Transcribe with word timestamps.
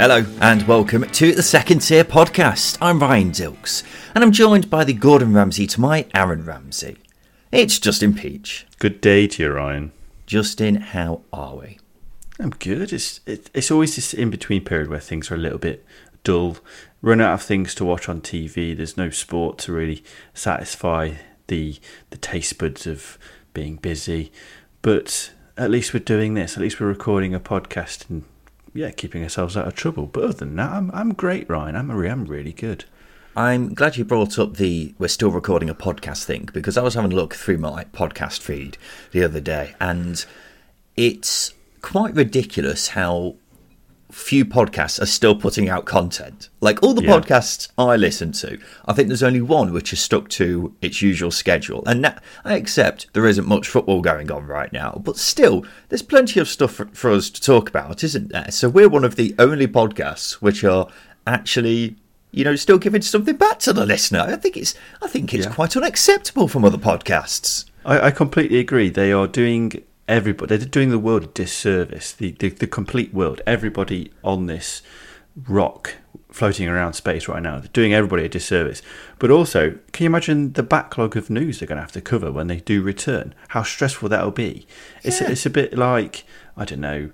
Hello 0.00 0.24
and 0.40 0.66
welcome 0.66 1.02
to 1.02 1.34
the 1.34 1.42
Second 1.42 1.80
Tier 1.80 2.04
Podcast. 2.04 2.78
I'm 2.80 3.00
Ryan 3.00 3.32
Dilks 3.32 3.82
and 4.14 4.24
I'm 4.24 4.32
joined 4.32 4.70
by 4.70 4.82
the 4.82 4.94
Gordon 4.94 5.34
Ramsay 5.34 5.66
to 5.66 5.80
my 5.82 6.06
Aaron 6.14 6.42
Ramsey. 6.42 6.96
It's 7.52 7.78
Justin 7.78 8.14
Peach. 8.14 8.66
Good 8.78 9.02
day 9.02 9.26
to 9.26 9.42
you, 9.42 9.52
Ryan. 9.52 9.92
Justin, 10.24 10.76
how 10.76 11.20
are 11.34 11.54
we? 11.56 11.78
I'm 12.38 12.48
good. 12.48 12.94
It's 12.94 13.20
it, 13.26 13.50
it's 13.52 13.70
always 13.70 13.94
this 13.94 14.14
in 14.14 14.30
between 14.30 14.64
period 14.64 14.88
where 14.88 15.00
things 15.00 15.30
are 15.30 15.34
a 15.34 15.36
little 15.36 15.58
bit 15.58 15.84
dull. 16.24 16.56
Run 17.02 17.20
out 17.20 17.34
of 17.34 17.42
things 17.42 17.74
to 17.74 17.84
watch 17.84 18.08
on 18.08 18.22
TV. 18.22 18.74
There's 18.74 18.96
no 18.96 19.10
sport 19.10 19.58
to 19.58 19.72
really 19.72 20.02
satisfy 20.32 21.16
the 21.48 21.78
the 22.08 22.16
taste 22.16 22.56
buds 22.56 22.86
of 22.86 23.18
being 23.52 23.76
busy. 23.76 24.32
But 24.80 25.32
at 25.58 25.70
least 25.70 25.92
we're 25.92 26.00
doing 26.00 26.32
this. 26.32 26.56
At 26.56 26.62
least 26.62 26.80
we're 26.80 26.86
recording 26.86 27.34
a 27.34 27.38
podcast 27.40 28.08
and 28.08 28.24
yeah, 28.74 28.90
keeping 28.90 29.22
ourselves 29.22 29.56
out 29.56 29.66
of 29.66 29.74
trouble. 29.74 30.06
But 30.06 30.24
other 30.24 30.32
than 30.32 30.56
that, 30.56 30.70
I'm 30.70 30.90
I'm 30.92 31.14
great, 31.14 31.48
Ryan. 31.48 31.76
I'm 31.76 31.90
I'm 31.90 32.24
really 32.24 32.52
good. 32.52 32.84
I'm 33.36 33.74
glad 33.74 33.96
you 33.96 34.04
brought 34.04 34.38
up 34.38 34.56
the 34.56 34.94
we're 34.98 35.08
still 35.08 35.30
recording 35.30 35.70
a 35.70 35.74
podcast 35.74 36.24
thing 36.24 36.48
because 36.52 36.76
I 36.76 36.82
was 36.82 36.94
having 36.94 37.12
a 37.12 37.16
look 37.16 37.34
through 37.34 37.58
my 37.58 37.84
podcast 37.84 38.40
feed 38.40 38.76
the 39.12 39.22
other 39.22 39.40
day 39.40 39.74
and 39.80 40.24
it's 40.96 41.54
quite 41.80 42.14
ridiculous 42.14 42.88
how 42.88 43.36
few 44.10 44.44
podcasts 44.44 45.00
are 45.00 45.06
still 45.06 45.34
putting 45.34 45.68
out 45.68 45.84
content. 45.84 46.48
Like 46.60 46.82
all 46.82 46.94
the 46.94 47.02
Yeah. 47.02 47.10
podcasts 47.18 47.68
I 47.78 47.96
listen 47.96 48.32
to, 48.32 48.58
I 48.86 48.92
think 48.92 49.08
there's 49.08 49.22
only 49.22 49.40
one 49.40 49.72
which 49.72 49.90
has 49.90 50.00
stuck 50.00 50.28
to 50.30 50.74
its 50.82 51.00
usual 51.02 51.30
schedule. 51.30 51.82
And 51.86 52.04
that, 52.04 52.22
I 52.44 52.54
accept 52.56 53.06
there 53.12 53.26
isn't 53.26 53.46
much 53.48 53.68
football 53.68 54.00
going 54.00 54.30
on 54.30 54.46
right 54.46 54.72
now, 54.72 55.00
but 55.04 55.16
still, 55.16 55.64
there's 55.88 56.02
plenty 56.02 56.40
of 56.40 56.48
stuff 56.48 56.72
for, 56.72 56.86
for 56.92 57.10
us 57.10 57.30
to 57.30 57.40
talk 57.40 57.68
about, 57.68 58.02
isn't 58.04 58.30
there? 58.30 58.50
So 58.50 58.68
we're 58.68 58.88
one 58.88 59.04
of 59.04 59.16
the 59.16 59.34
only 59.38 59.66
podcasts 59.66 60.32
which 60.34 60.64
are 60.64 60.88
actually. 61.26 61.96
You 62.32 62.44
know, 62.44 62.54
still 62.54 62.78
giving 62.78 63.02
something 63.02 63.34
back 63.34 63.58
to 63.58 63.72
the 63.72 63.84
listener. 63.84 64.20
I 64.20 64.36
think 64.36 64.56
it's, 64.56 64.76
I 65.02 65.08
think 65.08 65.34
it's 65.34 65.46
Yeah. 65.46 65.52
quite 65.52 65.76
unacceptable 65.76 66.46
from 66.46 66.64
other 66.64 66.78
podcasts. 66.78 67.64
I, 67.84 68.06
I 68.06 68.10
completely 68.12 68.60
agree. 68.60 68.88
They 68.88 69.10
are 69.10 69.26
doing 69.26 69.82
everybody. 70.10 70.56
They're 70.56 70.68
doing 70.68 70.90
the 70.90 70.98
world 70.98 71.24
a 71.24 71.26
disservice. 71.28 72.12
The, 72.12 72.32
the 72.32 72.48
the 72.50 72.66
complete 72.66 73.14
world. 73.14 73.40
Everybody 73.46 74.12
on 74.22 74.46
this 74.46 74.82
rock 75.46 75.94
floating 76.30 76.68
around 76.68 76.92
space 76.94 77.28
right 77.28 77.42
now. 77.42 77.58
They're 77.58 77.68
doing 77.72 77.94
everybody 77.94 78.24
a 78.24 78.28
disservice. 78.28 78.82
But 79.18 79.30
also, 79.30 79.78
can 79.92 80.04
you 80.04 80.10
imagine 80.10 80.52
the 80.52 80.62
backlog 80.62 81.16
of 81.16 81.30
news 81.30 81.58
they're 81.58 81.66
going 81.68 81.76
to 81.76 81.82
have 81.82 81.92
to 81.92 82.00
cover 82.00 82.30
when 82.30 82.48
they 82.48 82.58
do 82.60 82.82
return? 82.82 83.34
How 83.48 83.62
stressful 83.62 84.08
that'll 84.08 84.30
be. 84.32 84.66
It's 85.02 85.20
Yeah. 85.20 85.30
it's 85.30 85.46
a 85.46 85.50
bit 85.50 85.76
like 85.78 86.24
I 86.56 86.64
don't 86.64 86.80
know. 86.80 87.10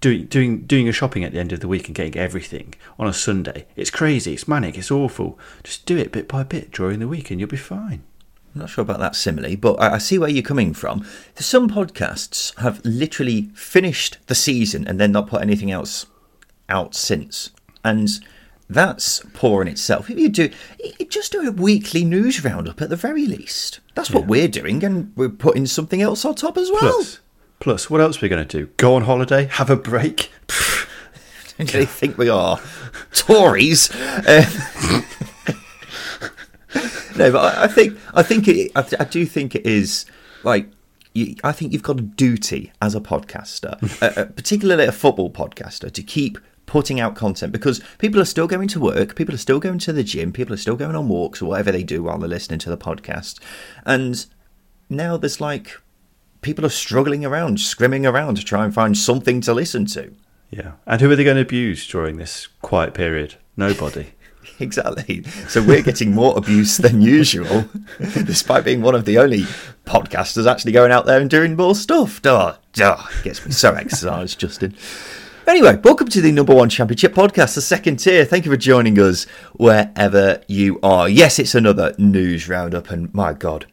Doing 0.00 0.26
doing 0.26 0.62
doing 0.62 0.88
a 0.88 0.92
shopping 0.92 1.24
at 1.24 1.32
the 1.32 1.38
end 1.38 1.52
of 1.52 1.60
the 1.60 1.68
week 1.68 1.86
and 1.86 1.94
getting 1.94 2.16
everything 2.16 2.74
on 2.98 3.06
a 3.06 3.12
Sunday. 3.12 3.66
It's 3.76 3.90
crazy. 3.90 4.32
It's 4.32 4.48
manic. 4.48 4.78
It's 4.78 4.90
awful. 4.90 5.38
Just 5.62 5.84
do 5.84 5.98
it 5.98 6.10
bit 6.10 6.26
by 6.26 6.42
bit 6.42 6.70
during 6.72 7.00
the 7.00 7.08
week, 7.08 7.30
and 7.30 7.38
you'll 7.38 7.50
be 7.50 7.58
fine. 7.58 8.02
I'm 8.54 8.62
not 8.62 8.70
sure 8.70 8.82
about 8.82 8.98
that 8.98 9.14
simile, 9.14 9.56
but 9.56 9.74
I 9.80 9.94
I 9.94 9.98
see 9.98 10.18
where 10.18 10.28
you're 10.28 10.42
coming 10.42 10.74
from. 10.74 11.06
Some 11.36 11.68
podcasts 11.68 12.56
have 12.58 12.84
literally 12.84 13.50
finished 13.54 14.18
the 14.26 14.34
season 14.34 14.86
and 14.88 14.98
then 14.98 15.12
not 15.12 15.28
put 15.28 15.42
anything 15.42 15.70
else 15.70 16.06
out 16.68 16.94
since, 16.94 17.50
and 17.84 18.08
that's 18.68 19.22
poor 19.34 19.62
in 19.62 19.68
itself. 19.68 20.10
If 20.10 20.18
you 20.18 20.28
do, 20.28 20.50
you 20.98 21.06
just 21.06 21.32
do 21.32 21.46
a 21.46 21.52
weekly 21.52 22.04
news 22.04 22.44
roundup 22.44 22.80
at 22.80 22.88
the 22.88 22.96
very 22.96 23.26
least. 23.26 23.80
That's 23.94 24.10
what 24.10 24.26
we're 24.26 24.48
doing, 24.48 24.82
and 24.84 25.12
we're 25.16 25.28
putting 25.28 25.66
something 25.66 26.00
else 26.00 26.24
on 26.24 26.34
top 26.34 26.56
as 26.56 26.70
well. 26.70 26.80
Plus, 26.80 27.20
plus, 27.58 27.90
what 27.90 28.00
else 28.00 28.18
are 28.18 28.20
we 28.22 28.28
going 28.28 28.46
to 28.46 28.58
do? 28.58 28.66
Go 28.76 28.94
on 28.94 29.02
holiday? 29.02 29.46
Have 29.46 29.70
a 29.70 29.76
break? 29.76 30.30
Do 31.58 31.64
they 31.66 31.84
think 31.84 32.16
we 32.16 32.28
are? 32.30 32.58
Tories? 33.12 33.90
Uh, 33.94 34.48
no, 37.20 37.32
but 37.32 37.54
I, 37.54 37.64
I 37.64 37.66
think 37.68 37.98
I 38.14 38.22
think 38.22 38.48
it, 38.48 38.72
I, 38.74 38.84
I 38.98 39.04
do 39.04 39.26
think 39.26 39.54
it 39.54 39.66
is 39.66 40.06
like 40.42 40.68
you, 41.12 41.36
I 41.44 41.52
think 41.52 41.72
you've 41.72 41.82
got 41.82 41.98
a 41.98 42.02
duty 42.02 42.72
as 42.80 42.94
a 42.94 43.00
podcaster, 43.00 43.78
particularly 44.34 44.86
a 44.86 44.92
football 44.92 45.30
podcaster, 45.30 45.92
to 45.92 46.02
keep 46.02 46.38
putting 46.66 47.00
out 47.00 47.16
content 47.16 47.52
because 47.52 47.82
people 47.98 48.20
are 48.20 48.24
still 48.24 48.46
going 48.46 48.68
to 48.68 48.80
work, 48.80 49.16
people 49.16 49.34
are 49.34 49.38
still 49.38 49.58
going 49.58 49.78
to 49.80 49.92
the 49.92 50.04
gym, 50.04 50.32
people 50.32 50.54
are 50.54 50.58
still 50.58 50.76
going 50.76 50.94
on 50.94 51.08
walks 51.08 51.42
or 51.42 51.46
whatever 51.46 51.72
they 51.72 51.82
do 51.82 52.02
while 52.02 52.18
they're 52.18 52.28
listening 52.28 52.60
to 52.60 52.70
the 52.70 52.78
podcast, 52.78 53.38
and 53.84 54.26
now 54.88 55.16
there's 55.16 55.40
like 55.40 55.78
people 56.40 56.64
are 56.64 56.70
struggling 56.70 57.24
around, 57.24 57.58
scrimming 57.58 58.10
around 58.10 58.36
to 58.36 58.44
try 58.44 58.64
and 58.64 58.72
find 58.72 58.96
something 58.96 59.42
to 59.42 59.52
listen 59.52 59.84
to. 59.84 60.14
Yeah. 60.50 60.72
And 60.86 61.00
who 61.00 61.10
are 61.10 61.16
they 61.16 61.24
going 61.24 61.36
to 61.36 61.42
abuse 61.42 61.86
during 61.86 62.16
this 62.16 62.46
quiet 62.62 62.94
period? 62.94 63.34
Nobody. 63.56 64.14
Exactly. 64.70 65.24
So 65.48 65.62
we're 65.62 65.80
getting 65.80 66.14
more 66.14 66.36
abuse 66.36 66.76
than 66.76 67.00
usual, 67.00 67.64
despite 67.98 68.62
being 68.62 68.82
one 68.82 68.94
of 68.94 69.06
the 69.06 69.16
only 69.16 69.44
podcasters 69.86 70.50
actually 70.50 70.72
going 70.72 70.92
out 70.92 71.06
there 71.06 71.18
and 71.18 71.30
doing 71.30 71.56
more 71.56 71.74
stuff. 71.74 72.20
Duh, 72.20 72.56
duh. 72.74 73.02
Gets 73.22 73.44
me 73.46 73.52
so 73.52 73.72
exercised, 73.74 74.38
Justin. 74.38 74.76
Anyway, 75.46 75.80
welcome 75.82 76.08
to 76.08 76.20
the 76.20 76.30
number 76.30 76.54
one 76.54 76.68
championship 76.68 77.14
podcast, 77.14 77.54
the 77.54 77.62
second 77.62 77.96
tier. 77.96 78.26
Thank 78.26 78.44
you 78.44 78.52
for 78.52 78.58
joining 78.58 78.98
us 78.98 79.24
wherever 79.54 80.42
you 80.46 80.78
are. 80.82 81.08
Yes, 81.08 81.38
it's 81.38 81.54
another 81.54 81.94
news 81.96 82.46
roundup, 82.46 82.90
and 82.90 83.12
my 83.14 83.32
God, 83.32 83.66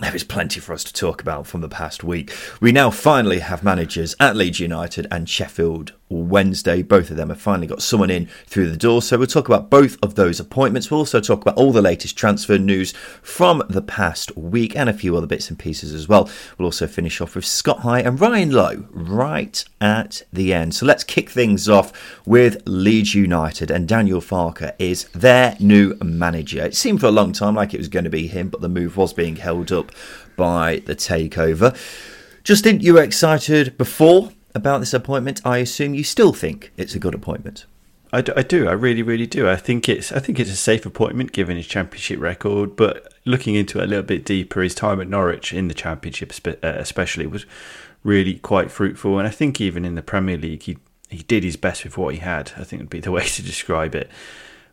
there 0.00 0.14
is 0.14 0.24
plenty 0.24 0.60
for 0.60 0.72
us 0.72 0.84
to 0.84 0.92
talk 0.92 1.20
about 1.20 1.46
from 1.46 1.60
the 1.60 1.68
past 1.68 2.02
week. 2.04 2.32
We 2.60 2.72
now 2.72 2.90
finally 2.90 3.40
have 3.40 3.62
managers 3.64 4.14
at 4.20 4.36
Leeds 4.36 4.60
United 4.60 5.06
and 5.10 5.28
Sheffield 5.28 5.92
Wednesday. 6.12 6.82
Both 6.82 7.10
of 7.10 7.16
them 7.16 7.30
have 7.30 7.40
finally 7.40 7.66
got 7.66 7.82
someone 7.82 8.10
in 8.10 8.26
through 8.46 8.70
the 8.70 8.76
door. 8.76 9.02
So 9.02 9.18
we'll 9.18 9.26
talk 9.26 9.48
about 9.48 9.70
both 9.70 9.96
of 10.02 10.14
those 10.14 10.38
appointments. 10.38 10.90
We'll 10.90 11.00
also 11.00 11.20
talk 11.20 11.42
about 11.42 11.56
all 11.56 11.72
the 11.72 11.82
latest 11.82 12.16
transfer 12.16 12.58
news 12.58 12.92
from 13.22 13.62
the 13.68 13.82
past 13.82 14.36
week 14.36 14.76
and 14.76 14.88
a 14.88 14.92
few 14.92 15.16
other 15.16 15.26
bits 15.26 15.48
and 15.48 15.58
pieces 15.58 15.92
as 15.92 16.08
well. 16.08 16.28
We'll 16.58 16.66
also 16.66 16.86
finish 16.86 17.20
off 17.20 17.34
with 17.34 17.44
Scott 17.44 17.80
High 17.80 18.00
and 18.00 18.20
Ryan 18.20 18.50
Lowe 18.50 18.86
right 18.90 19.64
at 19.80 20.22
the 20.32 20.52
end. 20.52 20.74
So 20.74 20.86
let's 20.86 21.04
kick 21.04 21.30
things 21.30 21.68
off 21.68 21.92
with 22.26 22.62
Leeds 22.66 23.14
United 23.14 23.70
and 23.70 23.88
Daniel 23.88 24.20
Farke 24.20 24.74
is 24.78 25.04
their 25.14 25.56
new 25.58 25.96
manager. 26.02 26.64
It 26.64 26.76
seemed 26.76 27.00
for 27.00 27.06
a 27.06 27.10
long 27.10 27.32
time 27.32 27.54
like 27.54 27.74
it 27.74 27.78
was 27.78 27.88
going 27.88 28.04
to 28.04 28.10
be 28.10 28.26
him, 28.26 28.48
but 28.48 28.60
the 28.60 28.68
move 28.68 28.96
was 28.96 29.12
being 29.12 29.36
held 29.36 29.72
up 29.72 29.92
by 30.36 30.82
the 30.86 30.94
takeover. 30.94 31.76
Justin, 32.44 32.80
you 32.80 32.94
were 32.94 33.02
excited 33.02 33.78
before 33.78 34.32
about 34.54 34.78
this 34.78 34.94
appointment. 34.94 35.40
I 35.44 35.58
assume 35.58 35.94
you 35.94 36.04
still 36.04 36.32
think 36.32 36.72
it's 36.76 36.94
a 36.94 36.98
good 36.98 37.14
appointment. 37.14 37.66
I 38.12 38.20
do, 38.20 38.32
I 38.36 38.42
do. 38.42 38.68
I 38.68 38.72
really, 38.72 39.02
really 39.02 39.26
do. 39.26 39.48
I 39.48 39.56
think 39.56 39.88
it's. 39.88 40.12
I 40.12 40.18
think 40.18 40.38
it's 40.38 40.50
a 40.50 40.56
safe 40.56 40.84
appointment 40.84 41.32
given 41.32 41.56
his 41.56 41.66
championship 41.66 42.20
record. 42.20 42.76
But 42.76 43.14
looking 43.24 43.54
into 43.54 43.78
it 43.78 43.84
a 43.84 43.86
little 43.86 44.04
bit 44.04 44.24
deeper, 44.24 44.60
his 44.60 44.74
time 44.74 45.00
at 45.00 45.08
Norwich 45.08 45.52
in 45.52 45.68
the 45.68 45.74
championship, 45.74 46.32
uh, 46.46 46.52
especially, 46.62 47.26
was 47.26 47.46
really 48.04 48.34
quite 48.34 48.70
fruitful. 48.70 49.18
And 49.18 49.26
I 49.26 49.30
think 49.30 49.60
even 49.60 49.84
in 49.86 49.94
the 49.94 50.02
Premier 50.02 50.36
League, 50.36 50.64
he 50.64 50.76
he 51.08 51.22
did 51.22 51.42
his 51.42 51.56
best 51.56 51.84
with 51.84 51.96
what 51.96 52.14
he 52.14 52.20
had. 52.20 52.52
I 52.58 52.64
think 52.64 52.82
would 52.82 52.90
be 52.90 53.00
the 53.00 53.10
way 53.18 53.24
to 53.24 53.42
describe 53.42 53.94
it. 53.94 54.10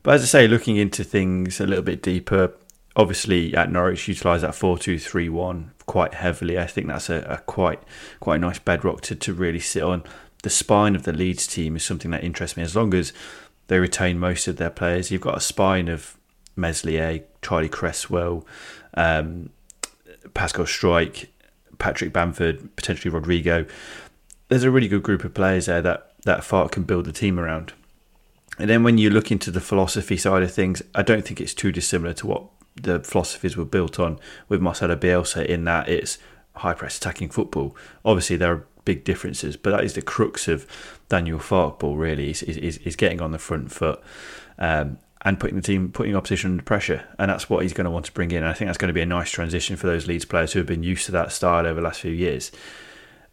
But 0.03 0.15
as 0.15 0.23
I 0.23 0.25
say, 0.25 0.47
looking 0.47 0.75
into 0.75 1.05
things 1.05 1.61
a 1.61 1.67
little 1.67 1.83
bit 1.83 2.01
deeper, 2.01 2.53
obviously 2.99 3.55
at 3.55 3.71
Norwich 3.71 4.09
utilised 4.09 4.41
that 4.41 4.53
four 4.53 4.77
two 4.77 4.99
three 4.99 5.29
one 5.29 5.71
quite 5.85 6.13
heavily. 6.13 6.59
I 6.59 6.67
think 6.67 6.87
that's 6.87 7.09
a, 7.09 7.21
a 7.21 7.37
quite 7.37 7.81
quite 8.19 8.35
a 8.35 8.39
nice 8.39 8.59
bedrock 8.59 9.01
to, 9.01 9.15
to 9.15 9.33
really 9.33 9.59
sit 9.59 9.81
on. 9.81 10.03
The 10.43 10.49
spine 10.49 10.95
of 10.95 11.03
the 11.03 11.13
Leeds 11.13 11.47
team 11.47 11.75
is 11.77 11.83
something 11.83 12.11
that 12.11 12.23
interests 12.23 12.57
me. 12.57 12.63
As 12.63 12.75
long 12.75 12.93
as 12.93 13.13
they 13.67 13.79
retain 13.79 14.19
most 14.19 14.47
of 14.47 14.57
their 14.57 14.69
players, 14.69 15.11
you've 15.11 15.21
got 15.21 15.37
a 15.37 15.41
spine 15.41 15.87
of 15.87 16.17
Meslier, 16.55 17.23
Charlie 17.41 17.69
Cresswell, 17.69 18.45
um, 18.95 19.49
Pascal 20.33 20.65
Struijk, 20.65 21.27
Patrick 21.77 22.11
Bamford, 22.11 22.75
potentially 22.75 23.13
Rodrigo. 23.13 23.65
There's 24.49 24.63
a 24.63 24.71
really 24.71 24.87
good 24.89 25.03
group 25.03 25.23
of 25.23 25.33
players 25.33 25.67
there 25.67 25.81
that 25.81 26.11
that 26.25 26.41
Farke 26.41 26.71
can 26.71 26.83
build 26.83 27.05
the 27.05 27.13
team 27.13 27.39
around. 27.39 27.71
And 28.57 28.69
then 28.69 28.83
when 28.83 28.97
you 28.97 29.09
look 29.09 29.31
into 29.31 29.51
the 29.51 29.61
philosophy 29.61 30.17
side 30.17 30.43
of 30.43 30.51
things, 30.53 30.81
I 30.93 31.01
don't 31.01 31.23
think 31.25 31.39
it's 31.39 31.53
too 31.53 31.71
dissimilar 31.71 32.13
to 32.15 32.27
what 32.27 32.43
the 32.81 32.99
philosophies 32.99 33.57
were 33.57 33.65
built 33.65 33.99
on 33.99 34.19
with 34.47 34.61
Marcelo 34.61 34.95
Bielsa 34.95 35.45
in 35.45 35.63
that 35.65 35.87
it's 35.89 36.17
high 36.55 36.73
press 36.73 36.97
attacking 36.97 37.29
football. 37.29 37.75
Obviously, 38.03 38.37
there 38.37 38.51
are 38.51 38.65
big 38.85 39.03
differences, 39.03 39.57
but 39.57 39.71
that 39.71 39.83
is 39.83 39.93
the 39.93 40.01
crux 40.01 40.47
of 40.47 40.65
Daniel 41.09 41.39
Farke 41.39 41.79
ball. 41.79 41.97
Really, 41.97 42.31
is, 42.31 42.43
is, 42.43 42.77
is 42.77 42.95
getting 42.95 43.21
on 43.21 43.31
the 43.31 43.39
front 43.39 43.71
foot 43.71 44.01
um, 44.57 44.97
and 45.21 45.39
putting 45.39 45.55
the 45.55 45.61
team, 45.61 45.91
putting 45.91 46.15
opposition 46.15 46.51
under 46.51 46.63
pressure, 46.63 47.03
and 47.17 47.29
that's 47.29 47.49
what 47.49 47.63
he's 47.63 47.73
going 47.73 47.85
to 47.85 47.91
want 47.91 48.05
to 48.05 48.11
bring 48.11 48.31
in. 48.31 48.37
And 48.37 48.47
I 48.47 48.53
think 48.53 48.67
that's 48.67 48.77
going 48.77 48.89
to 48.89 48.93
be 48.93 49.01
a 49.01 49.05
nice 49.05 49.31
transition 49.31 49.75
for 49.75 49.87
those 49.87 50.07
Leeds 50.07 50.25
players 50.25 50.53
who 50.53 50.59
have 50.59 50.67
been 50.67 50.83
used 50.83 51.05
to 51.07 51.11
that 51.13 51.31
style 51.31 51.65
over 51.65 51.75
the 51.75 51.85
last 51.85 52.01
few 52.01 52.11
years. 52.11 52.51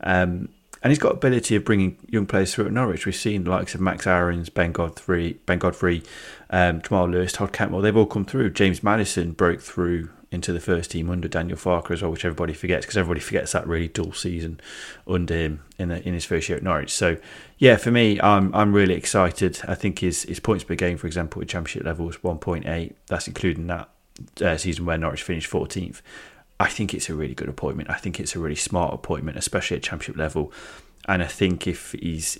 Um, 0.00 0.50
and 0.86 0.92
he's 0.92 1.00
got 1.00 1.14
ability 1.14 1.56
of 1.56 1.64
bringing 1.64 1.98
young 2.08 2.26
players 2.26 2.54
through 2.54 2.66
at 2.66 2.72
Norwich. 2.72 3.06
We've 3.06 3.16
seen 3.16 3.42
the 3.42 3.50
likes 3.50 3.74
of 3.74 3.80
Max 3.80 4.06
Aarons, 4.06 4.48
Ben 4.48 4.70
Godfrey, 4.70 5.32
Ben 5.44 5.58
Godfrey, 5.58 6.04
um, 6.48 6.80
Jamal 6.80 7.08
Lewis, 7.08 7.32
Todd 7.32 7.52
Cantwell. 7.52 7.82
They've 7.82 7.96
all 7.96 8.06
come 8.06 8.24
through. 8.24 8.50
James 8.50 8.84
Maddison 8.84 9.32
broke 9.32 9.60
through 9.60 10.10
into 10.30 10.52
the 10.52 10.60
first 10.60 10.92
team 10.92 11.10
under 11.10 11.26
Daniel 11.26 11.58
Farke 11.58 11.90
as 11.90 12.02
well, 12.02 12.12
which 12.12 12.24
everybody 12.24 12.52
forgets 12.52 12.86
because 12.86 12.96
everybody 12.96 13.18
forgets 13.18 13.50
that 13.50 13.66
really 13.66 13.88
dull 13.88 14.12
season 14.12 14.60
under 15.08 15.34
him 15.34 15.64
in 15.76 15.88
the, 15.88 16.06
in 16.06 16.14
his 16.14 16.24
first 16.24 16.48
year 16.48 16.56
at 16.56 16.62
Norwich. 16.62 16.92
So, 16.92 17.16
yeah, 17.58 17.74
for 17.78 17.90
me, 17.90 18.20
I'm 18.20 18.54
I'm 18.54 18.72
really 18.72 18.94
excited. 18.94 19.58
I 19.66 19.74
think 19.74 19.98
his 19.98 20.22
his 20.22 20.38
points 20.38 20.62
per 20.62 20.76
game, 20.76 20.98
for 20.98 21.08
example, 21.08 21.42
at 21.42 21.48
Championship 21.48 21.82
level 21.82 22.06
was 22.06 22.18
1.8. 22.18 22.92
That's 23.08 23.26
including 23.26 23.66
that 23.66 23.88
uh, 24.40 24.56
season 24.56 24.86
where 24.86 24.98
Norwich 24.98 25.24
finished 25.24 25.50
14th. 25.50 26.00
I 26.58 26.68
think 26.68 26.94
it's 26.94 27.10
a 27.10 27.14
really 27.14 27.34
good 27.34 27.48
appointment. 27.48 27.90
I 27.90 27.94
think 27.94 28.18
it's 28.18 28.34
a 28.34 28.38
really 28.38 28.56
smart 28.56 28.94
appointment, 28.94 29.36
especially 29.36 29.76
at 29.76 29.82
Championship 29.82 30.16
level. 30.16 30.52
And 31.06 31.22
I 31.22 31.26
think 31.26 31.66
if 31.66 31.92
he's 31.92 32.38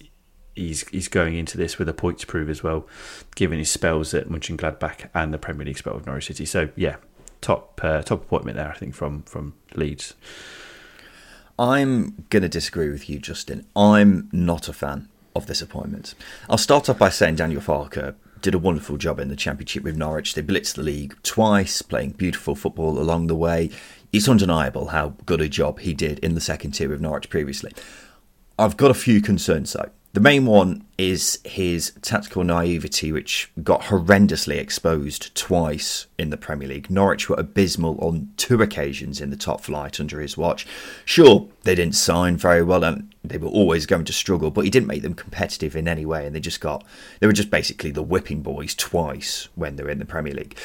he's 0.55 0.89
he's 0.89 1.09
going 1.09 1.37
into 1.37 1.59
this 1.59 1.79
with 1.79 1.89
a 1.89 1.93
point 1.93 2.19
to 2.21 2.27
prove 2.27 2.49
as 2.49 2.63
well, 2.63 2.87
given 3.35 3.59
his 3.59 3.71
spells 3.71 4.15
at 4.15 4.29
Mönchengladbach 4.29 5.11
and 5.15 5.33
the 5.33 5.39
Premier 5.39 5.67
League 5.67 5.79
spell 5.79 5.95
of 5.95 6.07
Norwich 6.07 6.27
City. 6.27 6.47
So 6.47 6.71
yeah, 6.77 6.97
top 7.41 7.79
uh, 7.83 8.03
top 8.03 8.23
appointment 8.23 8.57
there. 8.57 8.71
I 8.71 8.75
think 8.75 8.95
from 8.95 9.23
from 9.23 9.55
Leeds. 9.75 10.15
I'm 11.59 12.27
going 12.29 12.43
to 12.43 12.51
disagree 12.51 12.91
with 12.91 13.09
you, 13.09 13.19
Justin. 13.19 13.67
I'm 13.75 14.29
not 14.31 14.69
a 14.69 14.75
fan 14.75 15.09
of 15.35 15.47
this 15.47 15.63
appointment. 15.63 16.15
I'll 16.51 16.59
start 16.59 16.91
off 16.91 16.99
by 16.99 17.09
saying 17.09 17.37
Daniel 17.37 17.63
Farke 17.63 18.15
did 18.43 18.55
a 18.55 18.59
wonderful 18.59 18.99
job 18.99 19.19
in 19.19 19.29
the 19.29 19.37
Championship 19.37 19.83
with 19.83 19.97
Norwich. 19.97 20.35
They 20.35 20.43
blitzed 20.43 20.75
the 20.75 20.83
league 20.83 21.17
twice, 21.23 21.81
playing 21.81 22.13
beautiful 22.13 22.55
football 22.55 22.99
along 22.99 23.29
the 23.29 23.35
way. 23.35 23.71
It's 24.13 24.29
undeniable 24.29 24.89
how 24.89 25.15
good 25.27 25.41
a 25.41 25.49
job 25.49 25.81
he 25.81 25.95
did 25.95 26.19
in 26.21 26.35
the 26.35 26.41
second 26.41 26.73
tier 26.73 26.89
with 26.89 27.01
Norwich 27.01 27.29
previously. 27.29 27.73
I've 28.59 28.77
got 28.77 28.91
a 28.91 28.95
few 28.95 29.21
concerns 29.21 29.73
though. 29.73 29.91
The 30.17 30.23
main 30.23 30.47
one 30.47 30.87
is 30.97 31.41
his 31.45 31.93
tactical 32.01 32.43
naivety, 32.43 33.13
which 33.13 33.51
got 33.63 33.83
horrendously 33.83 34.57
exposed 34.57 35.35
twice 35.35 36.07
in 36.17 36.31
the 36.31 36.39
Premier 36.39 36.69
League. 36.69 36.91
Norwich 36.91 37.29
were 37.29 37.39
abysmal 37.39 37.99
on 38.01 38.31
two 38.39 38.63
occasions 38.63 39.21
in 39.21 39.29
the 39.29 39.37
top 39.37 39.61
flight 39.61 40.01
under 40.01 40.21
his 40.21 40.39
watch. 40.39 40.67
Sure, 41.05 41.47
they 41.65 41.75
didn't 41.75 41.97
sign 41.97 42.39
very 42.39 42.63
well 42.63 42.83
and 42.83 43.13
they 43.23 43.37
were 43.37 43.51
always 43.51 43.85
going 43.85 44.07
to 44.07 44.13
struggle, 44.15 44.51
but 44.51 44.65
he 44.65 44.71
didn't 44.71 44.87
make 44.87 45.03
them 45.03 45.13
competitive 45.13 45.77
in 45.77 45.87
any 45.87 46.07
way, 46.07 46.25
and 46.25 46.35
they 46.35 46.41
just 46.41 46.63
got 46.63 46.83
they 47.21 47.27
were 47.27 47.35
just 47.35 47.51
basically 47.51 47.91
the 47.91 48.03
whipping 48.03 48.41
boys 48.41 48.75
twice 48.75 49.51
when 49.55 49.77
they 49.77 49.83
were 49.83 49.91
in 49.91 49.99
the 49.99 50.07
Premier 50.07 50.33
League. 50.33 50.57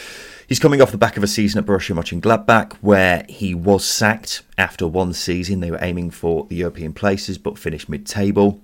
He's 0.47 0.59
coming 0.59 0.81
off 0.81 0.91
the 0.91 0.97
back 0.97 1.17
of 1.17 1.23
a 1.23 1.27
season 1.27 1.59
at 1.59 1.65
Borussia 1.65 1.93
Mönchengladbach 1.93 2.77
where 2.79 3.25
he 3.27 3.53
was 3.53 3.83
sacked 3.83 4.43
after 4.57 4.87
one 4.87 5.11
season. 5.11 5.59
They 5.59 5.71
were 5.71 5.83
aiming 5.83 6.11
for 6.11 6.45
the 6.47 6.55
European 6.55 6.93
places 6.93 7.37
but 7.37 7.59
finished 7.59 7.89
mid-table 7.89 8.61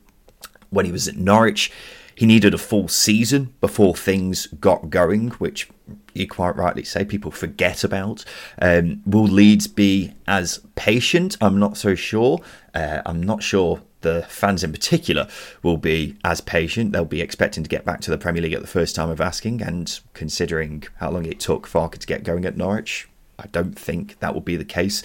when 0.70 0.86
he 0.86 0.92
was 0.92 1.08
at 1.08 1.18
Norwich. 1.18 1.72
He 2.16 2.26
needed 2.26 2.56
a 2.56 2.58
full 2.58 2.88
season 2.88 3.54
before 3.62 3.96
things 3.96 4.48
got 4.48 4.90
going, 4.90 5.30
which 5.32 5.70
you 6.16 6.28
quite 6.28 6.56
rightly 6.56 6.84
say 6.84 7.06
people 7.06 7.30
forget 7.30 7.84
about. 7.84 8.26
Um, 8.60 9.04
will 9.06 9.28
Leeds 9.28 9.68
be 9.68 10.14
as 10.28 10.60
patient? 10.76 11.38
I'm 11.40 11.60
not 11.60 11.78
so 11.78 11.94
sure. 11.94 12.40
Uh, 12.74 13.04
I'm 13.06 13.22
not 13.22 13.44
sure 13.44 13.82
the 14.02 14.24
fans 14.28 14.64
in 14.64 14.72
particular 14.72 15.28
will 15.62 15.78
be 15.78 16.18
as 16.24 16.42
patient. 16.42 16.92
They'll 16.92 17.06
be 17.06 17.22
expecting 17.22 17.64
to 17.64 17.70
get 17.70 17.86
back 17.86 18.02
to 18.02 18.12
the 18.12 18.18
Premier 18.18 18.42
League 18.42 18.54
at 18.54 18.62
the 18.62 18.68
first 18.68 18.96
time 18.96 19.10
of 19.10 19.22
asking, 19.22 19.62
and 19.62 20.00
considering 20.14 20.84
how 20.96 21.12
long 21.12 21.26
it 21.26 21.40
took 21.40 21.68
Farke 21.68 21.98
to 22.00 22.08
get 22.08 22.24
going 22.24 22.46
at 22.46 22.58
Norwich, 22.58 23.08
I 23.38 23.48
don't 23.48 23.78
think 23.78 24.20
that 24.20 24.34
will 24.34 24.42
be 24.42 24.56
the 24.56 24.66
case. 24.66 25.04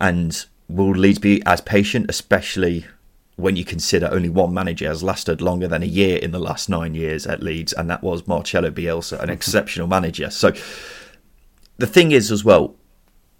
And 0.00 0.44
will 0.68 0.90
Leeds 0.90 1.18
be 1.18 1.42
as 1.46 1.60
patient, 1.60 2.06
especially 2.08 2.86
when 3.40 3.56
you 3.56 3.64
consider 3.64 4.08
only 4.10 4.28
one 4.28 4.52
manager 4.52 4.86
has 4.86 5.02
lasted 5.02 5.40
longer 5.40 5.68
than 5.68 5.82
a 5.82 5.86
year 5.86 6.18
in 6.18 6.30
the 6.30 6.38
last 6.38 6.68
nine 6.68 6.94
years 6.94 7.26
at 7.26 7.42
Leeds, 7.42 7.72
and 7.72 7.88
that 7.90 8.02
was 8.02 8.26
Marcelo 8.26 8.70
Bielsa, 8.70 9.20
an 9.20 9.30
exceptional 9.30 9.86
manager. 9.86 10.30
So 10.30 10.52
the 11.78 11.86
thing 11.86 12.12
is, 12.12 12.30
as 12.30 12.44
well, 12.44 12.76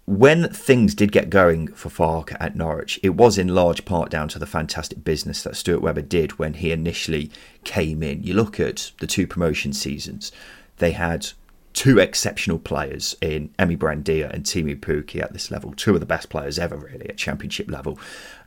when 0.05 0.49
things 0.49 0.95
did 0.95 1.11
get 1.11 1.29
going 1.29 1.67
for 1.73 1.89
Farke 1.89 2.35
at 2.39 2.55
Norwich, 2.55 2.99
it 3.03 3.11
was 3.11 3.37
in 3.37 3.49
large 3.49 3.85
part 3.85 4.09
down 4.09 4.27
to 4.29 4.39
the 4.39 4.45
fantastic 4.45 5.03
business 5.03 5.43
that 5.43 5.55
Stuart 5.55 5.81
Webber 5.81 6.01
did 6.01 6.39
when 6.39 6.55
he 6.55 6.71
initially 6.71 7.31
came 7.63 8.01
in. 8.01 8.23
You 8.23 8.33
look 8.33 8.59
at 8.59 8.91
the 8.99 9.07
two 9.07 9.27
promotion 9.27 9.73
seasons, 9.73 10.31
they 10.77 10.91
had 10.91 11.27
two 11.73 11.99
exceptional 11.99 12.59
players 12.59 13.15
in 13.21 13.49
Emi 13.57 13.77
Buendía 13.77 14.29
and 14.31 14.43
Teemu 14.43 14.79
Pukki 14.79 15.21
at 15.21 15.33
this 15.33 15.51
level, 15.51 15.73
two 15.73 15.93
of 15.93 15.99
the 15.99 16.05
best 16.05 16.29
players 16.29 16.59
ever, 16.59 16.75
really, 16.75 17.07
at 17.07 17.17
championship 17.17 17.69
level. 17.69 17.97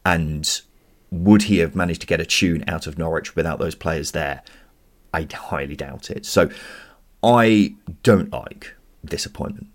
And 0.05 0.61
would 1.15 1.43
he 1.43 1.59
have 1.59 1.75
managed 1.75 2.01
to 2.01 2.07
get 2.07 2.21
a 2.21 2.27
tune 2.27 2.65
out 2.67 2.87
of 2.87 2.99
Norwich 2.99 3.37
without 3.37 3.59
those 3.59 3.75
players 3.75 4.11
there? 4.11 4.43
I 5.13 5.29
highly 5.33 5.77
doubt 5.77 6.11
it. 6.11 6.27
So 6.27 6.51
I 7.23 7.75
don't 8.03 8.33
like 8.33 8.75
this 9.03 9.25
appointment. 9.25 9.69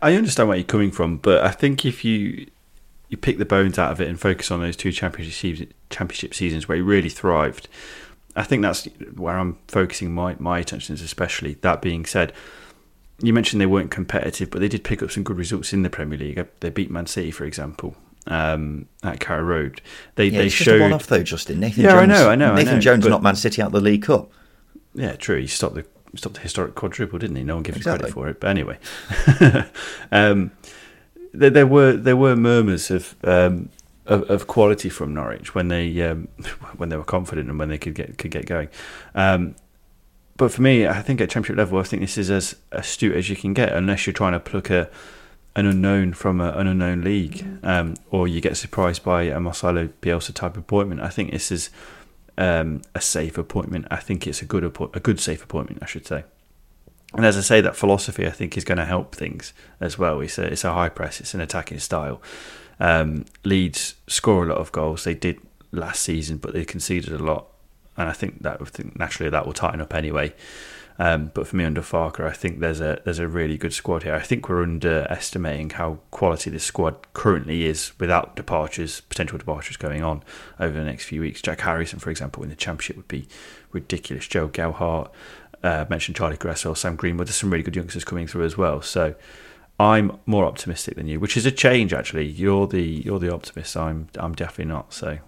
I 0.00 0.14
understand 0.14 0.48
where 0.48 0.56
you're 0.56 0.64
coming 0.64 0.90
from, 0.90 1.18
but 1.18 1.44
I 1.44 1.50
think 1.50 1.84
if 1.84 2.04
you 2.04 2.46
you 3.10 3.16
pick 3.16 3.38
the 3.38 3.44
bones 3.44 3.78
out 3.78 3.90
of 3.90 4.00
it 4.00 4.08
and 4.08 4.20
focus 4.20 4.50
on 4.50 4.60
those 4.60 4.76
two 4.76 4.92
championship 4.92 5.72
championship 5.90 6.34
seasons 6.34 6.66
where 6.66 6.76
he 6.76 6.82
really 6.82 7.10
thrived, 7.10 7.68
I 8.34 8.44
think 8.44 8.62
that's 8.62 8.86
where 9.14 9.38
I'm 9.38 9.58
focusing 9.68 10.12
my 10.12 10.36
my 10.38 10.58
attentions, 10.58 11.02
especially. 11.02 11.54
That 11.60 11.82
being 11.82 12.06
said, 12.06 12.32
you 13.20 13.34
mentioned 13.34 13.60
they 13.60 13.66
weren't 13.66 13.90
competitive, 13.90 14.50
but 14.50 14.60
they 14.60 14.68
did 14.68 14.84
pick 14.84 15.02
up 15.02 15.10
some 15.10 15.22
good 15.22 15.36
results 15.36 15.74
in 15.74 15.82
the 15.82 15.90
Premier 15.90 16.18
League. 16.18 16.46
They 16.60 16.70
beat 16.70 16.90
Man 16.90 17.06
City, 17.06 17.30
for 17.30 17.44
example, 17.44 17.94
um, 18.28 18.86
at 19.02 19.20
Carrow 19.20 19.42
Road. 19.42 19.80
They 20.14 20.26
yeah, 20.28 20.38
they 20.38 20.48
showed 20.48 20.64
just 20.64 20.76
a 20.78 20.82
one-off 20.82 21.06
though, 21.06 21.22
Justin. 21.22 21.60
Nathan 21.60 21.84
Yeah, 21.84 21.96
I 21.96 22.06
know, 22.06 22.28
I 22.30 22.36
know, 22.36 22.52
I 22.52 22.56
Nathan 22.56 22.74
know, 22.74 22.80
Jones 22.80 23.04
but- 23.04 23.10
knocked 23.10 23.24
Man 23.24 23.36
City 23.36 23.60
out 23.60 23.72
the 23.72 23.80
League 23.80 24.02
Cup. 24.02 24.30
Yeah, 24.94 25.16
true. 25.16 25.40
He 25.40 25.46
stopped 25.46 25.74
the 25.74 25.84
stopped 26.16 26.36
the 26.36 26.40
historic 26.40 26.74
quadruple, 26.74 27.18
didn't 27.18 27.36
he? 27.36 27.44
No 27.44 27.54
one 27.56 27.62
gives 27.62 27.76
him 27.76 27.80
Exactly. 27.80 28.10
credit 28.10 28.14
for 28.14 28.28
it. 28.28 28.40
But 28.40 28.50
anyway, 28.50 28.78
um, 30.12 30.50
there, 31.32 31.50
there 31.50 31.66
were 31.66 31.92
there 31.92 32.16
were 32.16 32.36
murmurs 32.36 32.90
of, 32.90 33.14
um, 33.24 33.68
of 34.06 34.22
of 34.30 34.46
quality 34.46 34.88
from 34.88 35.14
Norwich 35.14 35.54
when 35.54 35.68
they 35.68 36.00
um, 36.02 36.28
when 36.76 36.88
they 36.88 36.96
were 36.96 37.04
confident 37.04 37.48
and 37.48 37.58
when 37.58 37.68
they 37.68 37.78
could 37.78 37.94
get 37.94 38.18
could 38.18 38.30
get 38.30 38.46
going. 38.46 38.68
Um, 39.14 39.54
but 40.36 40.52
for 40.52 40.62
me, 40.62 40.86
I 40.86 41.02
think 41.02 41.20
at 41.20 41.30
championship 41.30 41.58
level, 41.58 41.78
I 41.78 41.82
think 41.82 42.00
this 42.02 42.16
is 42.16 42.30
as 42.30 42.54
astute 42.70 43.16
as 43.16 43.28
you 43.28 43.34
can 43.36 43.54
get, 43.54 43.72
unless 43.72 44.06
you're 44.06 44.14
trying 44.14 44.34
to 44.34 44.40
pluck 44.40 44.70
a 44.70 44.88
an 45.56 45.66
unknown 45.66 46.12
from 46.12 46.40
a, 46.40 46.50
an 46.52 46.66
unknown 46.66 47.02
league, 47.02 47.44
um, 47.62 47.94
or 48.10 48.28
you 48.28 48.40
get 48.40 48.56
surprised 48.56 49.02
by 49.02 49.22
a 49.24 49.40
Marcelo 49.40 49.88
Bielsa 50.00 50.32
type 50.32 50.56
appointment. 50.56 51.00
I 51.00 51.08
think 51.08 51.32
this 51.32 51.50
is 51.50 51.70
um, 52.36 52.82
a 52.94 53.00
safe 53.00 53.36
appointment. 53.36 53.86
I 53.90 53.96
think 53.96 54.26
it's 54.26 54.42
a 54.42 54.44
good 54.44 54.64
a 54.64 55.00
good 55.00 55.20
safe 55.20 55.42
appointment, 55.42 55.82
I 55.82 55.86
should 55.86 56.06
say. 56.06 56.24
And 57.14 57.24
as 57.24 57.36
I 57.36 57.40
say, 57.40 57.60
that 57.60 57.74
philosophy 57.74 58.26
I 58.26 58.30
think 58.30 58.56
is 58.56 58.64
going 58.64 58.78
to 58.78 58.84
help 58.84 59.14
things 59.14 59.52
as 59.80 59.98
well. 59.98 60.20
It's 60.20 60.38
a 60.38 60.44
it's 60.44 60.64
a 60.64 60.72
high 60.72 60.88
press, 60.88 61.20
it's 61.20 61.34
an 61.34 61.40
attacking 61.40 61.80
style. 61.80 62.22
Um, 62.80 63.24
Leeds 63.44 63.94
score 64.06 64.44
a 64.44 64.48
lot 64.48 64.58
of 64.58 64.70
goals. 64.70 65.04
They 65.04 65.14
did 65.14 65.40
last 65.72 66.00
season, 66.02 66.38
but 66.38 66.52
they 66.52 66.64
conceded 66.64 67.12
a 67.12 67.18
lot, 67.18 67.48
and 67.96 68.08
I 68.08 68.12
think 68.12 68.42
that 68.42 68.60
I 68.60 68.64
think 68.64 68.98
naturally 68.98 69.30
that 69.30 69.46
will 69.46 69.52
tighten 69.52 69.80
up 69.80 69.94
anyway. 69.94 70.34
Um, 71.00 71.30
but 71.32 71.46
for 71.46 71.54
me, 71.54 71.64
under 71.64 71.80
Farke, 71.80 72.20
I 72.24 72.32
think 72.32 72.58
there's 72.58 72.80
a 72.80 73.00
there's 73.04 73.20
a 73.20 73.28
really 73.28 73.56
good 73.56 73.72
squad 73.72 74.02
here. 74.02 74.14
I 74.14 74.20
think 74.20 74.48
we're 74.48 74.62
underestimating 74.62 75.70
how 75.70 76.00
quality 76.10 76.50
this 76.50 76.64
squad 76.64 76.96
currently 77.12 77.66
is 77.66 77.92
without 78.00 78.34
departures, 78.34 79.00
potential 79.02 79.38
departures 79.38 79.76
going 79.76 80.02
on 80.02 80.24
over 80.58 80.76
the 80.76 80.84
next 80.84 81.04
few 81.04 81.20
weeks. 81.20 81.40
Jack 81.40 81.60
Harrison, 81.60 82.00
for 82.00 82.10
example, 82.10 82.42
in 82.42 82.48
the 82.48 82.56
championship 82.56 82.96
would 82.96 83.08
be 83.08 83.28
ridiculous. 83.70 84.26
Joe 84.26 84.48
Gelhardt, 84.48 85.12
uh, 85.62 85.84
mentioned 85.88 86.16
Charlie 86.16 86.36
Cresswell, 86.36 86.74
Sam 86.74 86.96
Greenwood. 86.96 87.28
There's 87.28 87.36
some 87.36 87.50
really 87.50 87.62
good 87.62 87.76
youngsters 87.76 88.04
coming 88.04 88.26
through 88.26 88.44
as 88.44 88.56
well. 88.56 88.82
So 88.82 89.14
I'm 89.78 90.18
more 90.26 90.44
optimistic 90.46 90.96
than 90.96 91.06
you, 91.06 91.20
which 91.20 91.36
is 91.36 91.46
a 91.46 91.52
change 91.52 91.92
actually. 91.92 92.26
You're 92.26 92.66
the 92.66 92.82
you're 92.82 93.20
the 93.20 93.32
optimist. 93.32 93.76
I'm 93.76 94.08
I'm 94.16 94.34
definitely 94.34 94.72
not. 94.72 94.92
So 94.92 95.18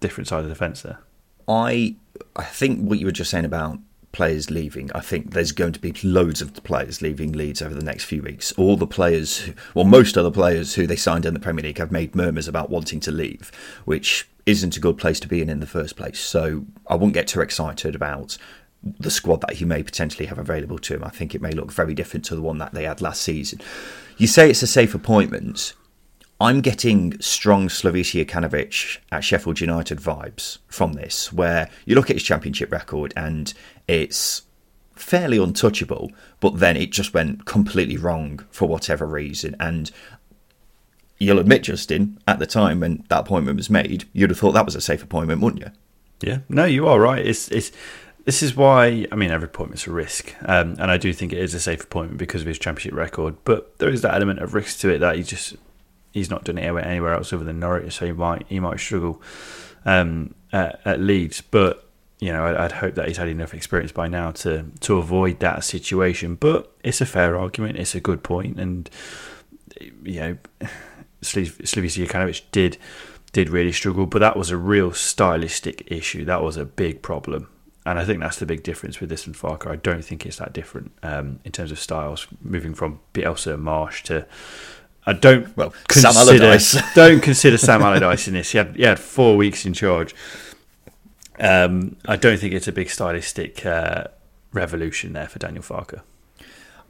different 0.00 0.28
side 0.28 0.44
of 0.44 0.48
the 0.48 0.54
fence 0.54 0.80
there. 0.80 0.98
I 1.46 1.96
I 2.36 2.44
think 2.44 2.88
what 2.88 2.98
you 2.98 3.04
were 3.04 3.12
just 3.12 3.30
saying 3.30 3.44
about 3.44 3.78
players 4.12 4.50
leaving. 4.50 4.90
I 4.94 5.00
think 5.00 5.32
there's 5.32 5.52
going 5.52 5.72
to 5.72 5.80
be 5.80 5.94
loads 6.02 6.42
of 6.42 6.52
players 6.64 7.00
leaving 7.00 7.32
Leeds 7.32 7.62
over 7.62 7.74
the 7.74 7.84
next 7.84 8.04
few 8.04 8.22
weeks. 8.22 8.52
All 8.52 8.76
the 8.76 8.86
players, 8.86 9.50
well, 9.74 9.84
most 9.84 10.16
of 10.16 10.24
the 10.24 10.32
players 10.32 10.74
who 10.74 10.86
they 10.86 10.96
signed 10.96 11.26
in 11.26 11.34
the 11.34 11.40
Premier 11.40 11.62
League 11.62 11.78
have 11.78 11.92
made 11.92 12.14
murmurs 12.14 12.48
about 12.48 12.70
wanting 12.70 13.00
to 13.00 13.12
leave, 13.12 13.52
which 13.84 14.28
isn't 14.46 14.76
a 14.76 14.80
good 14.80 14.98
place 14.98 15.20
to 15.20 15.28
be 15.28 15.40
in 15.40 15.48
in 15.48 15.60
the 15.60 15.66
first 15.66 15.96
place. 15.96 16.18
So 16.18 16.66
I 16.88 16.96
won't 16.96 17.14
get 17.14 17.28
too 17.28 17.40
excited 17.40 17.94
about 17.94 18.36
the 18.82 19.10
squad 19.10 19.42
that 19.42 19.54
he 19.54 19.64
may 19.64 19.82
potentially 19.82 20.26
have 20.26 20.38
available 20.38 20.78
to 20.78 20.94
him. 20.94 21.04
I 21.04 21.10
think 21.10 21.34
it 21.34 21.42
may 21.42 21.52
look 21.52 21.70
very 21.70 21.94
different 21.94 22.24
to 22.26 22.34
the 22.34 22.42
one 22.42 22.58
that 22.58 22.72
they 22.72 22.84
had 22.84 23.00
last 23.00 23.22
season. 23.22 23.60
You 24.16 24.26
say 24.26 24.50
it's 24.50 24.62
a 24.62 24.66
safe 24.66 24.94
appointment. 24.94 25.74
I'm 26.40 26.62
getting 26.62 27.20
strong 27.20 27.68
Slavisa 27.68 28.24
Jokanovic 28.24 28.98
at 29.12 29.22
Sheffield 29.22 29.60
United 29.60 29.98
vibes 29.98 30.58
from 30.68 30.94
this, 30.94 31.30
where 31.30 31.68
you 31.84 31.94
look 31.94 32.08
at 32.08 32.16
his 32.16 32.22
championship 32.22 32.72
record 32.72 33.12
and 33.14 33.52
it's 33.86 34.42
fairly 34.94 35.36
untouchable, 35.36 36.10
but 36.40 36.58
then 36.58 36.78
it 36.78 36.92
just 36.92 37.12
went 37.12 37.44
completely 37.44 37.98
wrong 37.98 38.44
for 38.50 38.66
whatever 38.66 39.04
reason. 39.04 39.54
And 39.60 39.90
you'll 41.18 41.38
admit, 41.38 41.64
Justin, 41.64 42.18
at 42.26 42.38
the 42.38 42.46
time 42.46 42.80
when 42.80 43.04
that 43.10 43.20
appointment 43.20 43.58
was 43.58 43.68
made, 43.68 44.04
you'd 44.14 44.30
have 44.30 44.38
thought 44.38 44.52
that 44.52 44.64
was 44.64 44.74
a 44.74 44.80
safe 44.80 45.02
appointment, 45.02 45.42
wouldn't 45.42 45.62
you? 45.62 45.70
Yeah, 46.22 46.38
no, 46.48 46.64
you 46.64 46.86
are 46.86 46.98
right. 46.98 47.24
It's 47.24 47.48
it's 47.48 47.70
this 48.24 48.42
is 48.42 48.54
why 48.54 49.06
I 49.10 49.14
mean 49.14 49.30
every 49.30 49.46
appointment's 49.46 49.86
a 49.86 49.90
risk, 49.90 50.34
um, 50.42 50.76
and 50.78 50.90
I 50.90 50.98
do 50.98 51.12
think 51.12 51.32
it 51.32 51.38
is 51.38 51.54
a 51.54 51.60
safe 51.60 51.84
appointment 51.84 52.18
because 52.18 52.42
of 52.42 52.46
his 52.46 52.58
championship 52.58 52.92
record. 52.94 53.36
But 53.44 53.78
there 53.78 53.88
is 53.88 54.02
that 54.02 54.14
element 54.14 54.40
of 54.40 54.52
risk 54.52 54.80
to 54.80 54.90
it 54.90 54.98
that 54.98 55.16
you 55.16 55.24
just 55.24 55.56
he's 56.12 56.30
not 56.30 56.44
done 56.44 56.58
it 56.58 56.62
anywhere 56.62 57.14
else 57.14 57.32
other 57.32 57.44
than 57.44 57.60
Norwich, 57.60 57.94
so 57.94 58.06
he 58.06 58.12
might 58.12 58.46
he 58.48 58.60
might 58.60 58.80
struggle 58.80 59.22
um, 59.84 60.34
at, 60.52 60.80
at, 60.84 61.00
Leeds. 61.00 61.40
But 61.40 61.86
you 62.18 62.32
know, 62.32 62.46
I'd, 62.46 62.56
I'd, 62.56 62.72
hope 62.72 62.94
that 62.96 63.08
he's 63.08 63.16
had 63.16 63.28
enough 63.28 63.54
experience 63.54 63.92
by 63.92 64.08
now 64.08 64.30
to 64.32 64.66
to 64.80 64.98
avoid 64.98 65.40
that 65.40 65.64
situation. 65.64 66.34
But 66.34 66.72
it's 66.82 67.00
a 67.00 67.06
fair 67.06 67.38
argument. 67.38 67.78
It's 67.78 67.94
a 67.94 68.00
good 68.00 68.22
point, 68.22 68.58
and 68.58 68.90
you 70.02 70.20
know, 70.20 70.36
Slavisa 71.22 72.06
Jokanovic 72.06 72.42
did 72.52 72.78
did 73.32 73.48
really 73.48 73.72
struggle, 73.72 74.06
but 74.06 74.18
that 74.18 74.36
was 74.36 74.50
a 74.50 74.56
real 74.56 74.92
stylistic 74.92 75.84
issue. 75.86 76.24
That 76.24 76.42
was 76.42 76.56
a 76.56 76.64
big 76.64 77.02
problem. 77.02 77.48
And 77.86 77.98
I 77.98 78.04
think 78.04 78.20
that's 78.20 78.38
the 78.38 78.46
big 78.46 78.62
difference 78.62 79.00
with 79.00 79.08
this 79.08 79.26
and 79.26 79.34
Farke. 79.34 79.66
I 79.66 79.76
don't 79.76 80.04
think 80.04 80.26
it's 80.26 80.36
that 80.36 80.52
different 80.52 80.92
um, 81.02 81.40
in 81.44 81.52
terms 81.52 81.72
of 81.72 81.78
styles, 81.78 82.26
moving 82.42 82.74
from 82.74 83.00
Bielsa 83.14 83.54
and 83.54 83.64
Marsch 83.64 84.02
to 84.02 84.26
I 85.06 85.12
don't 85.14 85.56
well 85.56 85.74
consider, 85.88 86.12
Sam 86.12 86.28
Allardyce. 86.28 86.76
don't 86.94 87.22
consider 87.22 87.58
Sam 87.58 87.82
Allardyce 87.82 88.28
in 88.28 88.34
this. 88.34 88.52
He 88.52 88.58
had 88.58 88.76
he 88.76 88.82
had 88.82 88.98
four 88.98 89.36
weeks 89.36 89.64
in 89.64 89.72
charge. 89.72 90.14
Um, 91.38 91.96
I 92.06 92.16
don't 92.16 92.38
think 92.38 92.52
it's 92.52 92.68
a 92.68 92.72
big 92.72 92.90
stylistic 92.90 93.64
uh, 93.64 94.04
revolution 94.52 95.14
there 95.14 95.26
for 95.26 95.38
Daniel 95.38 95.62
Farke. 95.62 96.00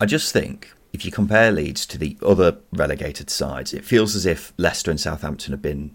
I 0.01 0.07
just 0.07 0.33
think 0.33 0.73
if 0.93 1.05
you 1.05 1.13
compare 1.13 1.53
Leeds 1.53 1.87
to 1.87 1.99
the 1.99 2.17
other 2.25 2.59
relegated 2.73 3.31
sides, 3.31 3.73
it 3.73 3.85
feels 3.85 4.17
as 4.17 4.27
if 4.27 4.53
Leicester 4.57 4.91
and 4.91 5.01
Southampton 5.01 5.53
have 5.53 5.63
been 5.63 5.95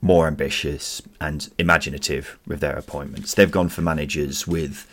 more 0.00 0.26
ambitious 0.26 1.02
and 1.20 1.52
imaginative 1.58 2.38
with 2.46 2.60
their 2.60 2.76
appointments. 2.76 3.34
They've 3.34 3.50
gone 3.50 3.68
for 3.68 3.82
managers 3.82 4.46
with 4.46 4.86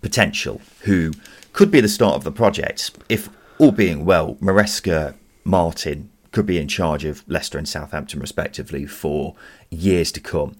potential 0.00 0.62
who 0.82 1.12
could 1.52 1.70
be 1.70 1.80
the 1.80 1.88
start 1.88 2.14
of 2.14 2.24
the 2.24 2.32
project 2.32 2.90
if 3.08 3.28
all 3.58 3.72
being 3.72 4.04
well, 4.04 4.36
Maresca 4.36 5.14
Martin 5.46 6.10
could 6.32 6.44
be 6.44 6.58
in 6.58 6.66
charge 6.68 7.04
of 7.04 7.24
Leicester 7.28 7.56
and 7.56 7.68
Southampton, 7.68 8.20
respectively, 8.20 8.84
for 8.84 9.34
years 9.70 10.10
to 10.12 10.20
come. 10.20 10.56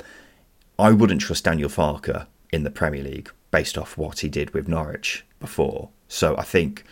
I 0.78 0.92
wouldn't 0.92 1.20
trust 1.20 1.44
Daniel 1.44 1.68
Farke 1.68 2.26
in 2.52 2.62
the 2.62 2.70
Premier 2.70 3.02
League 3.02 3.30
based 3.50 3.76
off 3.76 3.98
what 3.98 4.20
he 4.20 4.28
did 4.28 4.54
with 4.54 4.68
Norwich 4.68 5.24
before. 5.40 5.90
So 6.08 6.36
I 6.36 6.42
think 6.42 6.84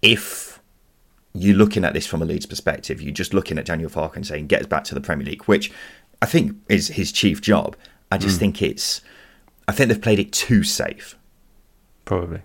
if 0.00 0.60
you're 1.34 1.56
looking 1.56 1.84
at 1.84 1.92
this 1.92 2.06
from 2.06 2.22
a 2.22 2.24
Leeds 2.24 2.46
perspective, 2.46 3.02
you're 3.02 3.12
just 3.12 3.34
looking 3.34 3.58
at 3.58 3.66
Daniel 3.66 3.90
Farke 3.90 4.16
and 4.16 4.26
saying, 4.26 4.46
get 4.46 4.62
us 4.62 4.66
back 4.66 4.84
to 4.84 4.94
the 4.94 5.00
Premier 5.00 5.26
League, 5.26 5.44
which 5.44 5.70
I 6.22 6.26
think 6.26 6.56
is 6.68 6.88
his 6.88 7.12
chief 7.12 7.42
job. 7.42 7.76
I 8.10 8.16
just 8.16 8.36
mm. 8.36 8.40
think 8.40 8.62
it's, 8.62 9.02
I 9.68 9.72
think 9.72 9.88
they've 9.88 10.00
played 10.00 10.18
it 10.18 10.32
too 10.32 10.62
safe. 10.64 11.14
Probably. 12.06 12.40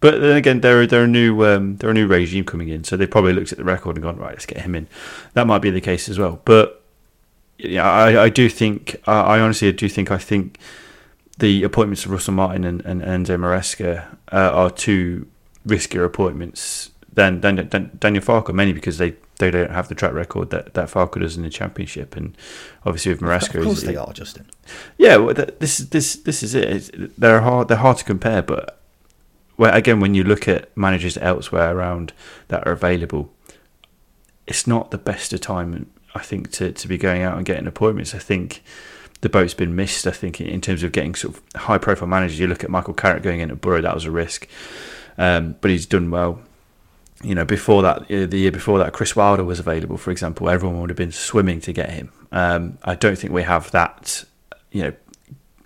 But 0.00 0.20
then 0.20 0.36
again, 0.36 0.60
they're 0.60 0.86
they're 0.86 1.04
a 1.04 1.08
new 1.08 1.44
um, 1.44 1.76
they're 1.76 1.90
a 1.90 1.94
new 1.94 2.06
regime 2.06 2.44
coming 2.44 2.68
in, 2.68 2.84
so 2.84 2.96
they 2.96 3.06
probably 3.06 3.32
looked 3.32 3.52
at 3.52 3.58
the 3.58 3.64
record 3.64 3.96
and 3.96 4.02
gone 4.02 4.16
right, 4.16 4.30
let's 4.30 4.46
get 4.46 4.60
him 4.60 4.74
in. 4.74 4.86
That 5.34 5.46
might 5.46 5.58
be 5.58 5.70
the 5.70 5.80
case 5.80 6.08
as 6.08 6.18
well. 6.18 6.40
But 6.44 6.82
yeah, 7.58 7.90
I, 7.90 8.24
I 8.24 8.28
do 8.28 8.48
think 8.48 8.96
I, 9.06 9.20
I 9.20 9.40
honestly 9.40 9.72
do 9.72 9.88
think 9.88 10.10
I 10.10 10.18
think 10.18 10.58
the 11.38 11.64
appointments 11.64 12.04
of 12.04 12.12
Russell 12.12 12.34
Martin 12.34 12.64
and 12.64 12.80
and, 12.84 13.02
and 13.02 13.26
Maresca 13.26 14.06
uh, 14.30 14.50
are 14.52 14.70
two 14.70 15.26
riskier 15.66 16.04
appointments 16.04 16.90
than, 17.12 17.40
than, 17.40 17.68
than 17.68 17.90
Daniel 17.98 18.22
Farke, 18.22 18.54
mainly 18.54 18.72
because 18.72 18.98
they, 18.98 19.14
they 19.38 19.50
don't 19.50 19.70
have 19.70 19.88
the 19.88 19.94
track 19.94 20.12
record 20.12 20.50
that 20.50 20.74
that 20.74 20.88
Farke 20.88 21.20
does 21.20 21.36
in 21.36 21.42
the 21.42 21.50
Championship, 21.50 22.16
and 22.16 22.36
obviously 22.86 23.12
with 23.12 23.20
Maresca, 23.20 23.56
of 23.56 23.64
course 23.64 23.82
they 23.82 23.96
are, 23.96 24.12
Justin. 24.12 24.46
Yeah, 24.96 25.16
well, 25.16 25.34
this 25.34 25.80
is 25.80 25.88
this 25.90 26.16
this 26.16 26.42
is 26.42 26.54
it. 26.54 26.68
It's, 26.68 26.90
they're 27.18 27.40
hard 27.40 27.68
they're 27.68 27.78
hard 27.78 27.98
to 27.98 28.04
compare, 28.04 28.42
but 28.42 28.80
well, 29.58 29.74
again, 29.74 30.00
when 30.00 30.14
you 30.14 30.24
look 30.24 30.48
at 30.48 30.74
managers 30.76 31.18
elsewhere 31.18 31.76
around 31.76 32.12
that 32.46 32.66
are 32.66 32.72
available, 32.72 33.30
it's 34.46 34.66
not 34.66 34.92
the 34.92 34.98
best 34.98 35.32
of 35.32 35.40
time, 35.40 35.90
I 36.14 36.20
think, 36.20 36.52
to, 36.52 36.72
to 36.72 36.88
be 36.88 36.96
going 36.96 37.22
out 37.22 37.36
and 37.36 37.44
getting 37.44 37.66
appointments. 37.66 38.14
I 38.14 38.18
think 38.18 38.62
the 39.20 39.28
boat's 39.28 39.54
been 39.54 39.74
missed, 39.74 40.06
I 40.06 40.12
think, 40.12 40.40
in 40.40 40.60
terms 40.60 40.84
of 40.84 40.92
getting 40.92 41.14
sort 41.16 41.36
of 41.36 41.60
high 41.62 41.78
profile 41.78 42.08
managers. 42.08 42.38
You 42.38 42.46
look 42.46 42.62
at 42.62 42.70
Michael 42.70 42.94
Carrick 42.94 43.24
going 43.24 43.40
into 43.40 43.56
Boro, 43.56 43.82
that 43.82 43.94
was 43.94 44.04
a 44.04 44.12
risk. 44.12 44.48
Um, 45.18 45.56
but 45.60 45.72
he's 45.72 45.86
done 45.86 46.10
well. 46.10 46.40
You 47.24 47.34
know, 47.34 47.44
before 47.44 47.82
that, 47.82 48.02
uh, 48.02 48.26
the 48.26 48.38
year 48.38 48.52
before 48.52 48.78
that, 48.78 48.92
Chris 48.92 49.16
Wilder 49.16 49.42
was 49.42 49.58
available, 49.58 49.98
for 49.98 50.12
example. 50.12 50.48
Everyone 50.48 50.80
would 50.80 50.90
have 50.90 50.96
been 50.96 51.10
swimming 51.10 51.60
to 51.62 51.72
get 51.72 51.90
him. 51.90 52.12
Um, 52.30 52.78
I 52.84 52.94
don't 52.94 53.18
think 53.18 53.32
we 53.32 53.42
have 53.42 53.72
that, 53.72 54.24
you 54.70 54.82
know, 54.82 54.92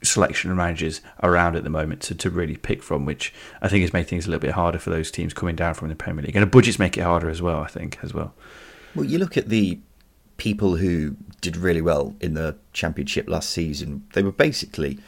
selection 0.02 0.50
of 0.50 0.56
managers 0.56 1.00
around 1.22 1.56
at 1.56 1.64
the 1.64 1.70
moment 1.70 2.00
to, 2.02 2.14
to 2.14 2.30
really 2.30 2.56
pick 2.56 2.82
from, 2.82 3.04
which 3.04 3.32
I 3.60 3.68
think 3.68 3.82
has 3.82 3.92
made 3.92 4.06
things 4.06 4.26
a 4.26 4.30
little 4.30 4.40
bit 4.40 4.52
harder 4.52 4.78
for 4.78 4.90
those 4.90 5.10
teams 5.10 5.32
coming 5.32 5.56
down 5.56 5.74
from 5.74 5.88
the 5.88 5.94
Premier 5.94 6.24
League. 6.24 6.36
And 6.36 6.42
the 6.42 6.50
budgets 6.50 6.78
make 6.78 6.96
it 6.96 7.02
harder 7.02 7.30
as 7.30 7.40
well, 7.40 7.60
I 7.60 7.68
think, 7.68 7.98
as 8.02 8.12
well. 8.12 8.34
Well, 8.94 9.04
you 9.04 9.18
look 9.18 9.36
at 9.36 9.48
the 9.48 9.78
people 10.36 10.76
who 10.76 11.16
did 11.40 11.56
really 11.56 11.80
well 11.80 12.14
in 12.20 12.34
the 12.34 12.56
Championship 12.72 13.28
last 13.28 13.50
season, 13.50 14.06
they 14.12 14.22
were 14.22 14.32
basically 14.32 14.98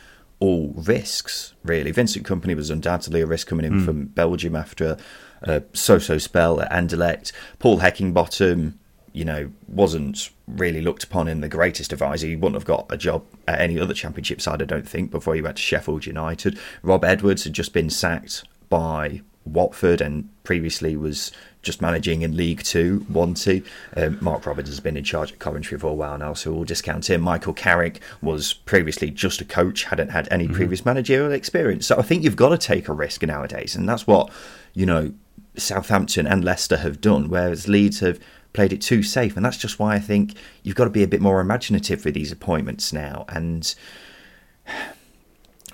all 0.40 0.72
risks, 0.76 1.54
really. 1.64 1.90
Vincent 1.90 2.26
Kompany 2.26 2.54
was 2.54 2.70
undoubtedly 2.70 3.20
a 3.20 3.26
risk 3.26 3.46
coming 3.46 3.64
in 3.64 3.80
mm. 3.80 3.84
from 3.84 4.06
Belgium 4.06 4.54
after 4.56 4.96
a 5.42 5.62
so 5.72 5.98
so 5.98 6.18
spell 6.18 6.60
at 6.60 6.70
Anderlecht. 6.70 7.32
Paul 7.58 7.80
Heckingbottom 7.80 8.74
you 9.14 9.24
know, 9.24 9.50
wasn't 9.68 10.30
really 10.48 10.82
looked 10.82 11.04
upon 11.04 11.28
in 11.28 11.40
the 11.40 11.48
greatest 11.48 11.92
advisor. 11.92 12.26
He 12.26 12.34
wouldn't 12.36 12.56
have 12.56 12.66
got 12.66 12.86
a 12.90 12.96
job 12.96 13.24
at 13.46 13.60
any 13.60 13.78
other 13.78 13.94
championship 13.94 14.40
side, 14.40 14.60
I 14.60 14.64
don't 14.64 14.88
think, 14.88 15.12
before 15.12 15.36
he 15.36 15.40
went 15.40 15.56
to 15.56 15.62
Sheffield 15.62 16.04
United. 16.04 16.58
Rob 16.82 17.04
Edwards 17.04 17.44
had 17.44 17.52
just 17.52 17.72
been 17.72 17.88
sacked 17.88 18.44
by 18.68 19.22
Watford 19.44 20.00
and 20.00 20.28
previously 20.42 20.96
was 20.96 21.30
just 21.62 21.80
managing 21.80 22.22
in 22.22 22.36
League 22.36 22.64
Two, 22.64 23.06
Wanty. 23.10 23.64
Um, 23.96 24.18
Mark 24.20 24.46
Robins 24.46 24.68
has 24.68 24.80
been 24.80 24.96
in 24.96 25.04
charge 25.04 25.32
at 25.32 25.38
Coventry 25.38 25.78
for 25.78 25.86
a 25.86 25.94
while 25.94 26.18
now, 26.18 26.34
so 26.34 26.52
we'll 26.52 26.64
discount 26.64 27.08
him. 27.08 27.20
Michael 27.20 27.54
Carrick 27.54 28.00
was 28.20 28.52
previously 28.52 29.10
just 29.10 29.40
a 29.40 29.44
coach, 29.44 29.84
hadn't 29.84 30.10
had 30.10 30.26
any 30.32 30.44
mm-hmm. 30.44 30.54
previous 30.54 30.84
managerial 30.84 31.32
experience. 31.32 31.86
So 31.86 31.96
I 31.98 32.02
think 32.02 32.24
you've 32.24 32.36
got 32.36 32.48
to 32.48 32.58
take 32.58 32.88
a 32.88 32.92
risk 32.92 33.22
nowadays, 33.22 33.76
and 33.76 33.88
that's 33.88 34.08
what, 34.08 34.30
you 34.72 34.86
know, 34.86 35.14
Southampton 35.56 36.26
and 36.26 36.44
Leicester 36.44 36.78
have 36.78 37.00
done, 37.00 37.28
whereas 37.28 37.68
Leeds 37.68 38.00
have 38.00 38.18
played 38.54 38.72
it 38.72 38.80
too 38.80 39.02
safe. 39.02 39.36
And 39.36 39.44
that's 39.44 39.58
just 39.58 39.78
why 39.78 39.94
I 39.94 39.98
think 39.98 40.34
you've 40.62 40.76
got 40.76 40.84
to 40.84 40.90
be 40.90 41.02
a 41.02 41.08
bit 41.08 41.20
more 41.20 41.40
imaginative 41.40 42.04
with 42.06 42.14
these 42.14 42.32
appointments 42.32 42.92
now. 42.92 43.26
And 43.28 43.74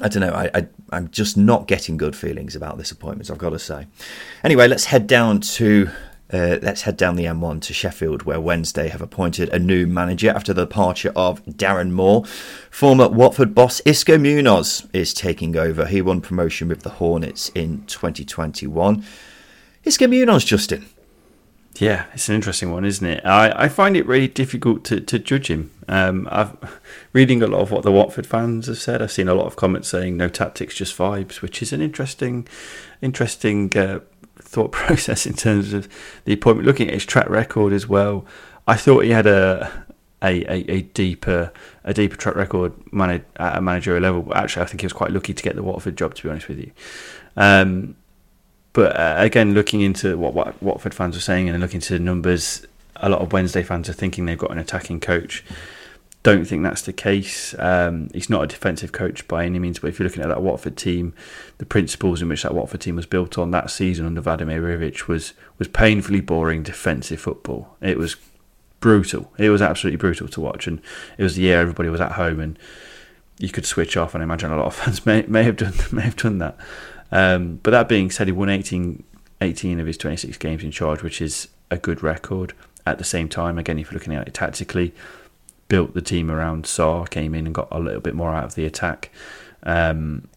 I 0.01 0.09
don't 0.09 0.23
know, 0.23 0.35
I, 0.35 0.51
I, 0.93 0.97
am 0.97 1.11
just 1.11 1.37
not 1.37 1.69
getting 1.69 1.97
good 1.97 2.17
feelings 2.17 2.57
about 2.57 2.79
this 2.79 2.91
appointment, 2.91 3.31
I've 3.31 3.39
got 3.39 3.51
to 3.51 3.59
say. 3.59 3.87
Anyway, 4.43 4.67
let's 4.67 4.87
head 4.87 5.07
down 5.07 5.41
to. 5.41 5.91
Uh, 6.33 6.61
let's 6.63 6.83
head 6.83 6.97
down 6.97 7.17
the 7.17 7.25
M1 7.25 7.61
to 7.61 7.75
Sheffield, 7.75 8.23
where 8.23 8.41
Wednesday 8.41 8.87
have 8.87 9.03
appointed 9.03 9.49
a 9.49 9.59
new 9.59 9.85
manager 9.85 10.31
after 10.31 10.55
the 10.55 10.65
departure 10.65 11.13
of 11.17 11.45
Darren 11.45 11.91
Moore. 11.91 12.25
Former 12.71 13.09
Watford 13.09 13.53
boss 13.53 13.81
Xisco 13.81 14.21
Munoz 14.21 14.87
is 14.93 15.13
taking 15.13 15.57
over. 15.57 15.87
He 15.87 16.01
won 16.01 16.21
promotion 16.21 16.69
with 16.69 16.83
the 16.83 16.91
Hornets 16.91 17.49
in 17.49 17.85
2021. 17.87 19.05
Xisco 19.85 20.09
Munoz, 20.09 20.45
Justin, 20.45 20.87
yeah, 21.81 22.07
it's 22.13 22.29
an 22.29 22.35
interesting 22.35 22.71
one, 22.71 22.85
isn't 22.85 23.07
it? 23.07 23.25
I, 23.25 23.65
I 23.65 23.69
find 23.69 23.97
it 23.97 24.07
really 24.07 24.29
difficult 24.29 24.85
to, 24.85 25.01
to 25.01 25.19
judge 25.19 25.49
him. 25.49 25.71
Um, 25.89 26.29
I've 26.31 26.55
reading 27.15 27.43
a 27.43 27.47
lot 27.47 27.63
of 27.63 27.71
what 27.71 27.85
the 27.85 27.91
Watford 27.91 28.27
fans 28.27 28.67
have 28.67 28.77
said. 28.77 29.01
I've 29.01 29.11
seen 29.11 29.29
a 29.29 29.35
lot 29.35 29.47
of 29.47 29.57
comments 29.57 29.89
saying 29.89 30.17
no 30.17 30.29
tactics, 30.29 30.75
just 30.75 30.97
vibes, 30.97 31.41
which 31.41 31.63
is 31.63 31.73
an 31.73 31.81
interesting, 31.81 32.47
interesting 33.01 33.75
uh, 33.77 34.01
thought 34.37 34.73
process 34.73 35.25
in 35.25 35.33
terms 35.33 35.73
of 35.73 35.89
the 36.27 36.35
appointment. 36.35 36.67
Looking 36.67 36.89
at 36.89 36.95
his 36.95 37.07
track 37.07 37.31
record 37.31 37.73
as 37.73 37.89
well, 37.89 38.27
I 38.69 38.77
thought 38.77 39.05
he 39.05 39.11
had 39.11 39.27
a 39.27 39.87
a, 40.23 40.43
a, 40.53 40.71
a 40.71 40.83
deeper 40.83 41.51
a 41.83 41.95
deeper 41.95 42.17
track 42.17 42.37
record 42.37 42.75
at 42.93 43.57
a 43.57 43.61
managerial 43.63 44.03
level. 44.03 44.35
Actually, 44.35 44.65
I 44.65 44.67
think 44.67 44.83
he 44.83 44.85
was 44.85 44.93
quite 44.93 45.13
lucky 45.13 45.33
to 45.33 45.43
get 45.43 45.57
the 45.57 45.63
Watford 45.63 45.97
job. 45.97 46.15
To 46.17 46.23
be 46.25 46.29
honest 46.29 46.49
with 46.49 46.59
you. 46.59 46.73
Um, 47.39 47.97
but 48.73 48.97
uh, 48.97 49.17
again, 49.19 49.55
looking 49.55 49.81
into 49.81 50.17
what, 50.17 50.35
what 50.35 50.63
Watford 50.63 50.95
fans 50.95 51.17
are 51.17 51.21
saying 51.21 51.49
and 51.49 51.61
looking 51.61 51.77
into 51.77 51.95
the 51.95 51.99
numbers, 51.99 52.67
a 52.97 53.09
lot 53.09 53.21
of 53.21 53.33
Wednesday 53.33 53.63
fans 53.63 53.89
are 53.89 53.95
thinking 53.95 54.27
they've 54.27 54.39
got 54.39 54.53
an 54.53 54.59
attacking 54.59 55.01
coach. 55.01 55.45
Don't 56.23 56.45
think 56.45 56.63
that's 56.63 56.83
the 56.83 56.93
case. 56.93 57.55
Um, 57.59 58.11
he's 58.13 58.29
not 58.29 58.45
a 58.45 58.47
defensive 58.47 58.93
coach 58.93 59.27
by 59.27 59.47
any 59.47 59.59
means, 59.59 59.79
but 59.79 59.89
if 59.89 59.99
you're 59.99 60.07
looking 60.07 60.23
at 60.23 60.29
that 60.29 60.43
Watford 60.43 60.77
team, 60.77 61.15
the 61.57 61.65
principles 61.65 62.21
in 62.21 62.29
which 62.29 62.43
that 62.43 62.55
Watford 62.55 62.83
team 62.83 62.97
was 62.97 63.07
built 63.07 63.39
on 63.39 63.53
that 63.53 63.71
season 63.71 64.05
under 64.05 64.21
Vladimir 64.21 64.61
Ivic 64.61 65.09
was 65.09 65.33
was 65.59 65.69
painfully 65.69 66.21
boring 66.21 66.63
defensive 66.63 67.21
football. 67.21 67.75
It 67.81 67.97
was 67.97 68.17
brutal. 68.81 69.33
It 69.39 69.49
was 69.49 69.63
absolutely 69.63 69.97
brutal 69.97 70.29
to 70.29 70.41
watch, 70.43 70.67
and 70.67 70.83
it 71.17 71.23
was 71.23 71.37
the 71.37 71.43
year 71.43 71.61
everybody 71.61 71.89
was 71.89 72.03
at 72.03 72.13
home 72.13 72.39
and 72.39 72.59
you 73.39 73.49
could 73.49 73.65
switch 73.65 73.97
off. 73.97 74.15
And 74.15 74.23
I 74.23 74.25
imagine 74.25 74.53
a 74.53 74.57
lot 74.57 74.67
of 74.67 74.75
fans 74.77 75.07
may 75.07 75.23
may 75.23 75.45
have 75.45 75.57
done 75.57 75.73
may 75.91 76.03
have 76.03 76.17
done 76.17 76.37
that. 76.39 76.57
Um, 77.13 77.61
but 77.63 77.73
that 77.73 77.89
being 77.89 78.11
said, 78.11 78.29
he 78.29 78.33
won 78.33 78.49
18, 78.49 79.03
18 79.41 79.81
of 79.81 79.87
his 79.87 79.97
26 79.97 80.37
games 80.39 80.63
in 80.63 80.71
charge, 80.71 81.03
which 81.03 81.21
is 81.21 81.49
a 81.71 81.77
good 81.77 82.03
record. 82.03 82.53
At 82.87 82.99
the 82.99 83.05
same 83.05 83.29
time, 83.29 83.59
again, 83.59 83.79
if 83.79 83.91
you're 83.91 83.99
looking 83.99 84.15
at 84.15 84.27
it 84.27 84.35
tactically, 84.35 84.95
built 85.69 85.95
the 85.95 86.03
team 86.03 86.31
around 86.31 86.65
Sarr, 86.65 87.09
came 87.09 87.35
in 87.35 87.47
and 87.47 87.55
got 87.55 87.69
a 87.71 87.79
little 87.79 88.01
bit 88.01 88.15
more 88.15 88.35
out 88.35 88.45
of 88.45 88.55
the 88.55 88.65
attack. 88.65 89.11
Um, 89.63 90.29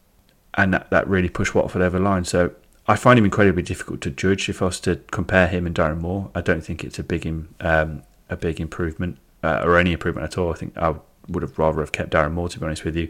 and 0.55 0.73
that, 0.73 0.89
that 0.91 1.07
really 1.07 1.29
pushed 1.29 1.55
Watford 1.55 1.81
over 1.81 1.97
the 1.97 2.03
line. 2.03 2.25
So 2.25 2.51
I 2.87 2.95
find 2.95 3.17
him 3.17 3.25
incredibly 3.25 3.63
difficult 3.63 4.01
to 4.01 4.11
judge. 4.11 4.49
If 4.49 4.61
I 4.61 4.65
was 4.65 4.79
to 4.81 4.97
compare 5.11 5.47
him 5.47 5.65
and 5.65 5.75
Darren 5.75 6.01
Moore, 6.01 6.29
I 6.35 6.41
don't 6.41 6.63
think 6.63 6.83
it's 6.83 6.99
a 6.99 7.03
big 7.03 7.25
um, 7.61 8.03
a 8.29 8.37
big 8.37 8.59
improvement 8.59 9.17
uh, 9.41 9.61
or 9.63 9.77
any 9.77 9.93
improvement 9.93 10.25
at 10.25 10.37
all. 10.37 10.51
I 10.51 10.55
think 10.55 10.77
I 10.77 10.95
would 11.27 11.43
have 11.43 11.57
rather 11.57 11.79
have 11.79 11.91
kept 11.91 12.11
Darren 12.11 12.33
Moore 12.33 12.49
to 12.49 12.59
be 12.59 12.65
honest 12.65 12.83
with 12.83 12.95
you. 12.95 13.09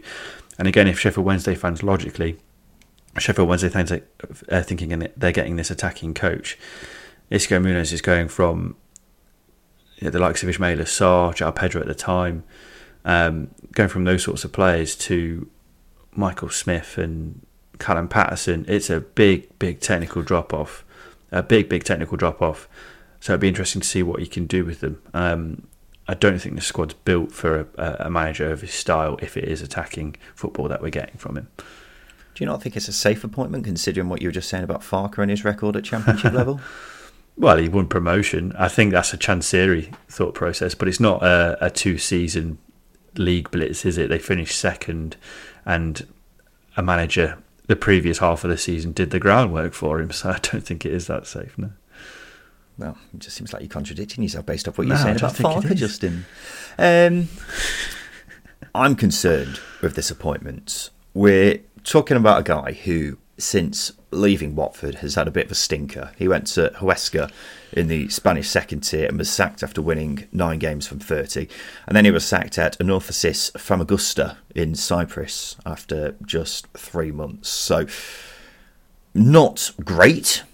And 0.58 0.68
again, 0.68 0.86
if 0.86 1.00
Sheffield 1.00 1.26
Wednesday 1.26 1.54
fans 1.54 1.82
logically, 1.82 2.38
Sheffield 3.18 3.48
Wednesday 3.48 3.68
fans 3.68 3.92
are 3.92 4.62
thinking 4.62 5.08
they're 5.16 5.32
getting 5.32 5.56
this 5.56 5.70
attacking 5.70 6.14
coach, 6.14 6.58
Xisco 7.30 7.62
Munoz 7.62 7.92
is 7.92 8.00
going 8.00 8.28
from 8.28 8.76
you 9.96 10.04
know, 10.04 10.10
the 10.10 10.18
likes 10.18 10.42
of 10.42 10.48
Ismaila 10.48 10.82
Sarr, 10.82 11.34
João 11.34 11.54
Pedro 11.54 11.80
at 11.80 11.86
the 11.86 11.94
time, 11.94 12.44
um, 13.04 13.50
going 13.72 13.88
from 13.88 14.04
those 14.04 14.24
sorts 14.24 14.44
of 14.44 14.52
players 14.52 14.96
to 14.96 15.48
Michael 16.12 16.50
Smith 16.50 16.98
and 16.98 17.44
Callum 17.78 18.08
Patterson. 18.08 18.64
It's 18.68 18.90
a 18.90 19.00
big, 19.00 19.58
big 19.58 19.80
technical 19.80 20.22
drop 20.22 20.52
off, 20.52 20.84
a 21.32 21.42
big, 21.42 21.68
big 21.68 21.84
technical 21.84 22.16
drop 22.16 22.42
off. 22.42 22.68
So 23.20 23.32
it'd 23.32 23.40
be 23.40 23.48
interesting 23.48 23.80
to 23.80 23.88
see 23.88 24.02
what 24.02 24.20
he 24.20 24.26
can 24.26 24.46
do 24.46 24.64
with 24.64 24.80
them. 24.80 25.02
Um, 25.14 25.66
I 26.06 26.14
don't 26.14 26.38
think 26.38 26.56
the 26.56 26.60
squad's 26.60 26.94
built 26.94 27.32
for 27.32 27.68
a, 27.78 27.96
a, 28.00 28.10
manager 28.10 28.52
of 28.52 28.60
his 28.60 28.74
style 28.74 29.18
if 29.22 29.38
it 29.38 29.44
is 29.44 29.62
attacking 29.62 30.16
football 30.34 30.68
that 30.68 30.82
we're 30.82 30.90
getting 30.90 31.16
from 31.16 31.38
him. 31.38 31.48
Do 32.34 32.42
you 32.42 32.46
not 32.46 32.62
think 32.62 32.76
it's 32.76 32.88
a 32.88 32.92
safe 32.92 33.22
appointment 33.22 33.64
considering 33.64 34.08
what 34.08 34.20
you 34.20 34.28
were 34.28 34.32
just 34.32 34.48
saying 34.48 34.64
about 34.64 34.80
Farke 34.80 35.18
and 35.18 35.30
his 35.30 35.44
record 35.44 35.76
at 35.76 35.84
championship 35.84 36.32
level? 36.34 36.60
Well, 37.36 37.58
he 37.58 37.68
won 37.68 37.88
promotion. 37.88 38.52
I 38.58 38.68
think 38.68 38.92
that's 38.92 39.12
a 39.12 39.18
Chansiri 39.18 39.94
thought 40.08 40.34
process, 40.34 40.74
but 40.74 40.88
it's 40.88 41.00
not 41.00 41.22
a, 41.22 41.58
a 41.60 41.70
two 41.70 41.98
season 41.98 42.58
league 43.16 43.50
blitz, 43.50 43.84
is 43.84 43.98
it? 43.98 44.08
They 44.08 44.18
finished 44.18 44.58
second, 44.58 45.16
and 45.64 46.06
a 46.76 46.82
manager 46.82 47.38
the 47.66 47.76
previous 47.76 48.18
half 48.18 48.44
of 48.44 48.50
the 48.50 48.58
season 48.58 48.92
did 48.92 49.10
the 49.10 49.18
groundwork 49.18 49.72
for 49.72 50.00
him, 50.00 50.10
so 50.12 50.30
I 50.30 50.38
don't 50.38 50.64
think 50.64 50.84
it 50.84 50.92
is 50.92 51.06
that 51.06 51.26
safe, 51.26 51.56
no. 51.58 51.70
Well, 52.76 52.98
it 53.12 53.20
just 53.20 53.36
seems 53.36 53.52
like 53.52 53.62
you're 53.62 53.68
contradicting 53.68 54.24
yourself 54.24 54.46
based 54.46 54.66
off 54.66 54.78
what 54.78 54.88
you're 54.88 54.96
no, 54.96 55.02
saying 55.02 55.16
about 55.16 55.34
Farke, 55.34 55.76
Justin. 55.76 56.24
Um, 56.76 57.28
I'm 58.74 58.96
concerned 58.96 59.60
with 59.80 59.94
this 59.94 60.10
appointment. 60.10 60.90
We're 61.14 61.60
talking 61.84 62.16
about 62.16 62.40
a 62.40 62.42
guy 62.42 62.72
who 62.72 63.18
since 63.38 63.92
leaving 64.10 64.54
Watford 64.54 64.96
has 64.96 65.16
had 65.16 65.26
a 65.26 65.32
bit 65.32 65.46
of 65.46 65.52
a 65.52 65.56
stinker. 65.56 66.12
He 66.16 66.28
went 66.28 66.46
to 66.48 66.72
Huesca 66.76 67.30
in 67.72 67.88
the 67.88 68.08
Spanish 68.08 68.48
second 68.48 68.82
tier 68.82 69.08
and 69.08 69.18
was 69.18 69.30
sacked 69.30 69.62
after 69.62 69.82
winning 69.82 70.28
nine 70.32 70.58
games 70.58 70.86
from 70.86 71.00
30. 71.00 71.48
And 71.86 71.96
then 71.96 72.04
he 72.04 72.10
was 72.10 72.24
sacked 72.24 72.58
at 72.58 72.78
Anorthosis 72.78 73.50
Famagusta 73.52 74.36
in 74.54 74.74
Cyprus 74.74 75.56
after 75.66 76.14
just 76.24 76.68
three 76.74 77.10
months. 77.10 77.48
So, 77.48 77.86
not 79.14 79.72
great 79.84 80.44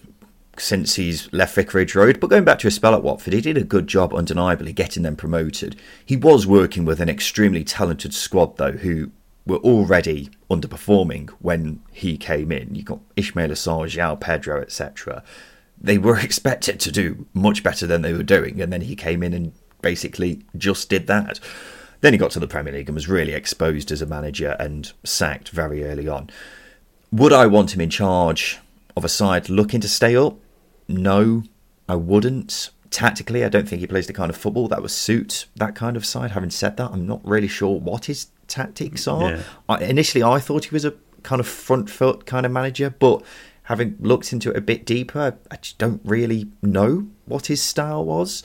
since 0.56 0.96
he's 0.96 1.32
left 1.32 1.54
Vicarage 1.54 1.94
Road. 1.94 2.20
But 2.20 2.28
going 2.28 2.44
back 2.44 2.58
to 2.60 2.66
his 2.66 2.74
spell 2.74 2.94
at 2.94 3.02
Watford, 3.02 3.32
he 3.32 3.40
did 3.40 3.56
a 3.56 3.64
good 3.64 3.86
job, 3.86 4.14
undeniably, 4.14 4.72
getting 4.72 5.02
them 5.02 5.16
promoted. 5.16 5.76
He 6.04 6.16
was 6.16 6.46
working 6.46 6.84
with 6.84 7.00
an 7.00 7.08
extremely 7.08 7.64
talented 7.64 8.14
squad, 8.14 8.56
though, 8.56 8.72
who 8.72 9.10
were 9.46 9.58
already 9.58 10.30
underperforming 10.50 11.30
when 11.40 11.80
he 11.90 12.16
came 12.16 12.52
in. 12.52 12.74
You 12.74 12.82
got 12.82 13.00
Ismaila 13.16 13.52
Sarr, 13.52 13.86
João 13.86 14.20
Pedro, 14.20 14.60
etc. 14.60 15.22
They 15.80 15.98
were 15.98 16.18
expected 16.20 16.80
to 16.80 16.92
do 16.92 17.26
much 17.34 17.62
better 17.62 17.86
than 17.86 18.02
they 18.02 18.12
were 18.12 18.22
doing, 18.22 18.60
and 18.60 18.72
then 18.72 18.82
he 18.82 18.96
came 18.96 19.22
in 19.22 19.32
and 19.32 19.52
basically 19.82 20.42
just 20.56 20.88
did 20.88 21.06
that. 21.06 21.40
Then 22.00 22.14
he 22.14 22.18
got 22.18 22.30
to 22.32 22.40
the 22.40 22.46
Premier 22.46 22.72
League 22.72 22.88
and 22.88 22.94
was 22.94 23.08
really 23.08 23.32
exposed 23.32 23.92
as 23.92 24.00
a 24.00 24.06
manager 24.06 24.56
and 24.58 24.90
sacked 25.04 25.50
very 25.50 25.84
early 25.84 26.08
on. 26.08 26.30
Would 27.12 27.32
I 27.32 27.46
want 27.46 27.74
him 27.74 27.80
in 27.80 27.90
charge 27.90 28.58
of 28.96 29.04
a 29.04 29.08
side 29.08 29.48
looking 29.48 29.80
to 29.80 29.88
stay 29.88 30.16
up? 30.16 30.36
No, 30.88 31.42
I 31.88 31.96
wouldn't. 31.96 32.70
Tactically, 32.90 33.44
I 33.44 33.48
don't 33.48 33.68
think 33.68 33.80
he 33.80 33.86
plays 33.86 34.06
the 34.06 34.12
kind 34.12 34.30
of 34.30 34.36
football 34.36 34.66
that 34.68 34.80
would 34.80 34.90
suit 34.90 35.46
that 35.56 35.74
kind 35.74 35.96
of 35.96 36.06
side. 36.06 36.32
Having 36.32 36.50
said 36.50 36.76
that, 36.76 36.90
I'm 36.90 37.06
not 37.06 37.20
really 37.22 37.48
sure 37.48 37.78
what 37.78 38.06
his 38.06 38.28
tactics 38.50 39.08
are. 39.08 39.30
Yeah. 39.30 39.42
I, 39.68 39.84
initially, 39.84 40.22
I 40.22 40.40
thought 40.40 40.66
he 40.66 40.74
was 40.74 40.84
a 40.84 40.94
kind 41.22 41.40
of 41.40 41.46
front 41.46 41.88
foot 41.88 42.26
kind 42.26 42.44
of 42.44 42.52
manager, 42.52 42.90
but 42.90 43.22
having 43.64 43.96
looked 44.00 44.32
into 44.32 44.50
it 44.50 44.56
a 44.56 44.60
bit 44.60 44.84
deeper, 44.84 45.38
I 45.50 45.56
just 45.56 45.78
don't 45.78 46.00
really 46.04 46.48
know 46.62 47.06
what 47.26 47.46
his 47.46 47.62
style 47.62 48.04
was. 48.04 48.42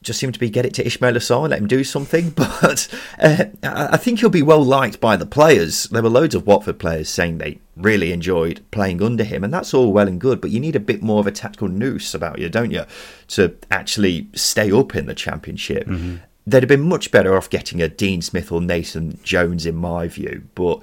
Just 0.00 0.20
seemed 0.20 0.32
to 0.34 0.40
be 0.40 0.48
get 0.48 0.64
it 0.64 0.72
to 0.74 0.84
Ismaila 0.84 1.16
Sarr 1.16 1.42
and 1.42 1.50
let 1.50 1.60
him 1.60 1.66
do 1.66 1.84
something. 1.84 2.30
But 2.36 2.88
uh, 3.18 3.44
I 3.62 3.96
think 3.96 4.20
he'll 4.20 4.30
be 4.30 4.42
well 4.42 4.64
liked 4.64 5.00
by 5.00 5.16
the 5.16 5.26
players. 5.26 5.84
There 5.84 6.02
were 6.02 6.08
loads 6.08 6.34
of 6.34 6.46
Watford 6.46 6.78
players 6.78 7.08
saying 7.08 7.38
they 7.38 7.58
really 7.76 8.12
enjoyed 8.12 8.64
playing 8.70 9.02
under 9.02 9.24
him, 9.24 9.44
and 9.44 9.52
that's 9.52 9.74
all 9.74 9.92
well 9.92 10.08
and 10.08 10.20
good. 10.20 10.40
But 10.40 10.50
you 10.50 10.60
need 10.60 10.76
a 10.76 10.80
bit 10.80 11.02
more 11.02 11.20
of 11.20 11.26
a 11.26 11.32
tactical 11.32 11.68
nous 11.68 12.14
about 12.14 12.38
you, 12.38 12.48
don't 12.48 12.70
you, 12.70 12.84
to 13.28 13.56
actually 13.70 14.28
stay 14.34 14.70
up 14.70 14.94
in 14.94 15.06
the 15.06 15.14
Championship. 15.14 15.86
Mm-hmm 15.86 16.16
they'd 16.50 16.62
have 16.62 16.68
been 16.68 16.88
much 16.88 17.10
better 17.10 17.36
off 17.36 17.50
getting 17.50 17.82
a 17.82 17.88
Dean 17.88 18.22
Smith 18.22 18.50
or 18.50 18.60
Nathan 18.60 19.18
Jones, 19.22 19.66
in 19.66 19.76
my 19.76 20.08
view. 20.08 20.44
But 20.54 20.80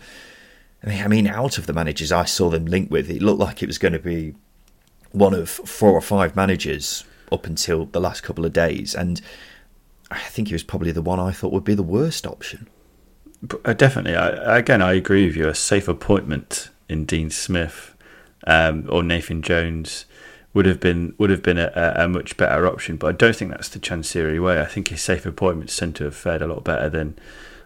I 0.85 1.07
mean, 1.07 1.27
out 1.27 1.57
of 1.57 1.65
the 1.65 1.73
managers 1.73 2.11
I 2.11 2.25
saw 2.25 2.49
them 2.49 2.65
linked 2.65 2.91
with, 2.91 3.09
it 3.09 3.21
looked 3.21 3.39
like 3.39 3.63
it 3.63 3.67
was 3.67 3.77
going 3.77 3.93
to 3.93 3.99
be 3.99 4.35
one 5.11 5.33
of 5.33 5.49
four 5.49 5.93
or 5.93 6.01
five 6.01 6.35
managers 6.35 7.03
up 7.31 7.45
until 7.45 7.85
the 7.85 7.99
last 7.99 8.21
couple 8.21 8.45
of 8.45 8.53
days, 8.53 8.93
and 8.93 9.19
I 10.11 10.19
think 10.19 10.49
he 10.49 10.53
was 10.53 10.63
probably 10.63 10.91
the 10.91 11.01
one 11.01 11.19
I 11.19 11.31
thought 11.31 11.51
would 11.51 11.63
be 11.63 11.73
the 11.73 11.83
worst 11.83 12.27
option. 12.27 12.67
Uh, 13.63 13.73
definitely, 13.73 14.15
I, 14.15 14.59
again, 14.59 14.81
I 14.81 14.93
agree 14.93 15.25
with 15.25 15.35
you. 15.35 15.47
A 15.47 15.55
safe 15.55 15.87
appointment 15.87 16.69
in 16.87 17.05
Dean 17.05 17.29
Smith 17.29 17.95
um, 18.45 18.87
or 18.89 19.01
Nathan 19.01 19.41
Jones 19.41 20.05
would 20.55 20.65
have 20.65 20.79
been 20.79 21.13
would 21.19 21.29
have 21.29 21.43
been 21.43 21.59
a, 21.59 21.93
a, 21.97 22.07
much 22.07 22.37
better 22.37 22.65
option. 22.65 22.95
But 22.95 23.07
I 23.07 23.11
don't 23.11 23.35
think 23.35 23.51
that's 23.51 23.69
the 23.69 23.77
Chansiri 23.77 24.41
way. 24.41 24.59
I 24.59 24.65
think 24.65 24.87
his 24.87 25.01
safe 25.01 25.25
appointments 25.25 25.77
tend 25.77 25.97
to 25.97 26.05
have 26.05 26.15
fared 26.15 26.41
a 26.41 26.47
lot 26.47 26.63
better 26.63 26.89
than 26.89 27.19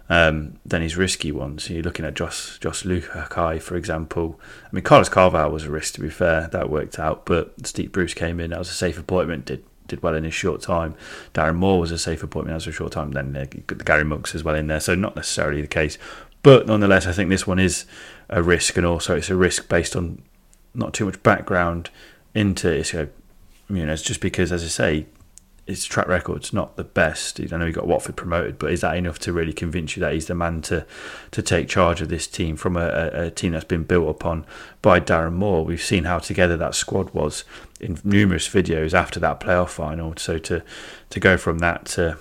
um, 0.10 0.60
than 0.66 0.82
his 0.82 0.98
risky 0.98 1.32
ones. 1.32 1.70
You're 1.70 1.84
looking 1.84 2.04
at 2.04 2.16
Jos 2.16 2.58
Jos 2.58 2.84
Luhukay, 2.84 3.62
for 3.62 3.78
example. 3.78 4.40
I 4.66 4.70
mean, 4.72 4.84
Carlos 4.84 5.08
Carvalhal 5.08 5.52
was 5.52 5.66
a 5.66 5.72
risk 5.72 5.94
to 5.94 6.02
be 6.02 6.10
fair. 6.10 6.50
That 6.52 6.72
worked 6.72 6.98
out, 6.98 7.26
but 7.26 7.54
Steve 7.66 7.92
Bruce 7.92 8.16
came 8.16 8.40
in. 8.40 8.50
That 8.50 8.60
was 8.60 8.72
a 8.72 8.74
safe 8.74 8.98
appointment. 8.98 9.46
Did 9.46 9.64
did 9.88 10.02
well 10.02 10.16
in 10.16 10.24
his 10.24 10.34
short 10.34 10.62
time. 10.62 10.96
Darren 11.34 11.56
Moore 11.56 11.80
was 11.80 11.92
a 11.92 11.98
safe 11.98 12.24
appointment 12.24 12.56
as 12.56 12.66
a 12.66 12.72
short 12.72 12.92
time. 12.92 13.12
Then 13.12 13.38
uh, 13.38 13.46
Gary 13.86 14.04
Monks 14.04 14.34
as 14.34 14.44
well 14.44 14.56
in 14.56 14.66
there. 14.66 14.80
So 14.80 14.96
not 14.96 15.16
necessarily 15.16 15.62
the 15.62 15.68
case, 15.68 16.00
but 16.42 16.66
nonetheless, 16.66 17.06
I 17.06 17.12
think 17.12 17.30
this 17.30 17.46
one 17.46 17.60
is 17.60 17.86
a 18.30 18.42
risk, 18.42 18.78
and 18.78 18.86
also 18.86 19.16
it's 19.16 19.30
a 19.30 19.36
risk 19.36 19.70
based 19.70 19.96
on 19.96 20.24
not 20.74 20.94
too 20.94 21.06
much 21.06 21.22
background 21.22 21.92
into 22.34 22.68
Xisco 22.68 23.10
Munoz 23.68 24.02
just 24.02 24.22
because, 24.22 24.52
as 24.52 24.64
I 24.64 24.68
say, 24.68 25.06
his 25.70 25.86
track 25.86 26.08
record's 26.08 26.52
not 26.52 26.76
the 26.78 26.84
best. 26.84 27.40
I 27.40 27.56
know 27.56 27.68
he 27.68 27.72
got 27.72 27.86
Watford 27.86 28.16
promoted, 28.16 28.58
but 28.58 28.72
is 28.72 28.82
that 28.82 28.98
enough 28.98 29.20
to 29.20 29.32
really 29.32 29.54
convince 29.54 29.96
you 29.96 30.02
that 30.02 30.14
he's 30.14 30.26
the 30.26 30.34
man 30.34 30.62
to 30.64 30.86
to 31.32 31.42
take 31.44 31.68
charge 31.70 32.02
of 32.02 32.10
this 32.10 32.26
team 32.26 32.56
from 32.56 32.76
a, 32.76 32.88
a, 32.88 33.22
a 33.26 33.32
team 33.32 33.52
that's 33.52 33.66
been 33.66 33.84
built 33.84 34.10
upon 34.10 34.46
by 34.82 35.00
Darren 35.00 35.34
Moore? 35.34 35.64
We've 35.64 35.82
seen 35.82 36.06
how 36.06 36.18
together 36.18 36.58
that 36.58 36.74
squad 36.74 37.12
was 37.12 37.44
in 37.80 38.00
numerous 38.04 38.50
videos 38.50 38.94
after 38.96 39.20
that 39.20 39.40
playoff 39.40 39.70
final. 39.70 40.16
So 40.18 40.40
to 40.40 40.64
to 41.12 41.20
go 41.20 41.38
from 41.38 41.60
that 41.60 41.86
to 41.86 42.18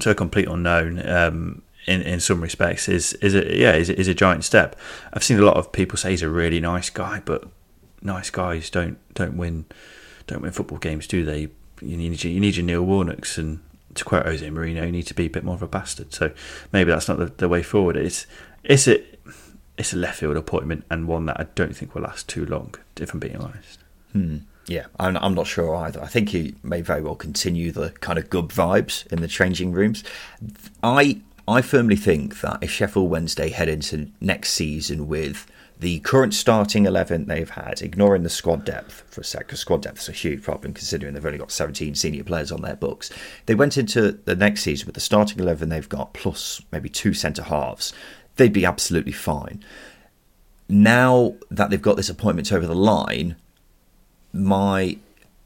to 0.00 0.10
a 0.10 0.14
complete 0.14 0.46
unknown 0.46 1.06
um, 1.08 1.62
in 1.86 2.02
in 2.02 2.20
some 2.20 2.42
respects 2.42 2.90
is 2.90 3.14
is 3.14 3.34
a 3.34 3.56
yeah 3.56 3.72
is, 3.72 3.88
is 3.88 4.06
a 4.06 4.14
giant 4.14 4.44
step. 4.44 4.78
I've 5.14 5.24
seen 5.24 5.38
a 5.38 5.44
lot 5.44 5.56
of 5.56 5.72
people 5.72 5.96
say 5.96 6.10
he's 6.10 6.22
a 6.22 6.28
really 6.28 6.60
nice 6.60 6.90
guy, 6.90 7.22
but 7.24 7.48
nice 8.02 8.30
guys 8.30 8.70
don't 8.70 8.98
don't 9.14 9.36
win 9.36 9.66
don't 10.26 10.42
win 10.42 10.52
football 10.52 10.78
games, 10.78 11.06
do 11.06 11.24
they? 11.24 11.48
You 11.82 11.96
need 11.96 12.22
your, 12.22 12.32
you 12.32 12.40
need 12.40 12.56
your 12.56 12.66
Neil 12.66 12.84
Warnocks 12.84 13.38
and 13.38 13.60
to 13.94 14.04
quote 14.04 14.24
Jose 14.24 14.46
Mourinho, 14.46 14.86
you 14.86 14.92
need 14.92 15.06
to 15.06 15.14
be 15.14 15.26
a 15.26 15.30
bit 15.30 15.44
more 15.44 15.54
of 15.54 15.62
a 15.62 15.66
bastard. 15.66 16.12
So 16.12 16.30
maybe 16.72 16.90
that's 16.90 17.08
not 17.08 17.18
the, 17.18 17.26
the 17.26 17.48
way 17.48 17.62
forward. 17.62 17.96
It's 17.96 18.26
it's 18.62 18.86
a 18.86 19.02
it's 19.76 19.92
a 19.92 19.96
left 19.96 20.20
field 20.20 20.36
appointment 20.36 20.84
and 20.90 21.08
one 21.08 21.26
that 21.26 21.40
I 21.40 21.46
don't 21.54 21.76
think 21.76 21.94
will 21.94 22.02
last 22.02 22.28
too 22.28 22.44
long. 22.46 22.74
If 22.98 23.12
I'm 23.12 23.20
being 23.20 23.36
honest. 23.36 23.78
Hmm. 24.12 24.38
Yeah, 24.66 24.86
I'm, 25.00 25.16
I'm 25.16 25.34
not 25.34 25.48
sure 25.48 25.74
either. 25.74 26.00
I 26.00 26.06
think 26.06 26.28
he 26.28 26.54
may 26.62 26.80
very 26.80 27.02
well 27.02 27.16
continue 27.16 27.72
the 27.72 27.90
kind 27.90 28.18
of 28.18 28.30
good 28.30 28.48
vibes 28.48 29.10
in 29.12 29.20
the 29.20 29.26
changing 29.26 29.72
rooms. 29.72 30.04
I 30.82 31.22
I 31.48 31.62
firmly 31.62 31.96
think 31.96 32.40
that 32.42 32.62
if 32.62 32.70
Sheffield 32.70 33.10
Wednesday 33.10 33.48
head 33.48 33.68
into 33.68 34.10
next 34.20 34.52
season 34.52 35.08
with 35.08 35.50
the 35.80 35.98
current 36.00 36.34
starting 36.34 36.84
11 36.84 37.24
they've 37.24 37.48
had, 37.48 37.80
ignoring 37.80 38.22
the 38.22 38.28
squad 38.28 38.66
depth 38.66 39.02
for 39.08 39.22
a 39.22 39.24
sec, 39.24 39.46
because 39.46 39.60
squad 39.60 39.82
depth 39.82 40.00
is 40.00 40.08
a 40.10 40.12
huge 40.12 40.42
problem 40.42 40.74
considering 40.74 41.14
they've 41.14 41.24
only 41.24 41.38
got 41.38 41.50
17 41.50 41.94
senior 41.94 42.22
players 42.22 42.52
on 42.52 42.60
their 42.60 42.76
books. 42.76 43.10
They 43.46 43.54
went 43.54 43.78
into 43.78 44.12
the 44.12 44.36
next 44.36 44.62
season 44.62 44.86
with 44.86 44.94
the 44.94 45.00
starting 45.00 45.40
11 45.40 45.70
they've 45.70 45.88
got, 45.88 46.12
plus 46.12 46.60
maybe 46.70 46.90
two 46.90 47.14
centre 47.14 47.42
halves. 47.42 47.94
They'd 48.36 48.52
be 48.52 48.66
absolutely 48.66 49.12
fine. 49.12 49.64
Now 50.68 51.34
that 51.50 51.70
they've 51.70 51.80
got 51.80 51.96
this 51.96 52.10
appointment 52.10 52.52
over 52.52 52.66
the 52.66 52.74
line, 52.74 53.36
my 54.34 54.98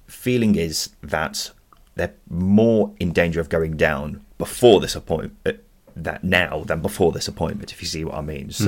feeling 0.09 0.57
is 0.57 0.91
that 1.01 1.53
they're 1.95 2.15
more 2.29 2.93
in 2.99 3.13
danger 3.13 3.41
of 3.41 3.49
going 3.49 3.77
down 3.77 4.25
before 4.37 4.81
this 4.81 4.97
appointment 4.97 5.37
uh, 5.47 5.53
that 5.95 6.25
now 6.25 6.65
than 6.65 6.83
before 6.83 7.13
this 7.13 7.29
appointment 7.29 7.73
if 7.73 7.81
you 7.81 7.87
see 7.87 8.05
what 8.05 8.15
i 8.15 8.21
mean 8.21 8.49
mm-hmm. 8.49 8.65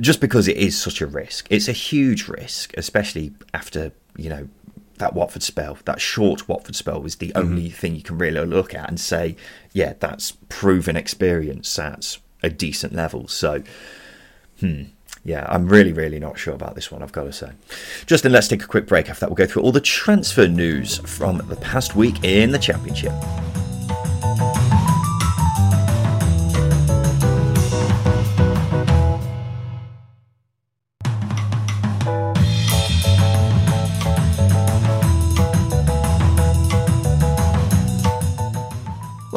Just 0.00 0.20
because 0.20 0.48
it 0.48 0.56
is 0.56 0.80
such 0.80 1.00
a 1.00 1.06
risk 1.06 1.46
it's 1.50 1.68
a 1.68 1.72
huge 1.72 2.28
risk 2.28 2.72
especially 2.76 3.32
after 3.52 3.92
you 4.16 4.28
know 4.28 4.48
that 4.98 5.14
watford 5.14 5.42
spell 5.42 5.76
that 5.84 6.00
short 6.00 6.48
watford 6.48 6.76
spell 6.76 7.00
was 7.00 7.16
the 7.16 7.28
mm-hmm. 7.28 7.38
only 7.38 7.68
thing 7.70 7.94
you 7.94 8.02
can 8.02 8.18
really 8.18 8.44
look 8.44 8.74
at 8.74 8.88
and 8.88 9.00
say 9.00 9.36
yeah 9.72 9.92
that's 10.00 10.32
proven 10.48 10.96
experience 10.96 11.78
at 11.78 12.18
a 12.42 12.50
decent 12.50 12.94
level 12.94 13.28
so 13.28 13.62
hmm 14.60 14.82
yeah, 15.24 15.46
I'm 15.48 15.68
really, 15.68 15.92
really 15.92 16.18
not 16.18 16.38
sure 16.38 16.54
about 16.54 16.74
this 16.74 16.90
one, 16.90 17.02
I've 17.02 17.12
got 17.12 17.24
to 17.24 17.32
say. 17.32 17.52
Justin, 18.06 18.32
let's 18.32 18.48
take 18.48 18.64
a 18.64 18.66
quick 18.66 18.86
break. 18.86 19.08
After 19.08 19.20
that, 19.20 19.30
we'll 19.30 19.36
go 19.36 19.46
through 19.46 19.62
all 19.62 19.72
the 19.72 19.80
transfer 19.80 20.48
news 20.48 20.98
from 20.98 21.38
the 21.48 21.56
past 21.56 21.94
week 21.94 22.24
in 22.24 22.50
the 22.50 22.58
Championship. 22.58 23.12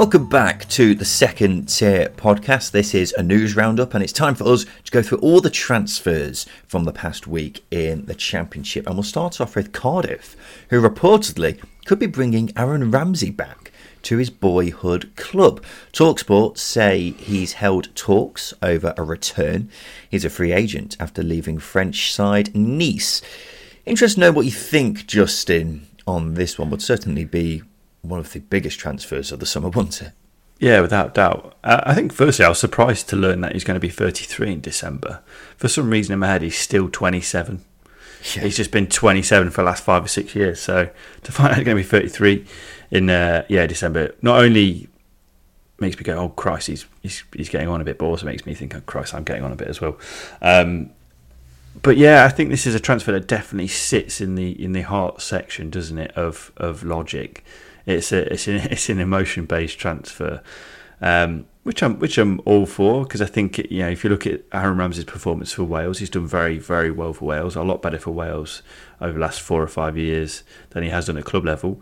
Welcome 0.05 0.29
back 0.29 0.69
to 0.69 0.93
the 0.93 1.03
second 1.03 1.67
tier 1.67 2.09
podcast. 2.09 2.69
This 2.69 2.93
is 2.93 3.11
a 3.13 3.23
news 3.23 3.55
roundup, 3.55 3.95
and 3.95 4.03
it's 4.03 4.13
time 4.13 4.35
for 4.35 4.43
us 4.43 4.63
to 4.83 4.91
go 4.91 5.01
through 5.01 5.17
all 5.17 5.41
the 5.41 5.49
transfers 5.49 6.45
from 6.67 6.83
the 6.83 6.93
past 6.93 7.25
week 7.25 7.65
in 7.71 8.05
the 8.05 8.13
Championship. 8.13 8.85
And 8.85 8.95
we'll 8.95 9.03
start 9.03 9.41
off 9.41 9.55
with 9.55 9.71
Cardiff, 9.71 10.35
who 10.69 10.79
reportedly 10.79 11.59
could 11.85 11.97
be 11.97 12.05
bringing 12.05 12.51
Aaron 12.55 12.91
Ramsey 12.91 13.31
back 13.31 13.71
to 14.03 14.17
his 14.17 14.29
boyhood 14.29 15.11
club. 15.15 15.63
Talksport 15.91 16.59
say 16.59 17.09
he's 17.17 17.53
held 17.53 17.93
talks 17.95 18.53
over 18.61 18.93
a 18.97 19.03
return. 19.03 19.71
He's 20.07 20.23
a 20.23 20.29
free 20.29 20.51
agent 20.51 20.95
after 20.99 21.23
leaving 21.23 21.57
French 21.57 22.13
side 22.13 22.55
Nice. 22.55 23.23
Interested 23.87 24.21
to 24.21 24.27
know 24.27 24.31
what 24.31 24.45
you 24.45 24.51
think, 24.51 25.07
Justin, 25.07 25.87
on 26.05 26.35
this 26.35 26.59
one. 26.59 26.69
Would 26.69 26.83
certainly 26.83 27.25
be 27.25 27.63
one 28.09 28.19
of 28.19 28.33
the 28.33 28.39
biggest 28.39 28.79
transfers 28.79 29.31
of 29.31 29.39
the 29.39 29.45
summer, 29.45 29.69
wasn't 29.69 30.01
it? 30.01 30.13
Yeah, 30.59 30.79
without 30.81 31.13
doubt. 31.13 31.53
I 31.63 31.93
think 31.93 32.13
firstly, 32.13 32.45
I 32.45 32.49
was 32.49 32.59
surprised 32.59 33.09
to 33.09 33.15
learn 33.15 33.41
that 33.41 33.51
he's 33.51 33.65
going 33.65 33.75
to 33.75 33.79
be 33.81 33.89
33 33.89 34.53
in 34.53 34.61
December. 34.61 35.21
For 35.57 35.67
some 35.67 35.89
reason 35.89 36.13
in 36.13 36.19
my 36.19 36.27
head, 36.27 36.41
he's 36.41 36.57
still 36.57 36.89
27. 36.89 37.63
Yeah. 38.33 38.43
He's 38.43 38.55
just 38.55 38.71
been 38.71 38.87
27 38.87 39.51
for 39.51 39.61
the 39.61 39.65
last 39.65 39.83
five 39.83 40.05
or 40.05 40.07
six 40.07 40.33
years. 40.33 40.61
So 40.61 40.89
to 41.23 41.31
find 41.31 41.51
out 41.51 41.57
he's 41.57 41.65
going 41.65 41.77
to 41.77 41.83
be 41.83 41.87
33 41.87 42.45
in 42.91 43.09
uh, 43.09 43.45
yeah 43.49 43.67
December, 43.67 44.15
not 44.21 44.41
only 44.41 44.87
makes 45.79 45.97
me 45.97 46.03
go, 46.03 46.17
oh 46.17 46.29
Christ, 46.29 46.67
he's 46.67 46.85
he's, 47.01 47.23
he's 47.35 47.49
getting 47.49 47.67
on 47.67 47.81
a 47.81 47.83
bit, 47.83 47.97
but 47.97 48.05
also 48.05 48.25
makes 48.25 48.45
me 48.45 48.53
think, 48.53 48.75
oh 48.75 48.81
Christ, 48.81 49.13
I'm 49.13 49.23
getting 49.23 49.43
on 49.43 49.51
a 49.51 49.55
bit 49.55 49.67
as 49.67 49.81
well. 49.81 49.97
Um, 50.41 50.91
but 51.81 51.97
yeah, 51.97 52.23
I 52.23 52.29
think 52.29 52.49
this 52.49 52.65
is 52.65 52.73
a 52.73 52.79
transfer 52.79 53.11
that 53.11 53.27
definitely 53.27 53.67
sits 53.67 54.21
in 54.21 54.35
the 54.35 54.51
in 54.63 54.71
the 54.71 54.83
heart 54.83 55.21
section, 55.21 55.69
doesn't 55.69 55.97
it, 55.97 56.11
of 56.11 56.53
of 56.57 56.83
logic 56.83 57.43
it's 57.86 58.12
a 58.12 58.32
it's 58.32 58.48
an 58.48 58.56
it's 58.71 58.89
an 58.89 59.00
emotion 59.00 59.45
based 59.45 59.78
transfer, 59.80 60.41
um, 61.02 61.45
which 61.63 61.82
I'm 61.82 62.00
which 62.00 62.17
I'm 62.17 62.41
all 62.45 62.65
for 62.65 63.04
because 63.04 63.21
I 63.21 63.26
think 63.26 63.58
you 63.71 63.80
know 63.80 63.89
if 63.89 64.04
you 64.04 64.10
look 64.10 64.26
at 64.26 64.41
Aaron 64.52 64.78
Ramsey's 64.78 65.06
performance 65.06 65.52
for 65.54 65.63
Wales, 65.63 66.00
he's 66.00 66.10
done 66.10 66.28
very 66.28 66.58
very 66.58 66.91
well 66.91 67.13
for 67.13 67.26
Wales, 67.26 67.56
a 67.56 67.63
lot 67.63 67.82
better 67.82 68.00
for 68.00 68.12
Wales 68.12 68.62
over 69.02 69.13
the 69.13 69.19
last 69.19 69.41
four 69.41 69.62
or 69.62 69.67
five 69.67 69.98
years 69.98 70.43
than 70.71 70.84
he 70.84 70.89
has 70.89 71.08
done 71.08 71.17
at 71.17 71.26
club 71.26 71.45
level. 71.45 71.82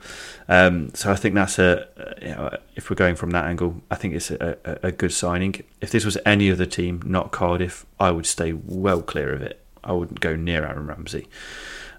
Um, 0.49 0.93
so 0.93 1.11
I 1.11 1.15
think 1.15 1.35
that's 1.35 1.59
a 1.59 1.87
you 2.21 2.29
know, 2.29 2.57
if 2.75 2.89
we're 2.89 2.95
going 2.95 3.15
from 3.15 3.31
that 3.31 3.45
angle, 3.45 3.81
I 3.91 3.95
think 3.95 4.15
it's 4.15 4.31
a, 4.31 4.57
a, 4.65 4.87
a 4.87 4.91
good 4.91 5.13
signing. 5.13 5.63
If 5.81 5.91
this 5.91 6.05
was 6.05 6.17
any 6.25 6.51
other 6.51 6.65
team, 6.65 7.01
not 7.05 7.31
Cardiff, 7.31 7.85
I 7.99 8.11
would 8.11 8.25
stay 8.25 8.53
well 8.53 9.01
clear 9.01 9.33
of 9.33 9.41
it. 9.41 9.59
I 9.83 9.91
wouldn't 9.91 10.21
go 10.21 10.35
near 10.35 10.65
Aaron 10.65 10.87
Ramsey. 10.87 11.27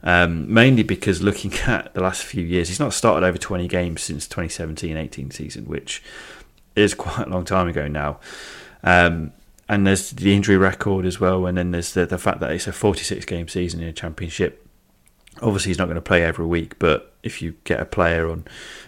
Um, 0.05 0.53
mainly 0.53 0.83
because 0.83 1.23
looking 1.23 1.53
at 1.67 1.93
the 1.95 2.03
last 2.03 2.23
few 2.23 2.45
years, 2.45 2.69
he's 2.69 2.79
not 2.79 2.93
started 2.93 3.27
over 3.27 3.39
20 3.39 3.67
games 3.67 4.03
since 4.03 4.29
2017-18 4.29 5.33
season, 5.33 5.65
which 5.65 6.03
is 6.77 6.95
quite 6.95 7.27
a 7.27 7.31
long 7.31 7.45
time 7.45 7.69
ago 7.69 7.89
now. 7.89 8.21
Um, 8.83 9.33
and 9.67 9.87
there's 9.87 10.11
the 10.11 10.35
injury 10.35 10.59
record 10.59 11.07
as 11.07 11.19
well, 11.19 11.47
and 11.47 11.57
then 11.57 11.71
there's 11.71 11.95
the, 11.95 12.05
the 12.05 12.19
fact 12.19 12.41
that 12.41 12.51
it's 12.53 12.67
a 12.67 12.73
46 12.73 13.25
game 13.25 13.49
season 13.49 13.81
in 13.81 13.89
a 13.89 13.93
championship. 13.95 14.61
Obviously, 15.41 15.71
he's 15.71 15.79
not 15.79 15.87
going 15.87 15.95
to 15.97 16.03
play 16.03 16.23
every 16.23 16.45
week, 16.45 16.79
but 16.79 17.15
if 17.23 17.41
you 17.41 17.57
get 17.65 17.81
a 17.81 17.87
player 17.87 18.31
on 18.31 18.45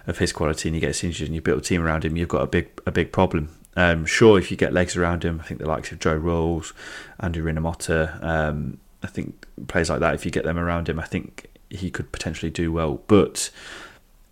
of 0.06 0.18
his 0.18 0.32
quality 0.32 0.68
and 0.68 0.76
he 0.76 0.80
gets 0.80 1.02
injured 1.02 1.28
and 1.28 1.34
you 1.34 1.40
build 1.40 1.58
a 1.58 1.62
team 1.62 1.82
around 1.82 2.04
him, 2.04 2.16
you've 2.16 2.28
got 2.28 2.42
a 2.42 2.46
big 2.46 2.68
a 2.84 2.92
big 2.92 3.10
problem. 3.10 3.48
Um, 3.74 4.04
sure, 4.04 4.38
if 4.38 4.50
you 4.50 4.56
get 4.56 4.72
legs 4.72 4.96
around 4.96 5.24
him, 5.24 5.40
I 5.42 5.46
think 5.46 5.60
the 5.60 5.66
likes 5.66 5.90
of 5.92 5.98
Joe 5.98 6.14
Ralls, 6.14 6.72
Andrew 7.18 7.50
Rinomhota, 7.50 8.22
um, 8.22 8.78
I 9.02 9.06
think 9.06 9.45
players 9.68 9.90
like 9.90 10.00
that, 10.00 10.14
if 10.14 10.24
you 10.24 10.30
get 10.30 10.44
them 10.44 10.58
around 10.58 10.88
him, 10.88 10.98
I 10.98 11.04
think 11.04 11.46
he 11.70 11.90
could 11.90 12.12
potentially 12.12 12.50
do 12.50 12.72
well. 12.72 13.00
But 13.06 13.50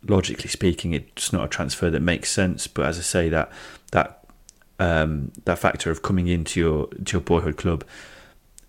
logically 0.06 0.48
speaking, 0.48 0.92
it's 0.92 1.32
not 1.32 1.44
a 1.44 1.48
transfer 1.48 1.90
that 1.90 2.00
makes 2.00 2.30
sense. 2.30 2.66
But 2.66 2.86
as 2.86 2.98
I 2.98 3.02
say, 3.02 3.28
that 3.28 3.50
that 3.92 4.24
um, 4.78 5.32
that 5.44 5.58
factor 5.58 5.90
of 5.90 6.02
coming 6.02 6.28
into 6.28 6.60
your 6.60 6.86
to 6.88 7.12
your 7.12 7.20
boyhood 7.20 7.56
club 7.56 7.84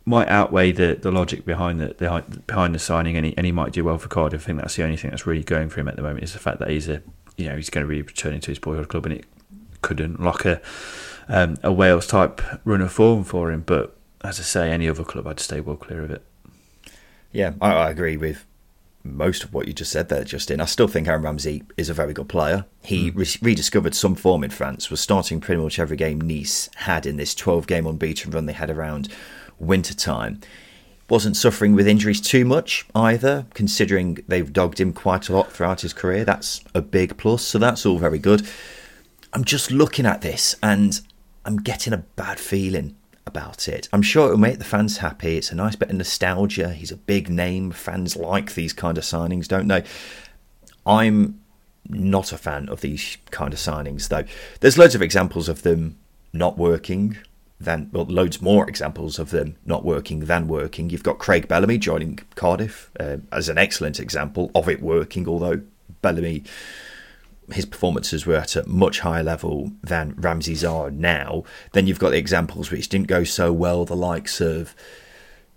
might 0.05 0.27
outweigh 0.27 0.71
the, 0.71 0.99
the 1.01 1.11
logic 1.11 1.45
behind 1.45 1.79
the, 1.79 2.23
behind 2.45 2.75
the 2.75 2.79
signing, 2.79 3.17
and 3.17 3.25
he, 3.25 3.37
and 3.37 3.45
he 3.45 3.51
might 3.51 3.71
do 3.71 3.83
well 3.83 3.97
for 3.97 4.07
Cardiff. 4.07 4.43
I 4.43 4.45
think 4.45 4.59
that's 4.59 4.75
the 4.75 4.83
only 4.83 4.97
thing 4.97 5.09
that's 5.09 5.25
really 5.25 5.43
going 5.43 5.69
for 5.69 5.79
him 5.79 5.87
at 5.87 5.95
the 5.95 6.03
moment 6.03 6.23
is 6.23 6.33
the 6.33 6.39
fact 6.39 6.59
that 6.59 6.69
he's 6.69 6.87
a 6.87 7.01
you 7.37 7.49
know 7.49 7.55
he's 7.55 7.69
going 7.69 7.85
to 7.85 7.89
be 7.89 8.01
returning 8.01 8.39
to 8.41 8.51
his 8.51 8.59
boyhood 8.59 8.87
club, 8.87 9.05
and 9.05 9.15
it 9.15 9.25
could 9.81 9.99
unlock 9.99 10.45
a 10.45 10.61
um, 11.27 11.57
a 11.63 11.71
Wales 11.71 12.07
type 12.07 12.41
run 12.63 12.81
of 12.81 12.91
form 12.91 13.23
for 13.23 13.51
him. 13.51 13.63
But 13.65 13.95
as 14.23 14.39
I 14.39 14.43
say, 14.43 14.71
any 14.71 14.87
other 14.87 15.03
club, 15.03 15.27
I'd 15.27 15.39
stay 15.39 15.59
well 15.59 15.75
clear 15.75 16.03
of 16.03 16.11
it. 16.11 16.23
Yeah, 17.35 17.51
I, 17.59 17.73
I 17.73 17.89
agree 17.89 18.15
with 18.15 18.45
most 19.03 19.43
of 19.43 19.53
what 19.53 19.67
you 19.67 19.73
just 19.73 19.91
said 19.91 20.07
there, 20.07 20.23
Justin. 20.23 20.61
I 20.61 20.65
still 20.65 20.87
think 20.87 21.09
Aaron 21.09 21.23
Ramsey 21.23 21.63
is 21.75 21.89
a 21.89 21.93
very 21.93 22.13
good 22.13 22.29
player. 22.29 22.65
He 22.81 23.11
mm. 23.11 23.17
re- 23.17 23.49
rediscovered 23.49 23.93
some 23.93 24.15
form 24.15 24.41
in 24.41 24.51
France, 24.51 24.89
was 24.89 25.01
starting 25.01 25.41
pretty 25.41 25.61
much 25.61 25.77
every 25.77 25.97
game 25.97 26.21
Nice 26.21 26.69
had 26.75 27.05
in 27.05 27.17
this 27.17 27.35
12 27.35 27.67
game 27.67 27.85
unbeaten 27.85 28.31
run 28.31 28.45
they 28.45 28.53
had 28.53 28.69
around 28.69 29.09
winter 29.59 29.93
time. 29.93 30.39
Wasn't 31.09 31.35
suffering 31.35 31.73
with 31.73 31.89
injuries 31.89 32.21
too 32.21 32.45
much 32.45 32.85
either, 32.95 33.45
considering 33.53 34.19
they've 34.29 34.53
dogged 34.53 34.79
him 34.79 34.93
quite 34.93 35.27
a 35.27 35.33
lot 35.33 35.51
throughout 35.51 35.81
his 35.81 35.91
career. 35.91 36.23
That's 36.23 36.63
a 36.73 36.81
big 36.81 37.17
plus, 37.17 37.43
so 37.43 37.59
that's 37.59 37.85
all 37.85 37.97
very 37.97 38.17
good. 38.17 38.47
I'm 39.33 39.43
just 39.43 39.71
looking 39.71 40.05
at 40.05 40.21
this 40.21 40.55
and 40.63 41.01
I'm 41.43 41.57
getting 41.57 41.91
a 41.91 41.97
bad 41.97 42.39
feeling 42.39 42.95
about 43.35 43.67
it. 43.67 43.89
I'm 43.91 44.01
sure 44.01 44.27
it'll 44.27 44.37
make 44.37 44.59
the 44.59 44.63
fans 44.63 44.97
happy. 44.97 45.37
It's 45.37 45.51
a 45.51 45.55
nice 45.55 45.75
bit 45.75 45.89
of 45.89 45.95
nostalgia. 45.95 46.69
He's 46.69 46.91
a 46.91 46.97
big 46.97 47.29
name. 47.29 47.71
Fans 47.71 48.15
like 48.15 48.55
these 48.55 48.71
kind 48.71 48.97
of 48.97 49.03
signings, 49.03 49.47
don't 49.47 49.67
they? 49.67 49.83
I'm 50.85 51.41
not 51.89 52.31
a 52.31 52.37
fan 52.37 52.69
of 52.69 52.79
these 52.79 53.17
kind 53.31 53.53
of 53.53 53.59
signings, 53.59 54.07
though. 54.07 54.23
There's 54.61 54.77
loads 54.77 54.95
of 54.95 55.01
examples 55.01 55.49
of 55.49 55.63
them 55.63 55.97
not 56.31 56.57
working. 56.57 57.17
Than 57.57 57.89
well, 57.93 58.03
loads 58.03 58.41
more 58.41 58.67
examples 58.67 59.17
of 59.17 59.29
them 59.29 59.55
not 59.65 59.85
working 59.85 60.21
than 60.21 60.49
working. 60.49 60.89
You've 60.89 61.03
got 61.03 61.19
Craig 61.19 61.47
Bellamy 61.47 61.77
joining 61.77 62.19
Cardiff 62.35 62.91
uh, 62.99 63.17
as 63.31 63.47
an 63.47 63.57
excellent 63.57 63.97
example 63.97 64.51
of 64.53 64.67
it 64.67 64.81
working, 64.81 65.25
although 65.25 65.61
Bellamy 66.01 66.43
his 67.51 67.65
performances 67.65 68.25
were 68.25 68.35
at 68.35 68.55
a 68.55 68.67
much 68.67 68.99
higher 68.99 69.23
level 69.23 69.71
than 69.83 70.15
Ramsey's 70.17 70.63
are 70.63 70.89
now, 70.91 71.43
then 71.73 71.87
you've 71.87 71.99
got 71.99 72.11
the 72.11 72.17
examples 72.17 72.71
which 72.71 72.89
didn't 72.89 73.07
go 73.07 73.23
so 73.23 73.53
well, 73.53 73.85
the 73.85 73.95
likes 73.95 74.41
of, 74.41 74.75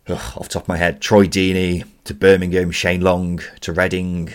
ugh, 0.06 0.36
off 0.36 0.48
the 0.48 0.54
top 0.54 0.62
of 0.62 0.68
my 0.68 0.76
head, 0.76 1.00
Troy 1.00 1.26
Deeney 1.26 1.86
to 2.04 2.14
Birmingham, 2.14 2.70
Shane 2.70 3.00
Long 3.00 3.40
to 3.60 3.72
Reading, 3.72 4.32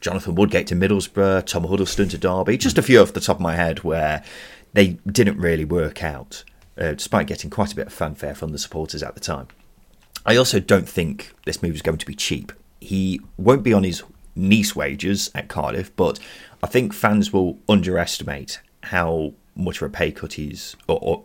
Jonathan 0.00 0.34
Woodgate 0.34 0.66
to 0.66 0.74
Middlesbrough, 0.74 1.46
Tom 1.46 1.64
Huddlestone 1.64 2.08
to 2.10 2.18
Derby, 2.18 2.58
just 2.58 2.78
a 2.78 2.82
few 2.82 3.00
off 3.00 3.12
the 3.12 3.20
top 3.20 3.36
of 3.36 3.42
my 3.42 3.54
head 3.54 3.84
where 3.84 4.22
they 4.72 4.98
didn't 5.06 5.38
really 5.38 5.64
work 5.64 6.02
out, 6.02 6.44
uh, 6.78 6.92
despite 6.92 7.26
getting 7.26 7.50
quite 7.50 7.72
a 7.72 7.76
bit 7.76 7.86
of 7.86 7.92
fanfare 7.92 8.34
from 8.34 8.52
the 8.52 8.58
supporters 8.58 9.02
at 9.02 9.14
the 9.14 9.20
time. 9.20 9.48
I 10.24 10.36
also 10.36 10.60
don't 10.60 10.88
think 10.88 11.32
this 11.46 11.62
move 11.62 11.74
is 11.74 11.82
going 11.82 11.98
to 11.98 12.06
be 12.06 12.14
cheap. 12.14 12.52
He 12.80 13.20
won't 13.36 13.62
be 13.62 13.72
on 13.72 13.84
his 13.84 14.02
Nice 14.34 14.74
wages 14.74 15.30
at 15.34 15.48
Cardiff, 15.48 15.94
but 15.96 16.18
I 16.62 16.66
think 16.66 16.92
fans 16.92 17.32
will 17.32 17.58
underestimate 17.68 18.60
how 18.84 19.34
much 19.54 19.82
of 19.82 19.88
a 19.88 19.90
pay 19.90 20.10
cut 20.12 20.34
he's, 20.34 20.76
or, 20.88 20.98
or 21.02 21.24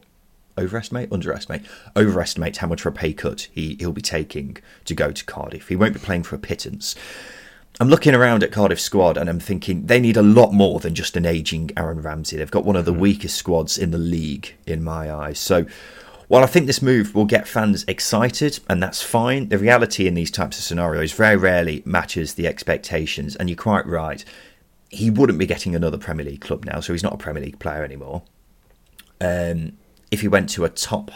overestimate, 0.58 1.12
underestimate, 1.12 1.64
overestimate 1.96 2.58
how 2.58 2.68
much 2.68 2.82
of 2.82 2.94
a 2.94 2.96
pay 2.96 3.14
cut 3.14 3.48
he, 3.52 3.76
he'll 3.80 3.92
be 3.92 4.02
taking 4.02 4.58
to 4.86 4.94
go 4.94 5.12
to 5.12 5.26
Cardiff. 5.26 5.68
He 5.68 5.76
won't 5.76 5.94
be 5.94 6.00
playing 6.00 6.24
for 6.24 6.36
a 6.36 6.40
pittance. 6.40 6.96
I'm 7.80 7.90
looking 7.90 8.16
around 8.16 8.44
at 8.44 8.52
Cardiff 8.52 8.80
squad 8.80 9.18
and 9.18 9.30
I'm 9.30 9.40
thinking 9.40 9.86
they 9.86 10.00
need 10.00 10.18
a 10.18 10.24
lot 10.24 10.52
more 10.52 10.80
than 10.80 10.96
just 10.96 11.16
an 11.16 11.28
aging 11.28 11.70
Aaron 11.78 12.02
Ramsey. 12.02 12.38
They've 12.38 12.50
got 12.50 12.66
one 12.66 12.76
of 12.76 12.86
the 12.86 12.94
mm. 12.94 13.00
weakest 13.00 13.36
squads 13.36 13.78
in 13.78 13.92
the 13.92 14.00
league 14.00 14.56
in 14.66 14.84
my 14.84 15.14
eyes. 15.14 15.38
So 15.38 15.68
while 16.28 16.44
I 16.44 16.48
think 16.48 16.68
this 16.68 16.82
move 16.82 17.16
will 17.16 17.26
get 17.26 17.48
fans 17.48 17.86
excited, 17.88 18.60
and 18.70 18.84
that's 18.84 19.02
fine, 19.02 19.48
the 19.48 19.58
reality 19.58 20.08
in 20.08 20.14
these 20.14 20.30
types 20.30 20.58
of 20.58 20.64
scenarios 20.64 21.14
very 21.14 21.38
rarely 21.38 21.82
matches 21.86 22.34
the 22.34 22.48
expectations. 22.48 23.36
And 23.38 23.50
you're 23.50 23.58
quite 23.58 23.86
right. 23.86 24.26
He 24.90 25.10
wouldn't 25.10 25.40
be 25.40 25.46
getting 25.46 25.74
another 25.74 25.98
Premier 25.98 26.26
League 26.26 26.42
club 26.42 26.66
now, 26.66 26.82
so 26.82 26.94
he's 26.94 27.04
not 27.04 27.14
a 27.14 27.18
Premier 27.18 27.44
League 27.44 27.60
player 27.60 27.84
anymore. 27.84 28.24
Um, 29.22 29.78
if 30.12 30.22
he 30.22 30.28
went 30.28 30.50
to 30.50 30.66
a 30.66 30.70
top, 30.70 31.12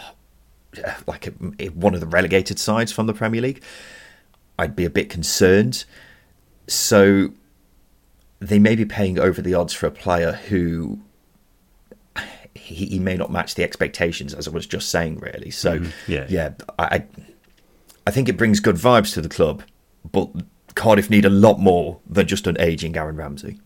like 1.06 1.26
a, 1.26 1.68
one 1.68 1.94
of 1.94 2.00
the 2.00 2.06
relegated 2.06 2.58
sides 2.58 2.90
from 2.90 3.06
the 3.06 3.14
Premier 3.14 3.42
League, 3.42 3.62
I'd 4.58 4.74
be 4.74 4.86
a 4.86 4.90
bit 4.90 5.10
concerned. 5.10 5.84
So 6.68 7.32
they 8.40 8.58
may 8.58 8.76
be 8.76 8.86
paying 8.86 9.18
over 9.18 9.42
the 9.42 9.52
odds 9.52 9.74
for 9.74 9.86
a 9.86 9.90
player 9.90 10.32
who 10.48 11.00
he, 12.54 12.86
he 12.86 12.98
may 12.98 13.16
not 13.16 13.30
match 13.30 13.54
the 13.54 13.62
expectations, 13.62 14.34
as 14.34 14.48
I 14.48 14.50
was 14.50 14.66
just 14.66 14.88
saying, 14.88 15.18
really. 15.18 15.50
So 15.50 15.80
mm, 15.80 15.92
yeah, 16.06 16.26
yeah, 16.28 16.54
I 16.78 17.04
I 18.06 18.10
think 18.10 18.28
it 18.28 18.36
brings 18.36 18.60
good 18.60 18.76
vibes 18.76 19.14
to 19.14 19.20
the 19.20 19.28
club, 19.28 19.62
but 20.10 20.30
Cardiff 20.74 21.10
need 21.10 21.24
a 21.24 21.30
lot 21.30 21.58
more 21.58 22.00
than 22.08 22.26
just 22.26 22.46
an 22.46 22.60
aging 22.60 22.96
Aaron 22.96 23.16
Ramsey. 23.16 23.60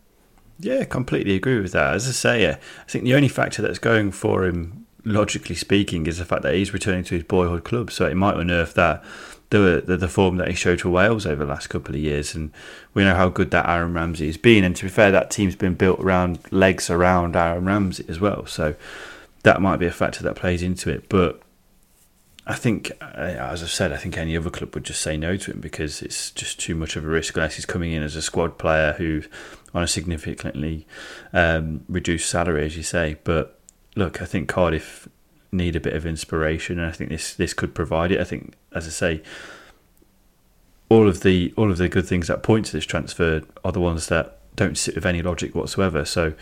Yeah, 0.58 0.84
completely 0.84 1.34
agree 1.34 1.60
with 1.60 1.72
that. 1.72 1.94
As 1.94 2.08
I 2.08 2.12
say, 2.12 2.50
I 2.50 2.58
think 2.88 3.04
the 3.04 3.14
only 3.14 3.28
factor 3.28 3.60
that's 3.60 3.78
going 3.78 4.10
for 4.10 4.44
him 4.46 4.86
logically 5.06 5.54
speaking, 5.54 6.06
is 6.06 6.18
the 6.18 6.24
fact 6.24 6.42
that 6.42 6.54
he's 6.54 6.72
returning 6.72 7.04
to 7.04 7.14
his 7.14 7.24
boyhood 7.24 7.64
club. 7.64 7.90
So 7.90 8.06
it 8.06 8.16
might 8.16 8.36
unearth 8.36 8.74
that 8.74 9.02
the, 9.50 9.82
the, 9.84 9.96
the 9.96 10.08
form 10.08 10.36
that 10.38 10.48
he 10.48 10.54
showed 10.54 10.80
to 10.80 10.90
Wales 10.90 11.26
over 11.26 11.44
the 11.44 11.50
last 11.50 11.68
couple 11.68 11.94
of 11.94 12.00
years, 12.00 12.34
and 12.34 12.50
we 12.94 13.04
know 13.04 13.14
how 13.14 13.28
good 13.28 13.50
that 13.52 13.68
Aaron 13.68 13.94
Ramsey 13.94 14.26
has 14.26 14.36
been. 14.36 14.64
And 14.64 14.74
to 14.76 14.84
be 14.84 14.88
fair, 14.88 15.10
that 15.10 15.30
team's 15.30 15.56
been 15.56 15.74
built 15.74 16.00
around 16.00 16.40
legs 16.50 16.90
around 16.90 17.36
Aaron 17.36 17.66
Ramsey 17.66 18.04
as 18.08 18.20
well. 18.20 18.46
So 18.46 18.74
that 19.42 19.60
might 19.62 19.76
be 19.76 19.86
a 19.86 19.92
factor 19.92 20.22
that 20.24 20.36
plays 20.36 20.62
into 20.62 20.90
it. 20.90 21.08
But 21.08 21.40
I 22.46 22.54
think, 22.54 22.92
uh, 23.00 23.04
as 23.04 23.62
I've 23.62 23.70
said, 23.70 23.92
I 23.92 23.96
think 23.96 24.16
any 24.16 24.36
other 24.36 24.50
club 24.50 24.74
would 24.74 24.84
just 24.84 25.02
say 25.02 25.16
no 25.16 25.36
to 25.36 25.50
him 25.52 25.60
because 25.60 26.02
it's 26.02 26.30
just 26.30 26.60
too 26.60 26.74
much 26.74 26.96
of 26.96 27.04
a 27.04 27.08
risk 27.08 27.36
unless 27.36 27.54
he's 27.56 27.66
coming 27.66 27.92
in 27.92 28.02
as 28.02 28.16
a 28.16 28.22
squad 28.22 28.58
player 28.58 28.94
who 28.94 29.22
on 29.74 29.82
a 29.82 29.88
significantly 29.88 30.86
um, 31.32 31.84
reduced 31.88 32.30
salary, 32.30 32.64
as 32.64 32.76
you 32.76 32.82
say. 32.82 33.18
But 33.24 33.58
look, 33.94 34.22
I 34.22 34.24
think 34.24 34.48
Cardiff 34.48 35.08
need 35.52 35.76
a 35.76 35.80
bit 35.80 35.94
of 35.94 36.06
inspiration, 36.06 36.78
and 36.78 36.88
I 36.88 36.92
think 36.92 37.10
this 37.10 37.34
this 37.34 37.54
could 37.54 37.74
provide 37.74 38.12
it. 38.12 38.20
I 38.20 38.24
think, 38.24 38.54
as 38.74 38.86
I 38.86 38.90
say, 38.90 39.22
all 40.88 41.08
of 41.08 41.22
the 41.22 41.52
all 41.56 41.70
of 41.70 41.78
the 41.78 41.88
good 41.88 42.06
things 42.06 42.28
that 42.28 42.42
point 42.42 42.66
to 42.66 42.72
this 42.72 42.84
transfer 42.84 43.42
are 43.64 43.72
the 43.72 43.80
ones 43.80 44.08
that 44.08 44.38
don't 44.56 44.76
sit 44.76 44.94
with 44.94 45.06
any 45.06 45.22
logic 45.22 45.54
whatsoever. 45.54 46.04
So. 46.04 46.34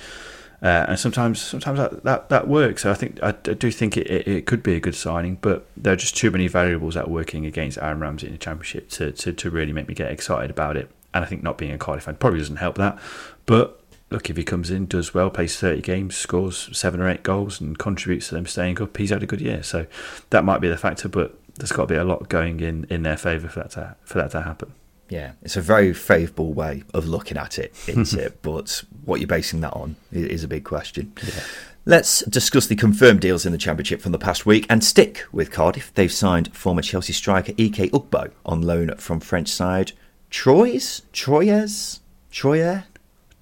Uh, 0.63 0.87
and 0.89 0.99
sometimes, 0.99 1.43
sometimes 1.43 1.79
that, 1.79 2.05
that, 2.05 2.29
that 2.31 2.49
works. 2.49 2.85
So 2.85 2.91
I 2.91 2.95
think 2.95 3.23
I, 3.23 3.33
do 3.33 3.71
think 3.71 3.99
it, 3.99 4.07
it, 4.07 4.27
it, 4.27 4.47
could 4.47 4.63
be 4.63 4.75
a 4.75 4.81
good 4.81 4.95
signing, 4.95 5.37
but 5.43 5.67
there 5.77 5.93
are 5.93 5.97
just 5.97 6.17
too 6.17 6.31
many 6.31 6.49
variables 6.49 6.95
that 6.95 7.11
working 7.11 7.45
against 7.45 7.77
Aaron 7.77 8.01
Ramsey 8.01 8.29
in 8.29 8.33
the 8.33 8.39
championship 8.39 8.89
to, 8.91 9.13
to, 9.13 9.35
to 9.35 9.51
really 9.51 9.75
make 9.75 9.89
me 9.89 9.95
get 9.95 10.11
excited 10.11 10.51
about 10.51 10.79
it. 10.79 10.91
And 11.13 11.23
I 11.23 11.29
think 11.29 11.43
not 11.43 11.59
being 11.59 11.73
a 11.73 11.77
Cardiff 11.77 12.05
fan 12.05 12.17
probably 12.17 12.39
doesn't 12.39 12.57
help 12.57 12.77
that. 12.79 12.99
But 13.45 13.79
look, 14.15 14.31
if 14.31 14.37
he 14.37 14.45
comes 14.45 14.71
in, 14.71 14.87
does 14.87 15.13
well, 15.13 15.29
plays 15.29 15.59
30 15.59 15.83
games, 15.83 16.17
scores 16.17 16.71
seven 16.73 17.01
or 17.01 17.09
eight 17.09 17.25
goals, 17.25 17.61
and 17.61 17.77
contributes 17.77 18.29
to 18.29 18.37
them 18.37 18.47
staying 18.47 18.81
up, 18.81 18.97
he's 18.97 19.11
had 19.11 19.25
a 19.25 19.27
good 19.27 19.41
year. 19.41 19.63
So 19.63 19.87
that 20.31 20.45
might 20.45 20.61
be 20.61 20.69
the 20.69 20.77
factor, 20.77 21.09
but 21.09 21.37
there's 21.57 21.73
got 21.73 21.89
to 21.89 21.95
be 21.95 21.97
a 21.97 22.05
lot 22.05 22.29
going 22.29 22.61
in, 22.61 22.87
in 22.89 23.03
their 23.03 23.17
favour 23.17 23.49
for 23.49 23.61
that 23.61 23.73
to, 23.73 23.97
for 24.05 24.19
that 24.19 24.31
to 24.31 24.43
happen. 24.43 24.73
Yeah, 25.09 25.33
it's 25.43 25.57
a 25.57 25.61
very 25.61 25.93
favourable 25.93 26.53
way 26.53 26.85
of 26.95 27.07
looking 27.07 27.37
at 27.37 27.59
it, 27.59 27.75
isn't 27.89 28.19
it? 28.21 28.41
But 28.41 28.85
what 29.05 29.21
you're 29.21 29.27
basing 29.27 29.61
that 29.63 29.75
on 29.75 29.97
is 30.13 30.45
a 30.45 30.49
big 30.49 30.65
question. 30.65 31.13
Yeah. 31.23 31.43
Let's 31.85 32.21
discuss 32.21 32.69
the 32.69 32.77
confirmed 32.77 33.21
deals 33.21 33.45
in 33.45 33.53
the 33.53 33.59
Championship 33.59 34.01
from 34.01 34.13
the 34.13 34.19
past 34.19 34.47
week 34.47 34.65
and 34.71 34.83
stick 34.83 35.25
with 35.33 35.51
Cardiff. 35.51 35.93
They've 35.93 36.11
signed 36.11 36.55
former 36.57 36.81
Chelsea 36.83 37.13
striker 37.13 37.53
Ike 37.59 37.91
Ugbo 37.91 38.31
on 38.47 38.63
loan 38.63 38.95
from 38.97 39.21
French 39.21 39.49
side 39.49 39.93
Troyes? 40.31 41.03
Troyes? 41.13 42.01
Troyes? 42.31 42.85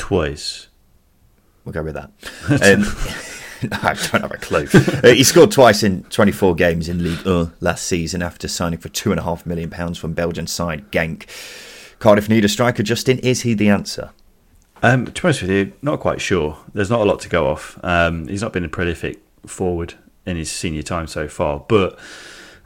Twice. 0.03 0.67
We'll 1.65 1.73
go 1.73 1.85
with 1.85 1.95
that. 1.95 2.11
Um, 2.51 2.85
I 3.81 3.95
don't 3.95 4.23
have 4.23 4.33
a 4.33 4.38
clue. 4.38 4.67
Uh, 4.75 5.15
he 5.15 5.23
scored 5.23 5.53
twice 5.53 5.85
in 5.85 6.03
24 6.05 6.57
games 6.57 6.88
in 6.88 7.05
League 7.05 7.25
1 7.25 7.53
last 7.61 7.87
season 7.87 8.21
after 8.21 8.49
signing 8.49 8.81
for 8.81 8.88
£2.5 8.88 9.47
million 9.47 9.71
from 9.95 10.15
Belgian 10.15 10.49
side 10.49 10.91
Genk. 10.91 11.29
Cardiff 12.01 12.29
need 12.29 12.45
a 12.45 12.49
striker, 12.49 12.83
Justin. 12.83 13.21
Is 13.21 13.43
he 13.43 13.55
the 13.55 13.69
answer? 13.69 14.11
Um, 14.83 15.07
to 15.07 15.12
be 15.12 15.21
honest 15.29 15.43
with 15.43 15.51
you, 15.53 15.73
not 15.81 16.01
quite 16.01 16.21
sure. 16.21 16.59
There's 16.75 16.91
not 16.91 17.03
a 17.03 17.05
lot 17.05 17.21
to 17.21 17.29
go 17.29 17.47
off. 17.47 17.79
Um, 17.85 18.27
he's 18.27 18.43
not 18.43 18.53
been 18.53 18.65
a 18.65 18.69
prolific 18.69 19.23
forward 19.47 19.95
in 20.27 20.37
his 20.37 20.51
senior 20.51 20.83
time 20.83 21.07
so 21.07 21.29
far, 21.29 21.65
but 21.69 21.97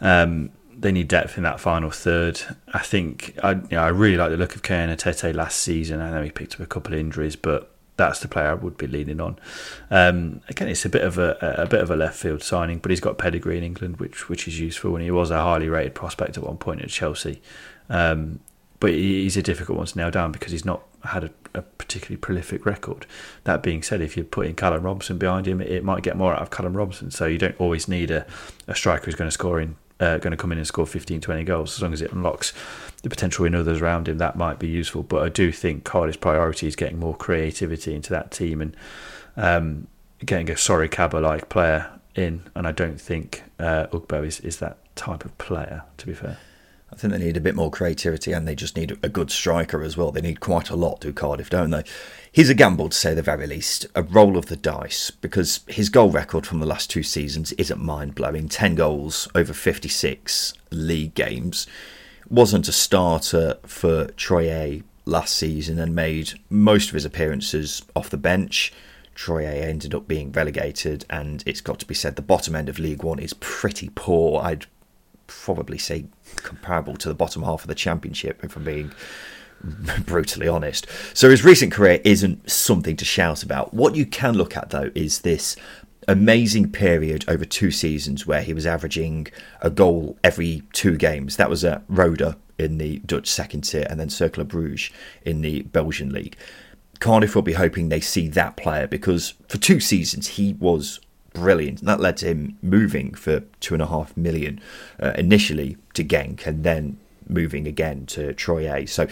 um, 0.00 0.52
they 0.78 0.92
need 0.92 1.08
depth 1.08 1.36
in 1.36 1.42
that 1.44 1.58
final 1.60 1.90
third. 1.90 2.40
I 2.72 2.80
think 2.80 3.38
I, 3.42 3.52
you 3.52 3.68
know, 3.72 3.82
I 3.82 3.88
really 3.88 4.16
like 4.16 4.30
the 4.30 4.36
look 4.36 4.54
of 4.54 4.62
Kion 4.62 4.94
Etete 4.94 5.34
last 5.34 5.60
season. 5.60 6.00
I 6.00 6.10
know 6.10 6.22
he 6.22 6.30
picked 6.30 6.54
up 6.54 6.60
a 6.60 6.66
couple 6.66 6.92
of 6.92 7.00
injuries, 7.00 7.36
but 7.36 7.72
that's 7.96 8.20
the 8.20 8.28
player 8.28 8.50
I 8.50 8.54
would 8.54 8.76
be 8.76 8.86
leaning 8.86 9.20
on. 9.20 9.38
Um, 9.90 10.42
again, 10.48 10.68
it's 10.68 10.84
a 10.84 10.90
bit 10.90 11.02
of 11.02 11.16
a, 11.18 11.36
a 11.58 11.66
bit 11.66 11.80
of 11.80 11.90
a 11.90 11.96
left 11.96 12.18
field 12.18 12.42
signing, 12.42 12.78
but 12.78 12.90
he's 12.90 13.00
got 13.00 13.16
pedigree 13.16 13.56
in 13.56 13.64
England, 13.64 13.96
which 13.96 14.28
which 14.28 14.46
is 14.46 14.60
useful. 14.60 14.94
And 14.94 15.02
he 15.02 15.10
was 15.10 15.30
a 15.30 15.40
highly 15.40 15.68
rated 15.68 15.94
prospect 15.94 16.36
at 16.36 16.44
one 16.44 16.58
point 16.58 16.82
at 16.82 16.90
Chelsea, 16.90 17.40
um, 17.88 18.40
but 18.78 18.90
he's 18.90 19.36
a 19.36 19.42
difficult 19.42 19.78
one 19.78 19.86
to 19.86 19.98
nail 19.98 20.10
down 20.10 20.30
because 20.30 20.52
he's 20.52 20.64
not 20.64 20.82
had 21.04 21.24
a, 21.24 21.30
a, 21.54 21.62
particularly 21.62 22.16
prolific 22.16 22.66
record. 22.66 23.06
That 23.44 23.62
being 23.62 23.82
said, 23.82 24.00
if 24.00 24.16
you 24.16 24.24
put 24.24 24.46
in 24.46 24.56
Callum 24.56 24.82
Robinson 24.82 25.18
behind 25.18 25.46
him, 25.46 25.60
it 25.60 25.84
might 25.84 26.02
get 26.02 26.16
more 26.16 26.34
out 26.34 26.42
of 26.42 26.50
Callum 26.50 26.76
Robinson. 26.76 27.10
So 27.10 27.26
you 27.26 27.38
don't 27.38 27.58
always 27.60 27.88
need 27.88 28.10
a, 28.10 28.26
a 28.66 28.74
striker 28.74 29.06
who's 29.06 29.14
going 29.14 29.28
to 29.28 29.32
score 29.32 29.60
in 29.60 29.76
uh, 30.00 30.18
going 30.18 30.30
to 30.30 30.36
come 30.36 30.52
in 30.52 30.58
and 30.58 30.66
score 30.66 30.86
15, 30.86 31.20
20 31.20 31.44
goals. 31.44 31.76
As 31.76 31.82
long 31.82 31.92
as 31.92 32.02
it 32.02 32.12
unlocks 32.12 32.52
the 33.02 33.08
potential 33.08 33.44
in 33.44 33.54
others 33.54 33.80
around 33.80 34.08
him, 34.08 34.18
that 34.18 34.36
might 34.36 34.58
be 34.58 34.68
useful. 34.68 35.02
But 35.02 35.22
I 35.22 35.28
do 35.28 35.52
think 35.52 35.84
Cardiff's 35.84 36.18
priority 36.18 36.66
is 36.66 36.76
getting 36.76 36.98
more 36.98 37.16
creativity 37.16 37.94
into 37.94 38.10
that 38.10 38.30
team 38.30 38.60
and 38.60 38.76
um, 39.36 39.86
getting 40.24 40.50
a 40.50 40.54
Sory 40.54 40.90
Kaba 40.90 41.18
like 41.18 41.48
player 41.48 41.90
in. 42.14 42.42
And 42.54 42.66
I 42.66 42.72
don't 42.72 43.00
think 43.00 43.44
uh, 43.58 43.86
Ugbo 43.92 44.26
is, 44.26 44.40
is 44.40 44.58
that 44.58 44.78
type 44.96 45.24
of 45.24 45.36
player, 45.38 45.82
to 45.98 46.06
be 46.06 46.14
fair. 46.14 46.38
I 46.92 46.94
think 46.94 47.12
they 47.12 47.18
need 47.18 47.36
a 47.36 47.40
bit 47.40 47.56
more 47.56 47.70
creativity 47.70 48.32
and 48.32 48.46
they 48.46 48.54
just 48.54 48.76
need 48.76 48.96
a 49.02 49.08
good 49.08 49.30
striker 49.30 49.82
as 49.82 49.96
well. 49.96 50.12
They 50.12 50.20
need 50.20 50.38
quite 50.38 50.70
a 50.70 50.76
lot 50.76 51.00
to 51.00 51.12
Cardiff, 51.12 51.50
don't 51.50 51.70
they? 51.70 51.82
He's 52.30 52.48
a 52.48 52.54
gamble 52.54 52.88
to 52.88 52.96
say 52.96 53.12
the 53.12 53.22
very 53.22 53.46
least, 53.46 53.86
a 53.94 54.02
roll 54.02 54.36
of 54.36 54.46
the 54.46 54.56
dice, 54.56 55.10
because 55.10 55.60
his 55.66 55.88
goal 55.88 56.10
record 56.10 56.46
from 56.46 56.60
the 56.60 56.66
last 56.66 56.88
two 56.88 57.02
seasons 57.02 57.52
isn't 57.52 57.82
mind 57.82 58.14
blowing. 58.14 58.48
10 58.48 58.76
goals 58.76 59.26
over 59.34 59.52
56 59.52 60.54
league 60.70 61.14
games. 61.14 61.66
Wasn't 62.30 62.68
a 62.68 62.72
starter 62.72 63.58
for 63.64 64.06
Troyes 64.12 64.82
last 65.06 65.36
season 65.36 65.78
and 65.78 65.94
made 65.94 66.34
most 66.50 66.88
of 66.88 66.94
his 66.94 67.04
appearances 67.04 67.82
off 67.96 68.10
the 68.10 68.16
bench. 68.16 68.72
Troyes 69.14 69.64
ended 69.64 69.94
up 69.94 70.06
being 70.06 70.30
relegated, 70.30 71.04
and 71.10 71.42
it's 71.46 71.60
got 71.60 71.80
to 71.80 71.86
be 71.86 71.94
said 71.94 72.14
the 72.14 72.22
bottom 72.22 72.54
end 72.54 72.68
of 72.68 72.78
League 72.78 73.02
One 73.02 73.18
is 73.18 73.32
pretty 73.34 73.90
poor. 73.94 74.40
I'd 74.42 74.66
probably 75.26 75.78
say 75.78 76.06
comparable 76.36 76.96
to 76.96 77.08
the 77.08 77.14
bottom 77.14 77.42
half 77.42 77.62
of 77.62 77.68
the 77.68 77.74
championship, 77.74 78.42
if 78.42 78.56
I'm 78.56 78.64
being 78.64 78.92
brutally 80.04 80.48
honest. 80.48 80.86
So 81.14 81.30
his 81.30 81.44
recent 81.44 81.72
career 81.72 82.00
isn't 82.04 82.50
something 82.50 82.96
to 82.96 83.04
shout 83.04 83.42
about. 83.42 83.74
What 83.74 83.94
you 83.94 84.06
can 84.06 84.34
look 84.34 84.56
at 84.56 84.70
though 84.70 84.90
is 84.94 85.20
this 85.20 85.56
amazing 86.08 86.70
period 86.70 87.24
over 87.28 87.44
two 87.44 87.70
seasons 87.70 88.26
where 88.26 88.42
he 88.42 88.54
was 88.54 88.66
averaging 88.66 89.26
a 89.60 89.70
goal 89.70 90.16
every 90.22 90.62
two 90.72 90.96
games. 90.96 91.36
That 91.36 91.50
was 91.50 91.64
at 91.64 91.82
Roda 91.88 92.36
in 92.58 92.78
the 92.78 93.00
Dutch 93.00 93.28
second 93.28 93.62
tier 93.62 93.86
and 93.90 93.98
then 93.98 94.08
Cercle 94.08 94.44
Bruges 94.44 94.90
in 95.24 95.42
the 95.42 95.62
Belgian 95.62 96.12
league. 96.12 96.36
Cardiff 97.00 97.34
will 97.34 97.42
be 97.42 97.52
hoping 97.52 97.88
they 97.88 98.00
see 98.00 98.28
that 98.28 98.56
player 98.56 98.86
because 98.86 99.34
for 99.48 99.58
two 99.58 99.80
seasons 99.80 100.28
he 100.28 100.54
was 100.54 101.00
brilliant. 101.36 101.80
And 101.80 101.88
that 101.88 102.00
led 102.00 102.16
to 102.18 102.26
him 102.26 102.58
moving 102.62 103.14
for 103.14 103.40
two 103.60 103.74
and 103.74 103.82
a 103.82 103.86
half 103.86 104.16
million 104.16 104.60
uh, 104.98 105.12
initially 105.16 105.76
to 105.94 106.02
Genk 106.02 106.46
and 106.46 106.64
then 106.64 106.98
moving 107.28 107.66
again 107.66 108.06
to 108.06 108.32
Troyes. 108.32 108.90
So 108.90 109.06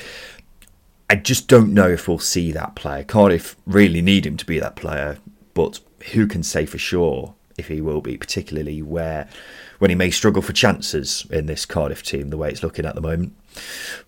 I 1.10 1.16
just 1.16 1.48
don't 1.48 1.74
know 1.74 1.88
if 1.88 2.08
we'll 2.08 2.18
see 2.18 2.50
that 2.52 2.74
player. 2.74 3.04
Cardiff 3.04 3.56
really 3.66 4.00
need 4.00 4.26
him 4.26 4.36
to 4.38 4.46
be 4.46 4.58
that 4.58 4.76
player, 4.76 5.18
but 5.52 5.80
who 6.12 6.26
can 6.26 6.42
say 6.42 6.66
for 6.66 6.78
sure 6.78 7.34
if 7.56 7.68
he 7.68 7.80
will 7.80 8.00
be, 8.00 8.16
particularly 8.16 8.82
where 8.82 9.28
when 9.78 9.90
he 9.90 9.94
may 9.94 10.10
struggle 10.10 10.42
for 10.42 10.52
chances 10.52 11.26
in 11.30 11.46
this 11.46 11.66
Cardiff 11.66 12.02
team, 12.02 12.30
the 12.30 12.36
way 12.36 12.48
it's 12.48 12.62
looking 12.62 12.86
at 12.86 12.94
the 12.94 13.00
moment. 13.00 13.34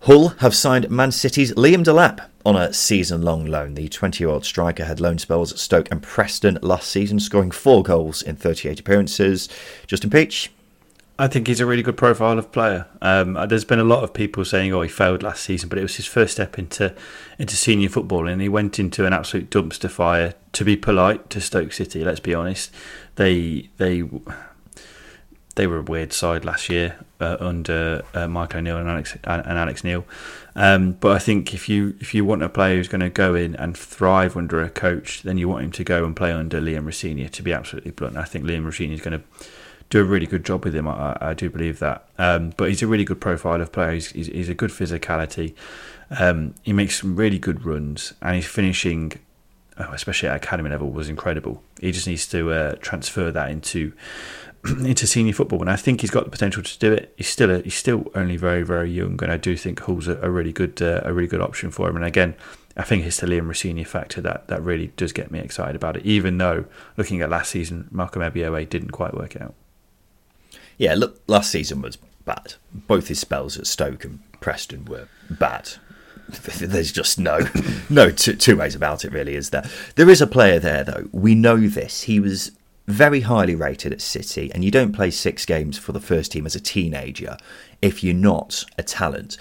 Hull 0.01 0.29
have 0.39 0.55
signed 0.55 0.89
Man 0.89 1.11
City's 1.11 1.53
Liam 1.53 1.83
Delap 1.83 2.25
on 2.47 2.55
a 2.55 2.71
season 2.71 3.21
long 3.21 3.45
loan. 3.45 3.73
The 3.73 3.89
20 3.89 4.23
year 4.23 4.31
old 4.31 4.45
striker 4.45 4.85
had 4.85 5.01
loan 5.01 5.17
spells 5.17 5.51
at 5.51 5.59
Stoke 5.59 5.89
and 5.91 6.01
Preston 6.01 6.57
last 6.61 6.87
season, 6.89 7.19
scoring 7.19 7.51
four 7.51 7.83
goals 7.83 8.21
in 8.21 8.37
38 8.37 8.79
appearances. 8.79 9.49
Justin 9.85 10.09
Peach. 10.09 10.49
I 11.19 11.27
think 11.27 11.47
he's 11.47 11.59
a 11.59 11.65
really 11.65 11.81
good 11.81 11.97
profile 11.97 12.39
of 12.39 12.51
player. 12.51 12.85
Um, 13.01 13.33
there's 13.49 13.65
been 13.65 13.79
a 13.79 13.83
lot 13.83 14.03
of 14.03 14.13
people 14.13 14.45
saying, 14.45 14.71
"Oh, 14.71 14.81
he 14.81 14.87
failed 14.87 15.23
last 15.23 15.43
season," 15.43 15.67
but 15.67 15.77
it 15.77 15.81
was 15.81 15.95
his 15.95 16.05
first 16.05 16.33
step 16.33 16.57
into 16.57 16.93
into 17.37 17.55
senior 17.55 17.89
football, 17.89 18.27
and 18.27 18.39
he 18.39 18.47
went 18.47 18.79
into 18.79 19.05
an 19.05 19.13
absolute 19.13 19.49
dumpster 19.49 19.89
fire. 19.89 20.35
To 20.53 20.63
be 20.63 20.77
polite 20.77 21.29
to 21.31 21.41
Stoke 21.41 21.73
City, 21.73 22.03
let's 22.03 22.19
be 22.19 22.35
honest, 22.35 22.71
they 23.15 23.69
they 23.77 24.03
they 25.57 25.67
were 25.67 25.79
a 25.79 25.83
weird 25.83 26.13
side 26.13 26.45
last 26.45 26.69
year 26.69 26.95
uh, 27.19 27.35
under 27.39 28.03
uh, 28.13 28.27
Mike 28.27 28.55
O'Neill 28.55 28.77
and 28.77 28.87
Alex 28.87 29.17
and 29.23 29.45
Alex 29.45 29.83
Neil. 29.83 30.05
Um, 30.55 30.93
but 30.93 31.11
I 31.11 31.19
think 31.19 31.53
if 31.53 31.67
you 31.67 31.95
if 31.99 32.13
you 32.13 32.23
want 32.23 32.41
a 32.41 32.49
player 32.49 32.77
who's 32.77 32.87
going 32.87 33.01
to 33.01 33.09
go 33.09 33.35
in 33.35 33.55
and 33.55 33.77
thrive 33.77 34.37
under 34.37 34.61
a 34.61 34.69
coach, 34.69 35.23
then 35.23 35.37
you 35.37 35.49
want 35.49 35.65
him 35.65 35.71
to 35.73 35.83
go 35.83 36.05
and 36.05 36.15
play 36.15 36.31
under 36.31 36.61
Liam 36.61 36.85
Rosenior. 36.85 37.27
To 37.27 37.43
be 37.43 37.51
absolutely 37.51 37.91
blunt, 37.91 38.17
I 38.17 38.23
think 38.23 38.45
Liam 38.45 38.63
Rosenior 38.63 38.95
is 38.95 39.01
going 39.01 39.19
to 39.19 39.47
do 39.89 40.01
a 40.01 40.03
really 40.03 40.25
good 40.25 40.45
job 40.45 40.63
with 40.63 40.75
him. 40.75 40.87
I, 40.87 41.17
I 41.19 41.33
do 41.33 41.49
believe 41.49 41.79
that. 41.79 42.07
Um, 42.17 42.53
but 42.57 42.69
he's 42.69 42.83
a 42.83 42.87
really 42.87 43.05
good 43.05 43.21
profile 43.21 43.61
of 43.61 43.71
player. 43.71 43.93
He's, 43.93 44.11
he's, 44.11 44.27
he's 44.27 44.49
a 44.49 44.53
good 44.53 44.69
physicality. 44.69 45.53
Um, 46.09 46.55
he 46.63 46.73
makes 46.73 46.99
some 46.99 47.15
really 47.15 47.39
good 47.39 47.65
runs, 47.65 48.13
and 48.21 48.35
he's 48.35 48.45
finishing, 48.45 49.13
oh, 49.77 49.91
especially 49.93 50.29
at 50.29 50.35
academy 50.35 50.69
level, 50.69 50.89
was 50.89 51.09
incredible. 51.09 51.63
He 51.79 51.91
just 51.91 52.07
needs 52.07 52.27
to 52.27 52.51
uh, 52.51 52.75
transfer 52.81 53.31
that 53.31 53.49
into 53.49 53.93
into 54.85 55.07
senior 55.07 55.33
football, 55.33 55.61
and 55.61 55.69
I 55.69 55.75
think 55.75 56.01
he's 56.01 56.11
got 56.11 56.25
the 56.25 56.29
potential 56.29 56.63
to 56.63 56.79
do 56.79 56.93
it. 56.93 57.13
He's 57.17 57.27
still 57.27 57.51
a, 57.51 57.61
he's 57.61 57.75
still 57.75 58.11
only 58.15 58.37
very 58.37 58.63
very 58.63 58.91
young, 58.91 59.21
and 59.21 59.31
I 59.31 59.37
do 59.37 59.55
think 59.55 59.79
Hull's 59.81 60.07
a, 60.07 60.17
a 60.21 60.29
really 60.29 60.53
good 60.53 60.81
uh, 60.81 61.01
a 61.03 61.13
really 61.13 61.27
good 61.27 61.41
option 61.41 61.71
for 61.71 61.89
him. 61.89 61.95
And 61.95 62.05
again, 62.05 62.35
I 62.75 62.83
think 62.83 63.05
it's 63.05 63.19
the 63.19 63.27
Liam 63.27 63.47
Rosenior 63.47 63.85
factor 63.85 64.21
that 64.21 64.47
that 64.47 64.61
really 64.61 64.87
does 64.97 65.13
get 65.13 65.31
me 65.31 65.39
excited 65.39 65.75
about 65.75 65.97
it. 65.97 66.05
Even 66.05 66.37
though 66.37 66.65
looking 66.95 67.21
at 67.21 67.29
last 67.29 67.51
season, 67.51 67.87
Malcolm 67.91 68.21
Ebiowei 68.21 68.69
didn't 68.69 68.91
quite 68.91 69.15
work 69.15 69.39
out. 69.39 69.55
Yeah, 70.77 70.93
look, 70.93 71.21
last 71.27 71.51
season 71.51 71.81
was 71.81 71.97
bad. 72.25 72.55
Both 72.71 73.07
his 73.07 73.19
spells 73.19 73.57
at 73.57 73.65
Stoke 73.65 74.05
and 74.05 74.19
Preston 74.41 74.85
were 74.85 75.07
bad. 75.29 75.71
There's 76.59 76.91
just 76.91 77.17
no 77.17 77.39
no 77.89 78.11
two, 78.11 78.33
two 78.33 78.57
ways 78.57 78.75
about 78.75 79.05
it, 79.05 79.11
really, 79.11 79.35
is 79.35 79.49
there? 79.49 79.67
There 79.95 80.09
is 80.09 80.21
a 80.21 80.27
player 80.27 80.59
there, 80.59 80.83
though. 80.83 81.07
We 81.11 81.35
know 81.35 81.57
this. 81.57 82.03
He 82.03 82.19
was 82.19 82.51
very 82.87 83.21
highly 83.21 83.55
rated 83.55 83.91
at 83.91 84.01
City, 84.01 84.51
and 84.53 84.63
you 84.63 84.71
don't 84.71 84.93
play 84.93 85.11
six 85.11 85.45
games 85.45 85.77
for 85.77 85.91
the 85.91 85.99
first 85.99 86.31
team 86.31 86.45
as 86.45 86.55
a 86.55 86.59
teenager 86.59 87.37
if 87.81 88.03
you're 88.03 88.13
not 88.13 88.63
a 88.77 88.83
talent. 88.83 89.37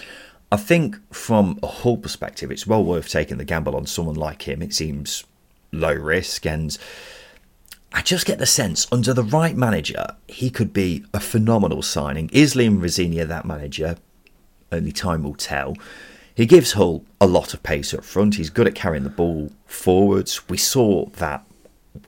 I 0.51 0.57
think 0.57 0.97
from 1.13 1.59
a 1.63 1.67
Hull 1.67 1.97
perspective, 1.97 2.51
it's 2.51 2.67
well 2.67 2.85
worth 2.85 3.09
taking 3.09 3.39
the 3.39 3.45
gamble 3.45 3.77
on 3.77 3.87
someone 3.87 4.17
like 4.17 4.49
him. 4.49 4.63
It 4.63 4.75
seems 4.75 5.25
low 5.73 5.93
risk, 5.93 6.45
and 6.45 6.77
I 7.93 8.03
just 8.03 8.27
get 8.27 8.39
the 8.39 8.47
sense 8.47 8.87
under 8.91 9.15
the 9.15 9.25
right 9.25 9.57
manager, 9.57 10.07
he 10.29 10.51
could 10.51 10.73
be 10.73 11.05
a 11.15 11.21
phenomenal 11.21 11.83
signing. 11.83 12.29
Is 12.33 12.55
Liam 12.55 12.83
Rosenior 12.83 13.25
that 13.27 13.45
manager? 13.45 13.97
Only 14.73 14.93
time 14.93 15.23
will 15.23 15.35
tell. 15.35 15.77
He 16.35 16.47
gives 16.47 16.73
Hull 16.73 17.05
a 17.21 17.27
lot 17.27 17.55
of 17.55 17.63
pace 17.63 17.95
up 17.95 18.05
front. 18.05 18.35
He's 18.35 18.51
good 18.51 18.67
at 18.67 18.75
carrying 18.75 19.05
the 19.05 19.11
ball 19.11 19.53
forwards. 19.67 20.49
We 20.49 20.59
saw 20.59 21.07
that 21.11 21.47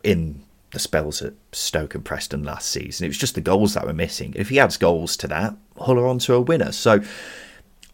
in 0.02 0.42
the 0.72 0.78
spells 0.78 1.22
at 1.22 1.34
Stoke 1.52 1.94
and 1.94 2.04
Preston 2.04 2.42
last 2.42 2.68
season. 2.68 3.04
It 3.04 3.08
was 3.08 3.18
just 3.18 3.34
the 3.34 3.40
goals 3.40 3.74
that 3.74 3.86
were 3.86 3.94
missing. 3.94 4.34
If 4.36 4.50
he 4.50 4.60
adds 4.60 4.76
goals 4.76 5.16
to 5.18 5.28
that, 5.28 5.56
Hull 5.78 5.98
are 5.98 6.06
onto 6.06 6.34
a 6.34 6.40
winner. 6.40 6.72
So 6.72 7.00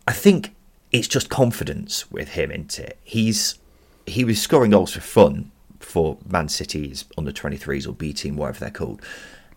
I 0.08 0.12
think 0.12 0.54
it's 0.90 1.08
just 1.08 1.28
confidence 1.28 2.10
with 2.10 2.30
him, 2.30 2.50
isn't 2.50 2.78
it? 2.78 2.98
He's 3.04 3.58
he 4.06 4.24
was 4.24 4.40
scoring 4.40 4.72
goals 4.72 4.92
for 4.92 5.00
fun 5.00 5.50
for 5.80 6.18
Man 6.26 6.48
City's 6.48 7.04
under 7.16 7.32
23s 7.32 7.88
or 7.88 7.92
B 7.92 8.12
team, 8.12 8.36
whatever 8.36 8.60
they're 8.60 8.70
called. 8.70 9.00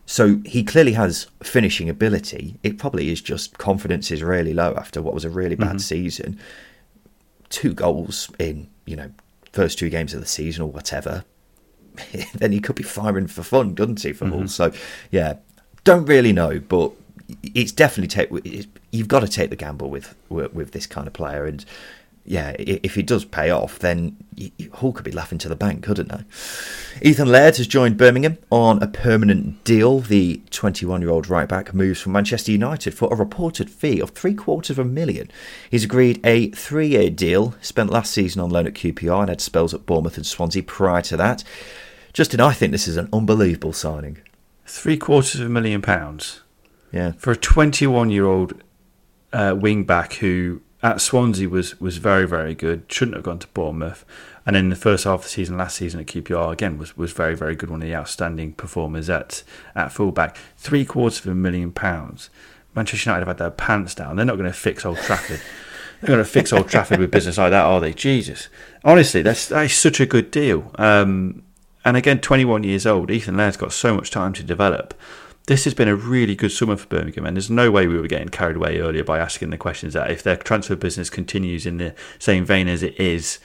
So 0.05 0.39
he 0.45 0.63
clearly 0.63 0.93
has 0.93 1.27
finishing 1.43 1.89
ability. 1.89 2.57
It 2.63 2.77
probably 2.77 3.11
is 3.11 3.21
just 3.21 3.57
confidence 3.57 4.09
is 4.09 4.23
really 4.23 4.53
low 4.53 4.73
after 4.75 5.01
what 5.01 5.13
was 5.13 5.25
a 5.25 5.29
really 5.29 5.55
bad 5.55 5.69
mm-hmm. 5.69 5.77
season. 5.79 6.39
Two 7.49 7.73
goals 7.73 8.31
in, 8.39 8.69
you 8.85 8.95
know, 8.95 9.11
first 9.51 9.77
two 9.77 9.89
games 9.89 10.13
of 10.13 10.21
the 10.21 10.27
season 10.27 10.63
or 10.63 10.71
whatever. 10.71 11.25
then 12.35 12.51
he 12.51 12.59
could 12.59 12.75
be 12.75 12.83
firing 12.83 13.27
for 13.27 13.43
fun, 13.43 13.73
doesn't 13.73 14.01
he, 14.01 14.13
for 14.13 14.25
mm-hmm. 14.25 14.39
Hull? 14.39 14.47
So, 14.47 14.71
yeah, 15.11 15.35
don't 15.83 16.05
really 16.05 16.33
know, 16.33 16.59
but 16.59 16.91
it's 17.43 17.71
definitely 17.71 18.07
take. 18.07 18.67
You've 18.91 19.07
got 19.07 19.21
to 19.21 19.27
take 19.27 19.49
the 19.49 19.55
gamble 19.55 19.89
with 19.89 20.15
with 20.29 20.71
this 20.71 20.87
kind 20.87 21.07
of 21.07 21.13
player, 21.13 21.45
and 21.45 21.63
yeah, 22.27 22.53
if 22.59 22.95
he 22.95 23.03
does 23.03 23.23
pay 23.23 23.49
off, 23.49 23.79
then 23.79 24.17
Hall 24.73 24.91
could 24.91 25.05
be 25.05 25.13
laughing 25.13 25.37
to 25.37 25.47
the 25.47 25.55
bank, 25.55 25.81
couldn't 25.81 26.09
they? 26.09 27.09
Ethan 27.09 27.29
Laird 27.29 27.55
has 27.55 27.67
joined 27.67 27.97
Birmingham 27.97 28.37
on 28.51 28.83
a 28.83 28.87
permanent 28.87 29.63
deal. 29.63 30.01
The 30.01 30.41
21 30.49 31.01
year 31.01 31.09
old 31.09 31.29
right 31.29 31.47
back 31.47 31.73
moves 31.73 32.01
from 32.01 32.11
Manchester 32.11 32.51
United 32.51 32.93
for 32.93 33.07
a 33.13 33.15
reported 33.15 33.69
fee 33.69 34.01
of 34.01 34.09
three 34.09 34.33
quarters 34.33 34.71
of 34.71 34.79
a 34.79 34.83
million. 34.85 35.31
He's 35.71 35.85
agreed 35.85 36.19
a 36.25 36.49
three 36.49 36.89
year 36.89 37.09
deal, 37.09 37.55
spent 37.61 37.91
last 37.91 38.11
season 38.11 38.41
on 38.41 38.49
loan 38.49 38.67
at 38.67 38.73
QPR 38.73 39.21
and 39.21 39.29
had 39.29 39.39
spells 39.39 39.73
at 39.73 39.85
Bournemouth 39.85 40.17
and 40.17 40.25
Swansea 40.25 40.63
prior 40.63 41.01
to 41.03 41.15
that. 41.15 41.45
Justin, 42.17 42.41
I 42.41 42.51
think 42.51 42.71
this 42.71 42.87
is 42.87 42.97
an 42.97 43.09
unbelievable 43.13 43.73
signing. 43.73 44.17
Three 44.65 44.97
quarters 44.97 45.39
of 45.39 45.45
a 45.45 45.49
million 45.49 45.83
pounds? 45.83 46.41
Yeah. 46.91 47.11
For 47.11 47.29
a 47.29 47.35
21 47.35 48.09
year 48.09 48.25
old 48.25 48.59
uh, 49.31 49.55
wing 49.55 49.83
back 49.83 50.13
who 50.13 50.63
at 50.81 50.99
Swansea 50.99 51.47
was 51.47 51.79
was 51.79 51.97
very 51.97 52.27
very 52.27 52.55
good. 52.55 52.85
Shouldn't 52.91 53.17
have 53.17 53.23
gone 53.23 53.37
to 53.37 53.47
Bournemouth. 53.49 54.03
And 54.47 54.55
in 54.55 54.69
the 54.69 54.75
first 54.75 55.03
half 55.03 55.19
of 55.19 55.23
the 55.25 55.29
season, 55.29 55.59
last 55.59 55.75
season 55.75 55.99
at 55.99 56.07
QPR, 56.07 56.51
again 56.51 56.79
was, 56.79 56.97
was 56.97 57.11
very 57.11 57.35
very 57.35 57.55
good. 57.55 57.69
One 57.69 57.83
of 57.83 57.87
the 57.87 57.93
outstanding 57.93 58.53
performers 58.53 59.11
at 59.11 59.43
at 59.75 59.91
fullback. 59.91 60.37
Three 60.57 60.85
quarters 60.85 61.19
of 61.19 61.27
a 61.27 61.35
million 61.35 61.71
pounds. 61.71 62.31
Manchester 62.73 63.11
United 63.11 63.27
have 63.27 63.37
had 63.37 63.37
their 63.37 63.51
pants 63.51 63.93
down. 63.93 64.15
They're 64.15 64.25
not 64.25 64.37
going 64.37 64.51
to 64.51 64.57
fix 64.57 64.87
Old 64.87 64.97
Trafford. 64.97 65.39
They're 66.01 66.07
going 66.07 66.17
to 66.17 66.25
fix 66.25 66.51
Old 66.51 66.67
Trafford 66.67 66.97
with 66.97 67.11
business 67.11 67.37
like 67.37 67.51
that, 67.51 67.65
are 67.65 67.79
they? 67.79 67.93
Jesus. 67.93 68.49
Honestly, 68.83 69.21
that's 69.21 69.49
that's 69.49 69.75
such 69.75 69.99
a 69.99 70.07
good 70.07 70.31
deal. 70.31 70.71
Um, 70.79 71.43
and 71.87 71.97
again, 71.97 72.19
21 72.19 72.63
years 72.63 72.85
old, 72.85 73.09
Ethan 73.09 73.37
Laird's 73.37 73.57
got 73.57 73.71
so 73.71 73.95
much 73.95 74.11
time 74.11 74.33
to 74.33 74.43
develop 74.43 74.93
this 75.47 75.63
has 75.63 75.73
been 75.73 75.87
a 75.87 75.95
really 75.95 76.35
good 76.35 76.51
summer 76.51 76.75
for 76.75 76.87
Birmingham, 76.87 77.25
and 77.25 77.37
there's 77.37 77.49
no 77.49 77.71
way 77.71 77.87
we 77.87 77.97
were 77.97 78.07
getting 78.07 78.27
carried 78.27 78.57
away 78.57 78.79
earlier 78.79 79.03
by 79.03 79.17
asking 79.17 79.49
the 79.49 79.57
questions 79.57 79.93
that 79.93 80.11
if 80.11 80.21
their 80.21 80.35
transfer 80.35 80.75
business 80.75 81.09
continues 81.09 81.65
in 81.65 81.77
the 81.77 81.95
same 82.19 82.43
vein 82.43 82.67
as 82.67 82.83
it 82.83 82.99
is, 82.99 83.39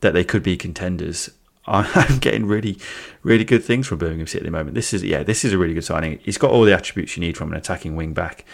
that 0.00 0.12
they 0.12 0.24
could 0.24 0.42
be 0.42 0.56
contenders. 0.56 1.30
I'm 1.66 2.18
getting 2.18 2.46
really, 2.46 2.78
really 3.22 3.44
good 3.44 3.62
things 3.62 3.86
from 3.86 3.98
Birmingham 3.98 4.26
City 4.26 4.40
at 4.40 4.44
the 4.44 4.50
moment. 4.50 4.74
This 4.74 4.92
is 4.92 5.04
yeah, 5.04 5.22
this 5.22 5.44
is 5.44 5.52
a 5.52 5.58
really 5.58 5.74
good 5.74 5.84
signing. 5.84 6.18
He's 6.24 6.38
got 6.38 6.50
all 6.50 6.64
the 6.64 6.74
attributes 6.74 7.16
you 7.16 7.20
need 7.20 7.36
from 7.36 7.52
an 7.52 7.58
attacking 7.58 7.94
wing 7.94 8.12
back. 8.12 8.44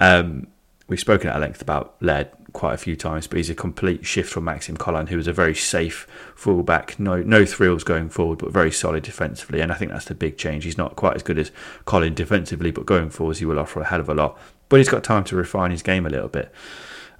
Um, 0.00 0.48
we've 0.88 0.98
spoken 0.98 1.30
at 1.30 1.40
length 1.40 1.62
about 1.62 1.94
Laird 2.02 2.30
quite 2.56 2.72
a 2.72 2.78
few 2.78 2.96
times, 2.96 3.26
but 3.26 3.36
he's 3.36 3.50
a 3.50 3.54
complete 3.54 4.06
shift 4.06 4.32
from 4.32 4.44
Maxime 4.44 4.78
Colin, 4.78 5.08
who 5.08 5.18
was 5.18 5.28
a 5.28 5.32
very 5.32 5.54
safe 5.54 6.06
fullback, 6.34 6.98
no 6.98 7.22
no 7.22 7.44
thrills 7.44 7.84
going 7.84 8.08
forward, 8.08 8.38
but 8.38 8.50
very 8.50 8.72
solid 8.72 9.02
defensively. 9.02 9.60
And 9.60 9.70
I 9.70 9.74
think 9.74 9.90
that's 9.92 10.06
the 10.06 10.14
big 10.14 10.38
change. 10.38 10.64
He's 10.64 10.78
not 10.78 10.96
quite 10.96 11.14
as 11.14 11.22
good 11.22 11.38
as 11.38 11.52
Collin 11.84 12.14
defensively, 12.14 12.70
but 12.70 12.86
going 12.86 13.10
forwards, 13.10 13.40
he 13.40 13.44
will 13.44 13.58
offer 13.58 13.82
a 13.82 13.84
hell 13.84 14.00
of 14.00 14.08
a 14.08 14.14
lot. 14.14 14.38
But 14.70 14.78
he's 14.78 14.88
got 14.88 15.04
time 15.04 15.22
to 15.24 15.36
refine 15.36 15.70
his 15.70 15.82
game 15.82 16.06
a 16.06 16.08
little 16.08 16.28
bit. 16.28 16.50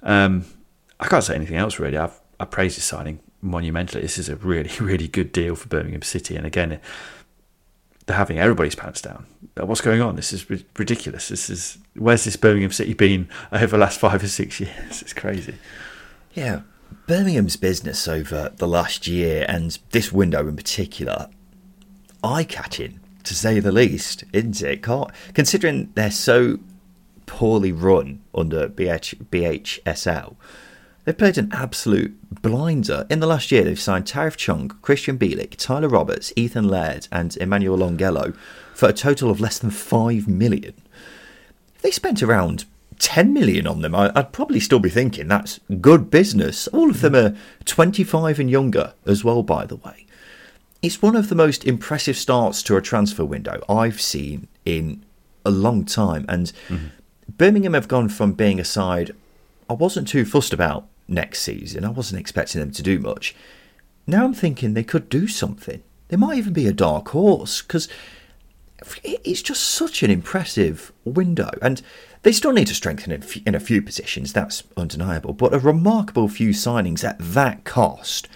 Um, 0.01 0.45
I 0.99 1.07
can't 1.07 1.23
say 1.23 1.35
anything 1.35 1.57
else 1.57 1.77
really. 1.77 1.97
I've 1.97 2.19
I 2.39 2.45
praise 2.45 2.73
his 2.73 2.83
signing 2.83 3.19
monumentally. 3.39 4.01
This 4.01 4.17
is 4.17 4.29
a 4.29 4.35
really 4.37 4.71
really 4.79 5.07
good 5.07 5.31
deal 5.31 5.55
for 5.55 5.67
Birmingham 5.67 6.01
City, 6.01 6.35
and 6.35 6.47
again 6.47 6.79
they're 8.07 8.17
having 8.17 8.39
everybody's 8.39 8.73
pants 8.73 9.01
down. 9.01 9.25
What's 9.55 9.81
going 9.81 10.01
on? 10.01 10.15
This 10.15 10.33
is 10.33 10.49
ridiculous. 10.49 11.27
This 11.27 11.49
is 11.49 11.77
where's 11.95 12.23
this 12.23 12.37
Birmingham 12.37 12.71
City 12.71 12.93
been 12.93 13.29
over 13.51 13.67
the 13.67 13.77
last 13.77 13.99
five 13.99 14.23
or 14.23 14.27
six 14.27 14.59
years? 14.61 15.01
It's 15.01 15.13
crazy. 15.13 15.55
Yeah, 16.33 16.61
Birmingham's 17.05 17.57
business 17.57 18.07
over 18.07 18.53
the 18.55 18.67
last 18.67 19.07
year 19.07 19.45
and 19.47 19.77
this 19.91 20.11
window 20.11 20.47
in 20.47 20.55
particular, 20.55 21.29
eye 22.23 22.45
catching 22.45 23.01
to 23.23 23.35
say 23.35 23.59
the 23.59 23.71
least, 23.73 24.23
isn't 24.31 24.61
it? 24.61 24.83
Can't, 24.83 25.11
considering 25.33 25.91
they're 25.95 26.09
so 26.09 26.59
poorly 27.25 27.73
run 27.73 28.21
under 28.33 28.69
BH, 28.69 29.25
BHSL 29.25 30.35
They've 31.07 31.17
played 31.17 31.37
an 31.37 31.53
absolute 31.53 32.17
blinder. 32.41 33.07
In 33.09 33.21
the 33.21 33.27
last 33.27 33.49
year, 33.49 33.63
they've 33.63 33.79
signed 33.79 34.03
Tahith 34.03 34.35
Chong, 34.35 34.67
Krystian 34.81 35.17
Bielik, 35.17 35.55
Tyler 35.55 35.87
Roberts, 35.87 36.33
Ethan 36.35 36.67
Laird, 36.67 37.07
and 37.13 37.37
Emmanuel 37.37 37.77
Longelo 37.77 38.35
for 38.73 38.89
a 38.89 38.93
total 38.93 39.31
of 39.31 39.39
less 39.39 39.57
than 39.57 39.69
five 39.69 40.27
million. 40.27 40.73
They 41.81 41.91
spent 41.91 42.21
around 42.21 42.65
10 42.99 43.31
million 43.31 43.65
on 43.67 43.83
them, 43.83 43.95
I, 43.95 44.11
would 44.13 44.33
probably 44.33 44.59
still 44.59 44.79
be 44.79 44.89
thinking 44.89 45.29
that's 45.29 45.61
good 45.79 46.11
business. 46.11 46.67
All 46.67 46.89
of 46.89 46.99
them 46.99 47.15
are 47.15 47.37
25 47.63 48.41
and 48.41 48.51
younger 48.51 48.93
as 49.05 49.23
well, 49.23 49.43
by 49.43 49.65
the 49.65 49.77
way. 49.77 50.05
It's 50.81 51.01
one 51.01 51.15
of 51.15 51.29
the 51.29 51.35
most 51.35 51.63
impressive 51.63 52.17
starts 52.17 52.61
to 52.63 52.75
a 52.75 52.81
transfer 52.81 53.23
window 53.23 53.63
I've 53.69 54.01
seen 54.01 54.49
in 54.65 55.05
a 55.45 55.51
long 55.51 55.85
time. 55.85 56.25
And 56.27 56.51
mm-hmm. 56.67 56.87
Birmingham 57.37 57.75
have 57.75 57.87
gone 57.87 58.09
from 58.09 58.33
being 58.33 58.59
a 58.59 58.65
side 58.65 59.11
I 59.69 59.73
wasn't 59.73 60.09
too 60.09 60.25
fussed 60.25 60.51
about 60.51 60.85
next 61.07 61.41
season. 61.41 61.85
I 61.85 61.89
wasn't 61.89 62.19
expecting 62.19 62.59
them 62.59 62.71
to 62.71 62.83
do 62.83 62.99
much. 62.99 63.35
Now 64.05 64.25
I'm 64.25 64.33
thinking 64.33 64.73
they 64.73 64.83
could 64.83 65.09
do 65.09 65.27
something. 65.27 65.83
They 66.07 66.17
might 66.17 66.37
even 66.37 66.53
be 66.53 66.67
a 66.67 66.73
dark 66.73 67.09
horse 67.09 67.61
because 67.61 67.89
it's 69.03 69.41
just 69.41 69.63
such 69.63 70.03
an 70.03 70.11
impressive 70.11 70.91
window. 71.03 71.49
And 71.61 71.81
they 72.23 72.31
still 72.31 72.53
need 72.53 72.67
to 72.67 72.75
strengthen 72.75 73.11
in 73.45 73.55
a 73.55 73.59
few 73.59 73.81
positions, 73.81 74.33
that's 74.33 74.63
undeniable. 74.75 75.33
But 75.33 75.53
a 75.53 75.59
remarkable 75.59 76.27
few 76.29 76.49
signings 76.49 77.03
at 77.03 77.17
that 77.19 77.63
cost 77.63 78.27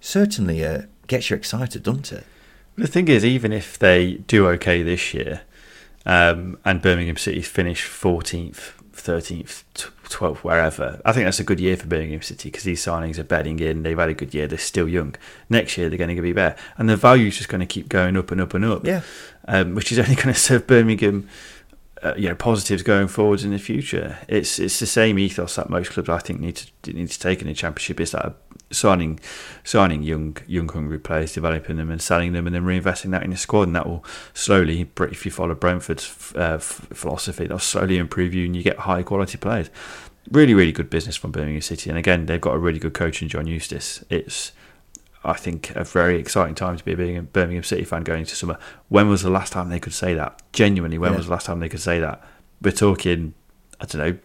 certainly 0.00 0.64
uh, 0.64 0.82
gets 1.06 1.30
you 1.30 1.36
excited, 1.36 1.82
doesn't 1.82 2.12
it? 2.12 2.24
The 2.76 2.86
thing 2.86 3.08
is, 3.08 3.24
even 3.24 3.52
if 3.52 3.78
they 3.78 4.14
do 4.14 4.46
okay 4.48 4.82
this 4.82 5.12
year, 5.12 5.40
um, 6.06 6.58
and 6.64 6.80
Birmingham 6.80 7.16
City 7.16 7.42
finish 7.42 7.86
14th, 7.86 8.72
13th, 8.92 9.64
12th, 10.08 10.38
wherever. 10.38 11.00
I 11.04 11.12
think 11.12 11.24
that's 11.24 11.40
a 11.40 11.44
good 11.44 11.60
year 11.60 11.76
for 11.76 11.86
Birmingham 11.86 12.22
City 12.22 12.50
because 12.50 12.64
these 12.64 12.84
signings 12.84 13.18
are 13.18 13.24
bedding 13.24 13.60
in. 13.60 13.82
They've 13.82 13.98
had 13.98 14.08
a 14.08 14.14
good 14.14 14.34
year. 14.34 14.46
They're 14.46 14.58
still 14.58 14.88
young. 14.88 15.14
Next 15.48 15.76
year, 15.76 15.88
they're 15.88 15.98
going 15.98 16.14
to 16.14 16.22
be 16.22 16.32
better. 16.32 16.56
And 16.76 16.88
the 16.88 16.96
value 16.96 17.28
is 17.28 17.36
just 17.36 17.48
going 17.48 17.60
to 17.60 17.66
keep 17.66 17.88
going 17.88 18.16
up 18.16 18.30
and 18.30 18.40
up 18.40 18.54
and 18.54 18.64
up. 18.64 18.84
Yeah. 18.84 19.02
Um, 19.46 19.74
which 19.74 19.92
is 19.92 19.98
only 19.98 20.14
going 20.14 20.28
to 20.34 20.34
serve 20.34 20.66
Birmingham. 20.66 21.28
Uh, 22.00 22.14
you 22.16 22.28
know 22.28 22.34
positives 22.36 22.84
going 22.84 23.08
forwards 23.08 23.42
in 23.42 23.50
the 23.50 23.58
future. 23.58 24.18
It's 24.28 24.60
it's 24.60 24.78
the 24.78 24.86
same 24.86 25.18
ethos 25.18 25.56
that 25.56 25.68
most 25.68 25.90
clubs 25.90 26.08
I 26.08 26.18
think 26.18 26.38
need 26.38 26.62
to 26.82 26.92
need 26.92 27.10
to 27.10 27.18
take 27.18 27.40
in 27.40 27.48
the 27.48 27.54
championship. 27.54 27.98
Is 27.98 28.12
that 28.12 28.36
signing 28.70 29.18
signing 29.64 30.02
young 30.02 30.36
young 30.46 30.68
hungry 30.68 30.98
players, 30.98 31.32
developing 31.32 31.76
them 31.76 31.90
and 31.90 32.02
selling 32.02 32.32
them, 32.32 32.46
and 32.46 32.54
then 32.54 32.64
reinvesting 32.64 33.10
that 33.10 33.22
in 33.22 33.30
the 33.30 33.36
squad, 33.36 33.68
and 33.68 33.76
that 33.76 33.86
will 33.86 34.04
slowly, 34.34 34.90
if 35.00 35.24
you 35.24 35.30
follow 35.30 35.54
Brentford's 35.54 36.34
uh, 36.36 36.58
philosophy, 36.58 37.44
that'll 37.44 37.58
slowly 37.58 37.98
improve 37.98 38.34
you, 38.34 38.44
and 38.46 38.54
you 38.54 38.62
get 38.62 38.80
high 38.80 39.02
quality 39.02 39.38
players. 39.38 39.70
Really, 40.30 40.52
really 40.52 40.72
good 40.72 40.90
business 40.90 41.16
from 41.16 41.32
Birmingham 41.32 41.62
City, 41.62 41.88
and 41.88 41.98
again, 41.98 42.26
they've 42.26 42.40
got 42.40 42.54
a 42.54 42.58
really 42.58 42.78
good 42.78 42.94
coach 42.94 43.22
in 43.22 43.28
John 43.28 43.46
Eustace. 43.46 44.04
It's 44.10 44.52
I 45.24 45.32
think 45.32 45.74
a 45.74 45.84
very 45.84 46.18
exciting 46.20 46.54
time 46.54 46.76
to 46.76 46.84
be 46.84 46.92
a 46.92 47.22
Birmingham 47.22 47.64
City 47.64 47.84
fan 47.84 48.02
going 48.02 48.20
into 48.20 48.36
summer. 48.36 48.58
When 48.88 49.08
was 49.08 49.22
the 49.22 49.30
last 49.30 49.52
time 49.52 49.68
they 49.68 49.80
could 49.80 49.94
say 49.94 50.14
that? 50.14 50.42
Genuinely, 50.52 50.98
when 50.98 51.12
yeah. 51.12 51.16
was 51.16 51.26
the 51.26 51.32
last 51.32 51.46
time 51.46 51.60
they 51.60 51.68
could 51.68 51.80
say 51.80 51.98
that? 51.98 52.22
We're 52.60 52.72
talking, 52.72 53.34
I 53.80 53.86
don't 53.86 54.00
know, 54.00 54.18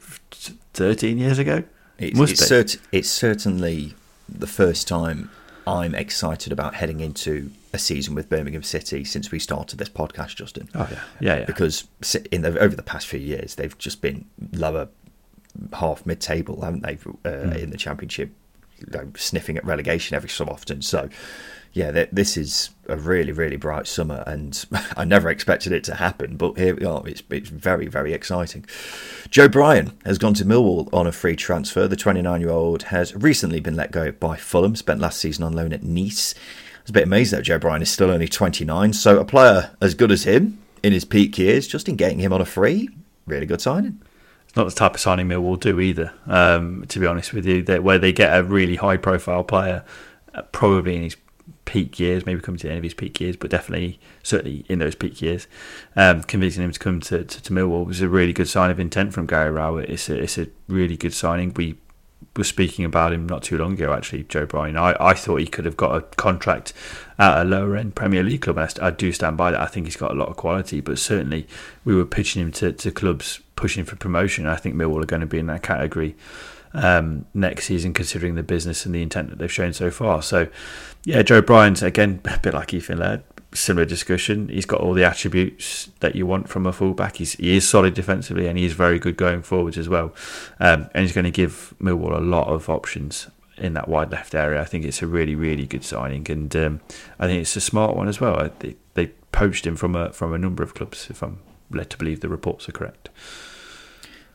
thirteen 0.74 1.18
years 1.18 1.40
ago. 1.40 1.64
It's, 1.98 2.18
Must 2.18 2.34
it's, 2.34 2.50
cert- 2.50 2.80
it's 2.92 3.10
certainly 3.10 3.94
the 4.28 4.48
first 4.48 4.88
time 4.88 5.30
I'm 5.66 5.96
excited 5.96 6.52
about 6.52 6.76
heading 6.76 7.00
into 7.00 7.52
a 7.74 7.80
season 7.80 8.16
with 8.16 8.30
Birmingham 8.30 8.64
City 8.64 9.04
since 9.04 9.32
we 9.32 9.40
started 9.40 9.80
this 9.80 9.90
podcast, 9.90 10.36
Justin. 10.36 10.70
Oh 10.76 10.88
yeah, 10.92 11.04
yeah, 11.20 11.40
yeah. 11.40 11.46
Because 11.46 11.86
in 12.32 12.42
the, 12.42 12.60
over 12.60 12.76
the 12.76 12.84
past 12.84 13.08
few 13.08 13.20
years, 13.20 13.56
they've 13.56 13.78
just 13.78 14.02
been 14.02 14.26
lower 14.52 14.90
half 15.74 16.06
mid-table, 16.06 16.62
haven't 16.62 16.84
they, 16.84 16.94
uh, 16.94 17.30
mm. 17.30 17.58
in 17.58 17.70
the 17.70 17.78
Championship, 17.78 18.32
you 18.80 18.88
know, 18.92 19.12
sniffing 19.16 19.58
at 19.58 19.66
relegation 19.66 20.16
every 20.16 20.30
so 20.30 20.46
often. 20.46 20.82
So 20.82 21.10
yeah, 21.74 22.06
this 22.12 22.38
is 22.38 22.70
a 22.88 22.96
really, 22.96 23.32
really 23.32 23.58
bright 23.58 23.88
summer, 23.88 24.24
and 24.28 24.64
I 24.98 25.06
never 25.06 25.30
expected 25.30 25.72
it 25.72 25.84
to 25.86 25.96
happen, 25.96 26.38
but 26.38 26.56
here 26.58 26.76
we 26.76 26.86
are. 26.86 27.02
It's, 27.08 27.24
it's 27.32 27.50
very, 27.50 27.88
very 27.88 28.14
exciting. 28.14 28.66
Joe 29.32 29.48
Bryan 29.48 29.98
has 30.06 30.20
gone 30.20 30.36
to 30.36 30.46
Millwall 30.46 30.94
on 30.94 31.08
a 31.08 31.12
free 31.12 31.36
transfer. 31.36 31.88
The 31.88 31.96
29 31.96 32.42
year 32.42 32.52
old 32.52 32.84
has 32.84 33.16
recently 33.16 33.60
been 33.60 33.76
let 33.76 33.92
go 33.92 34.12
by 34.12 34.38
Fulham, 34.38 34.76
spent 34.76 35.00
last 35.00 35.20
season 35.20 35.44
on 35.44 35.54
loan 35.54 35.74
at 35.74 35.82
Nice. 35.82 36.36
I 36.36 36.82
was 36.84 36.90
a 36.92 36.94
bit 36.94 37.04
amazed 37.04 37.34
that 37.34 37.44
Joe 37.44 37.58
Bryan 37.58 37.82
is 37.82 37.90
still 37.90 38.12
only 38.12 38.28
29, 38.28 38.94
so 38.94 39.20
a 39.20 39.26
player 39.26 39.72
as 39.82 39.96
good 39.96 40.12
as 40.12 40.26
him 40.26 40.60
in 40.84 40.94
his 40.94 41.06
peak 41.06 41.38
years, 41.40 41.68
just 41.68 41.90
in 41.90 41.96
getting 41.96 42.20
him 42.20 42.34
on 42.34 42.42
a 42.42 42.46
free, 42.46 42.90
really 43.26 43.48
good 43.48 43.62
signing 43.62 44.00
It's 44.46 44.56
not 44.56 44.66
the 44.66 44.76
type 44.76 44.94
of 44.94 45.00
signing 45.00 45.28
Millwall 45.28 45.60
do 45.60 45.80
either. 45.80 46.14
Um, 46.28 46.86
to 46.90 47.00
be 47.00 47.08
honest 47.08 47.34
with 47.34 47.48
you, 47.48 47.64
that 47.64 47.84
where 47.84 47.98
they 47.98 48.14
get 48.14 48.38
a 48.38 48.44
really 48.44 48.76
high 48.76 48.98
profile 48.98 49.44
player, 49.44 49.84
uh, 50.36 50.44
probably 50.52 50.98
in 50.98 51.04
his 51.04 51.16
peak 51.66 52.00
years, 52.00 52.26
maybe 52.26 52.42
coming 52.42 52.60
to 52.60 52.68
the 52.68 52.72
end 52.72 52.80
of 52.80 52.84
his 52.84 52.94
peak 52.94 53.20
years, 53.20 53.36
but 53.36 53.50
definitely, 53.50 54.00
certainly 54.22 54.66
in 54.70 54.80
those 54.80 54.96
peak 54.96 55.22
years, 55.22 55.48
um, 55.96 56.22
convincing 56.24 56.64
him 56.64 56.72
to 56.72 56.80
come 56.80 57.00
to, 57.02 57.24
to, 57.24 57.42
to, 57.42 57.54
Millwall 57.54 57.86
was 57.86 58.02
a 58.02 58.10
really 58.10 58.34
good 58.34 58.48
sign 58.48 58.70
of 58.70 58.80
intent 58.80 59.14
from 59.14 59.26
Gary 59.26 59.52
Rowett. 59.52 59.90
It's 59.90 60.10
a, 60.10 60.22
it's 60.22 60.38
a 60.38 60.48
really 60.68 60.98
good 60.98 61.14
signing. 61.14 61.54
We 61.56 61.78
were 62.36 62.44
speaking 62.44 62.84
about 62.84 63.14
him 63.14 63.28
not 63.28 63.44
too 63.44 63.58
long 63.58 63.74
ago, 63.74 63.94
actually, 63.94 64.24
Joe 64.24 64.46
Bryan. 64.46 64.78
I, 64.78 64.96
I 65.00 65.14
thought 65.14 65.38
he 65.38 65.48
could 65.48 65.66
have 65.66 65.78
got 65.78 65.96
a 65.96 66.02
contract 66.02 66.74
at 67.18 67.42
a 67.42 67.44
lower 67.44 67.76
end 67.76 67.96
Premier 67.96 68.24
League 68.24 68.42
club. 68.42 68.58
I, 68.58 68.70
I 68.82 68.92
do 68.92 69.12
stand 69.12 69.38
by 69.38 69.52
that. 69.52 69.62
I 69.62 69.68
think 69.68 69.86
he's 69.86 69.98
got 69.98 70.12
a 70.12 70.16
lot 70.16 70.30
of 70.30 70.36
quality, 70.36 70.82
but 70.82 71.00
certainly 71.00 71.48
we 71.86 71.96
were 71.96 72.06
pitching 72.06 72.42
him 72.42 72.52
to, 72.54 72.72
to 72.74 72.92
clubs 72.92 73.40
pushing 73.56 73.86
for 73.86 73.96
promotion. 73.96 74.48
I 74.48 74.56
think 74.56 74.76
Millwall 74.76 75.04
are 75.04 75.08
going 75.08 75.22
to 75.22 75.28
be 75.28 75.40
in 75.40 75.48
that 75.48 75.64
category 75.64 76.16
um, 76.74 77.26
next 77.34 77.66
season, 77.66 77.94
considering 77.94 78.36
the 78.36 78.44
business 78.44 78.86
and 78.86 78.96
the 78.96 79.02
intent 79.02 79.30
that 79.30 79.40
they've 79.40 79.52
shown 79.52 79.74
so 79.74 79.92
far. 79.92 80.22
So, 80.22 80.48
yeah, 81.06 81.22
Joe 81.22 81.42
Bryan's 81.42 81.84
again 81.84 82.22
a 82.26 82.40
bit 82.40 82.54
like 82.54 82.74
Ethan 82.74 83.00
Laird, 83.00 83.24
similar 83.54 83.86
discussion. 83.86 84.50
He's 84.50 84.66
got 84.66 84.82
all 84.82 84.94
the 84.94 85.04
attributes 85.04 85.90
that 86.00 86.16
you 86.16 86.26
want 86.26 86.50
from 86.50 86.66
a 86.66 86.74
fullback. 86.74 87.18
He's 87.18 87.34
he 87.34 87.56
is 87.58 87.68
solid 87.68 87.94
defensively 87.94 88.48
and 88.48 88.58
he 88.58 88.66
is 88.66 88.74
very 88.74 89.00
good 89.00 89.18
going 89.18 89.42
forwards 89.42 89.78
as 89.78 89.90
well. 89.90 90.14
Um, 90.60 90.90
and 90.94 91.04
he's 91.04 91.14
going 91.14 91.26
to 91.26 91.32
give 91.32 91.74
Millwall 91.82 92.16
a 92.16 92.22
lot 92.22 92.48
of 92.48 92.70
options 92.70 93.28
in 93.58 93.74
that 93.74 93.88
wide 93.88 94.12
left 94.12 94.34
area. 94.34 94.62
I 94.62 94.66
think 94.66 94.86
it's 94.86 95.02
a 95.02 95.08
really 95.08 95.36
really 95.36 95.66
good 95.66 95.84
signing, 95.84 96.30
and 96.30 96.56
um, 96.56 96.82
I 97.20 97.28
think 97.28 97.42
it's 97.42 97.56
a 97.56 97.62
smart 97.62 97.96
one 97.96 98.08
as 98.08 98.20
well. 98.20 98.50
They, 98.60 98.76
they 98.94 99.08
poached 99.32 99.68
him 99.68 99.76
from 99.76 99.96
a 99.96 100.12
from 100.12 100.34
a 100.34 100.38
number 100.38 100.64
of 100.64 100.74
clubs, 100.74 101.10
if 101.10 101.22
I'm 101.22 101.40
led 101.70 101.90
to 101.90 101.98
believe 101.98 102.20
the 102.20 102.30
reports 102.30 102.70
are 102.70 102.72
correct. 102.74 103.10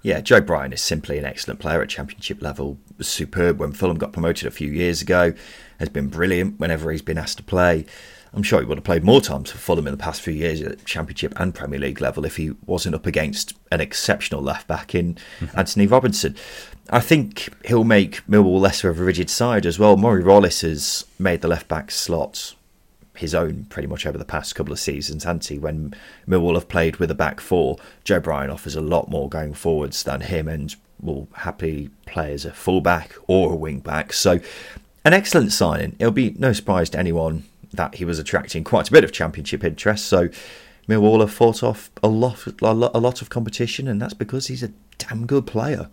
Yeah, 0.02 0.20
Joe 0.20 0.40
Bryan 0.40 0.72
is 0.72 0.80
simply 0.80 1.18
an 1.18 1.24
excellent 1.24 1.60
player 1.60 1.82
at 1.82 1.88
championship 1.88 2.40
level. 2.40 2.78
Superb 3.00 3.58
when 3.58 3.72
Fulham 3.72 3.98
got 3.98 4.12
promoted 4.12 4.46
a 4.46 4.50
few 4.50 4.70
years 4.70 5.02
ago. 5.02 5.34
Has 5.80 5.88
been 5.88 6.08
brilliant 6.08 6.58
whenever 6.58 6.90
he's 6.90 7.02
been 7.02 7.18
asked 7.18 7.38
to 7.38 7.42
play. 7.42 7.84
I'm 8.32 8.42
sure 8.42 8.60
he 8.60 8.66
would 8.66 8.78
have 8.78 8.84
played 8.84 9.04
more 9.04 9.20
times 9.20 9.50
for 9.50 9.58
Fulham 9.58 9.86
in 9.86 9.92
the 9.92 10.02
past 10.02 10.20
few 10.20 10.34
years 10.34 10.60
at 10.60 10.84
Championship 10.84 11.32
and 11.40 11.54
Premier 11.54 11.80
League 11.80 12.00
level 12.00 12.24
if 12.24 12.36
he 12.36 12.52
wasn't 12.66 12.94
up 12.94 13.06
against 13.06 13.54
an 13.72 13.80
exceptional 13.80 14.42
left 14.42 14.66
back 14.66 14.94
in 14.94 15.14
mm-hmm. 15.40 15.58
Antonee 15.58 15.86
Robinson. 15.86 16.36
I 16.90 17.00
think 17.00 17.48
he'll 17.64 17.84
make 17.84 18.24
Millwall 18.26 18.60
less 18.60 18.84
of 18.84 19.00
a 19.00 19.04
rigid 19.04 19.30
side 19.30 19.66
as 19.66 19.78
well. 19.78 19.96
Murray 19.96 20.22
Wallace 20.22 20.60
has 20.60 21.06
made 21.18 21.40
the 21.40 21.48
left 21.48 21.68
back 21.68 21.90
slot 21.90 22.54
his 23.18 23.34
own 23.34 23.66
pretty 23.68 23.88
much 23.88 24.06
over 24.06 24.18
the 24.18 24.24
past 24.24 24.54
couple 24.54 24.72
of 24.72 24.78
seasons, 24.78 25.24
hasn't 25.24 25.46
he? 25.46 25.58
When 25.58 25.94
Millwall 26.26 26.54
have 26.54 26.68
played 26.68 26.96
with 26.96 27.10
a 27.10 27.14
back 27.14 27.40
four, 27.40 27.78
Joe 28.04 28.20
Bryan 28.20 28.50
offers 28.50 28.76
a 28.76 28.80
lot 28.80 29.10
more 29.10 29.28
going 29.28 29.54
forwards 29.54 30.02
than 30.02 30.22
him 30.22 30.48
and 30.48 30.74
will 31.00 31.28
happily 31.34 31.90
play 32.06 32.32
as 32.32 32.44
a 32.44 32.52
fullback 32.52 33.14
or 33.26 33.52
a 33.52 33.56
wing 33.56 33.80
back. 33.80 34.12
So, 34.12 34.40
an 35.04 35.12
excellent 35.12 35.52
signing. 35.52 35.96
It'll 35.98 36.12
be 36.12 36.34
no 36.38 36.52
surprise 36.52 36.90
to 36.90 36.98
anyone 36.98 37.44
that 37.72 37.96
he 37.96 38.04
was 38.04 38.18
attracting 38.18 38.64
quite 38.64 38.88
a 38.88 38.92
bit 38.92 39.04
of 39.04 39.12
championship 39.12 39.62
interest. 39.64 40.06
So, 40.06 40.28
Millwall 40.88 41.20
have 41.20 41.32
fought 41.32 41.62
off 41.62 41.90
a 42.02 42.08
lot, 42.08 42.46
a 42.62 42.72
lot 42.72 43.22
of 43.22 43.28
competition, 43.28 43.88
and 43.88 44.00
that's 44.00 44.14
because 44.14 44.46
he's 44.46 44.62
a 44.62 44.72
damn 44.98 45.26
good 45.26 45.46
player. 45.46 45.88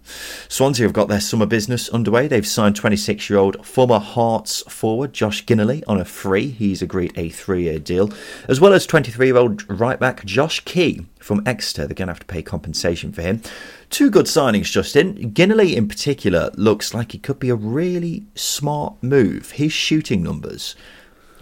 Swansea 0.49 0.85
have 0.85 0.93
got 0.93 1.07
their 1.07 1.21
summer 1.21 1.45
business 1.45 1.87
underway. 1.89 2.27
They've 2.27 2.45
signed 2.45 2.75
26 2.75 3.29
year 3.29 3.39
old 3.39 3.65
former 3.65 3.99
Hearts 3.99 4.61
forward 4.63 5.13
Josh 5.13 5.45
Ginnelly 5.45 5.83
on 5.87 6.01
a 6.01 6.05
free. 6.05 6.49
He's 6.49 6.81
agreed 6.81 7.13
a 7.15 7.29
three 7.29 7.63
year 7.63 7.79
deal, 7.79 8.11
as 8.47 8.59
well 8.59 8.73
as 8.73 8.85
23 8.85 9.27
year 9.27 9.37
old 9.37 9.69
right 9.69 9.99
back 9.99 10.25
Josh 10.25 10.59
Key 10.61 11.05
from 11.19 11.41
Exeter. 11.45 11.87
They're 11.87 11.95
going 11.95 12.07
to 12.07 12.13
have 12.13 12.19
to 12.19 12.25
pay 12.25 12.41
compensation 12.41 13.11
for 13.11 13.21
him. 13.21 13.41
Two 13.89 14.09
good 14.09 14.25
signings, 14.25 14.71
Justin. 14.71 15.31
Ginnelly, 15.33 15.75
in 15.75 15.87
particular, 15.87 16.51
looks 16.55 16.93
like 16.93 17.11
he 17.11 17.17
could 17.17 17.39
be 17.39 17.49
a 17.49 17.55
really 17.55 18.25
smart 18.35 19.01
move. 19.01 19.51
His 19.51 19.71
shooting 19.71 20.23
numbers, 20.23 20.75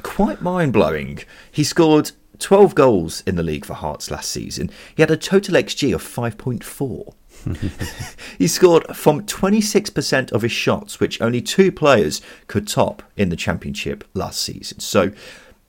quite 0.04 0.42
mind 0.42 0.74
blowing. 0.74 1.20
He 1.52 1.64
scored 1.64 2.12
12 2.40 2.76
goals 2.76 3.24
in 3.26 3.36
the 3.36 3.44
league 3.44 3.66
for 3.66 3.74
Hearts 3.74 4.12
last 4.12 4.30
season. 4.30 4.70
He 4.96 5.02
had 5.02 5.12
a 5.12 5.18
total 5.18 5.56
XG 5.56 5.94
of 5.94 6.04
5.4. 6.04 7.14
he 8.38 8.48
scored 8.48 8.96
from 8.96 9.26
26% 9.26 10.32
of 10.32 10.42
his 10.42 10.52
shots, 10.52 11.00
which 11.00 11.22
only 11.22 11.42
two 11.42 11.72
players 11.72 12.22
could 12.48 12.68
top 12.68 13.04
in 13.18 13.30
the 13.30 13.36
championship 13.36 14.04
last 14.14 14.42
season. 14.42 14.80
So 14.80 15.12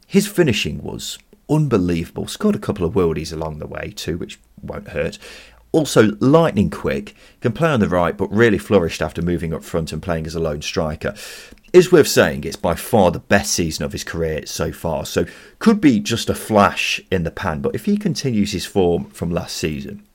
his 0.06 0.26
finishing 0.26 0.82
was 0.82 1.18
unbelievable. 1.50 2.26
Scored 2.26 2.56
a 2.56 2.60
couple 2.60 2.86
of 2.86 2.94
worldies 2.94 3.32
along 3.32 3.58
the 3.58 3.66
way 3.66 3.92
too, 3.94 4.18
which 4.18 4.40
won't 4.62 4.88
hurt. 4.88 5.18
Also, 5.72 6.12
lightning 6.20 6.70
quick, 6.70 7.16
can 7.40 7.52
play 7.52 7.68
on 7.68 7.80
the 7.80 7.88
right, 7.88 8.16
but 8.16 8.30
really 8.30 8.58
flourished 8.58 9.02
after 9.02 9.20
moving 9.20 9.52
up 9.52 9.64
front 9.64 9.92
and 9.92 10.00
playing 10.00 10.24
as 10.24 10.36
a 10.36 10.40
lone 10.40 10.62
striker 10.62 11.14
is 11.72 11.90
worth 11.90 12.06
saying 12.06 12.44
it's 12.44 12.54
by 12.54 12.76
far 12.76 13.10
the 13.10 13.18
best 13.18 13.50
season 13.50 13.84
of 13.84 13.90
his 13.90 14.04
career 14.04 14.46
so 14.46 14.70
far. 14.70 15.04
So 15.04 15.26
could 15.58 15.80
be 15.80 15.98
just 15.98 16.30
a 16.30 16.34
flash 16.34 17.00
in 17.10 17.24
the 17.24 17.32
pan, 17.32 17.60
but 17.60 17.74
if 17.74 17.86
he 17.86 17.96
continues 17.96 18.52
his 18.52 18.64
form 18.64 19.06
from 19.06 19.30
last 19.30 19.56
season, 19.56 20.06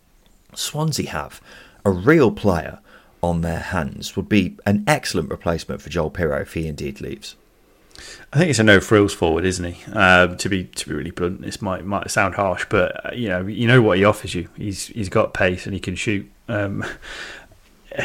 Swansea 0.55 1.09
have 1.09 1.41
a 1.85 1.91
real 1.91 2.31
player 2.31 2.79
on 3.21 3.41
their 3.41 3.59
hands 3.59 4.15
would 4.15 4.29
be 4.29 4.57
an 4.65 4.83
excellent 4.87 5.29
replacement 5.29 5.81
for 5.81 5.89
Joel 5.89 6.11
Piroe 6.11 6.41
if 6.41 6.53
he 6.53 6.67
indeed 6.67 7.01
leaves. 7.01 7.35
I 8.31 8.37
think 8.37 8.49
it's 8.49 8.59
a 8.59 8.63
no 8.63 8.79
frills 8.79 9.13
forward, 9.13 9.43
isn't 9.43 9.73
he? 9.73 9.91
Um, 9.91 10.37
to 10.37 10.47
be 10.47 10.63
to 10.63 10.87
be 10.87 10.95
really 10.95 11.11
blunt, 11.11 11.41
this 11.41 11.61
might 11.61 11.83
might 11.83 12.09
sound 12.09 12.35
harsh, 12.35 12.65
but 12.69 13.05
uh, 13.05 13.11
you 13.13 13.27
know 13.27 13.45
you 13.45 13.67
know 13.67 13.81
what 13.81 13.97
he 13.97 14.05
offers 14.05 14.33
you. 14.33 14.47
He's 14.55 14.87
he's 14.87 15.09
got 15.09 15.33
pace 15.33 15.65
and 15.65 15.73
he 15.73 15.79
can 15.79 15.95
shoot. 15.95 16.29
Um, 16.47 16.85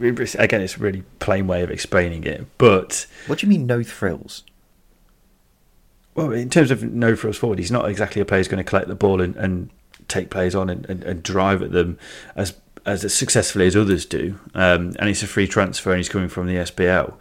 again, 0.00 0.60
it's 0.60 0.76
a 0.76 0.80
really 0.80 1.02
plain 1.18 1.46
way 1.46 1.62
of 1.62 1.70
explaining 1.70 2.24
it. 2.24 2.46
But 2.58 3.06
what 3.26 3.40
do 3.40 3.46
you 3.46 3.50
mean 3.50 3.66
no 3.66 3.82
thrills? 3.82 4.44
Well, 6.14 6.32
in 6.32 6.50
terms 6.50 6.70
of 6.70 6.82
no 6.82 7.16
frills 7.16 7.36
forward, 7.36 7.58
he's 7.58 7.70
not 7.70 7.88
exactly 7.88 8.20
a 8.20 8.24
player 8.24 8.40
who's 8.40 8.48
going 8.48 8.62
to 8.62 8.68
collect 8.68 8.88
the 8.88 8.96
ball 8.96 9.20
and, 9.20 9.36
and 9.36 9.70
take 10.08 10.30
players 10.30 10.54
on 10.54 10.70
and, 10.70 10.88
and, 10.88 11.04
and 11.04 11.22
drive 11.22 11.62
at 11.62 11.72
them 11.72 11.98
as 12.34 12.54
as 12.86 13.12
successfully 13.12 13.66
as 13.66 13.76
others 13.76 14.06
do. 14.06 14.38
Um, 14.54 14.94
and 14.98 15.10
it's 15.10 15.22
a 15.22 15.26
free 15.26 15.46
transfer, 15.46 15.90
and 15.90 15.98
he's 15.98 16.08
coming 16.08 16.28
from 16.28 16.46
the 16.46 16.54
SPL 16.54 17.14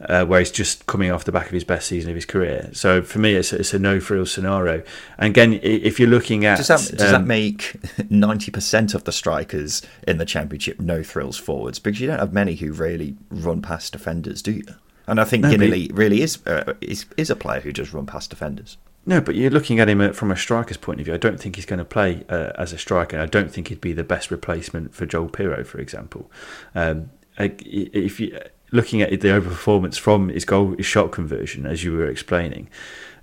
uh, 0.00 0.24
where 0.24 0.40
he's 0.40 0.50
just 0.50 0.86
coming 0.86 1.10
off 1.10 1.24
the 1.24 1.32
back 1.32 1.46
of 1.46 1.52
his 1.52 1.64
best 1.64 1.88
season 1.88 2.10
of 2.10 2.14
his 2.14 2.24
career. 2.24 2.70
So 2.72 3.02
for 3.02 3.18
me, 3.18 3.34
it's, 3.34 3.52
it's 3.52 3.74
a 3.74 3.78
no 3.78 4.00
frills 4.00 4.32
scenario. 4.32 4.82
And 5.18 5.30
again, 5.30 5.60
if 5.62 6.00
you're 6.00 6.08
looking 6.08 6.44
at 6.44 6.56
does 6.56 6.68
that, 6.68 6.96
does 6.96 7.12
um, 7.12 7.22
that 7.22 7.26
make 7.26 7.76
ninety 8.10 8.50
percent 8.50 8.94
of 8.94 9.04
the 9.04 9.12
strikers 9.12 9.82
in 10.06 10.18
the 10.18 10.24
championship 10.24 10.80
no 10.80 11.02
frills 11.02 11.36
forwards? 11.36 11.78
Because 11.78 12.00
you 12.00 12.06
don't 12.06 12.18
have 12.18 12.32
many 12.32 12.54
who 12.56 12.72
really 12.72 13.16
run 13.30 13.60
past 13.60 13.92
defenders, 13.92 14.42
do 14.42 14.52
you? 14.52 14.64
And 15.06 15.20
I 15.20 15.24
think 15.24 15.42
no, 15.42 15.50
really 15.92 16.22
is, 16.22 16.44
uh, 16.46 16.74
is 16.80 17.04
is 17.16 17.30
a 17.30 17.36
player 17.36 17.60
who 17.60 17.72
does 17.72 17.92
run 17.92 18.06
past 18.06 18.30
defenders. 18.30 18.78
No, 19.10 19.20
but 19.20 19.34
you're 19.34 19.50
looking 19.50 19.80
at 19.80 19.88
him 19.88 20.12
from 20.12 20.30
a 20.30 20.36
striker's 20.36 20.76
point 20.76 21.00
of 21.00 21.06
view. 21.06 21.12
I 21.12 21.16
don't 21.16 21.40
think 21.40 21.56
he's 21.56 21.66
going 21.66 21.80
to 21.80 21.84
play 21.84 22.22
uh, 22.28 22.52
as 22.56 22.72
a 22.72 22.78
striker. 22.78 23.18
I 23.18 23.26
don't 23.26 23.50
think 23.52 23.66
he'd 23.66 23.80
be 23.80 23.92
the 23.92 24.04
best 24.04 24.30
replacement 24.30 24.94
for 24.94 25.04
Joel 25.04 25.28
Piroe, 25.28 25.66
for 25.66 25.80
example. 25.80 26.30
Um, 26.76 27.10
if 27.36 28.20
you 28.20 28.40
looking 28.70 29.02
at 29.02 29.10
the 29.10 29.26
overperformance 29.26 29.98
from 29.98 30.28
his 30.28 30.44
goal, 30.44 30.76
his 30.76 30.86
shot 30.86 31.10
conversion, 31.10 31.66
as 31.66 31.82
you 31.82 31.92
were 31.92 32.06
explaining. 32.06 32.70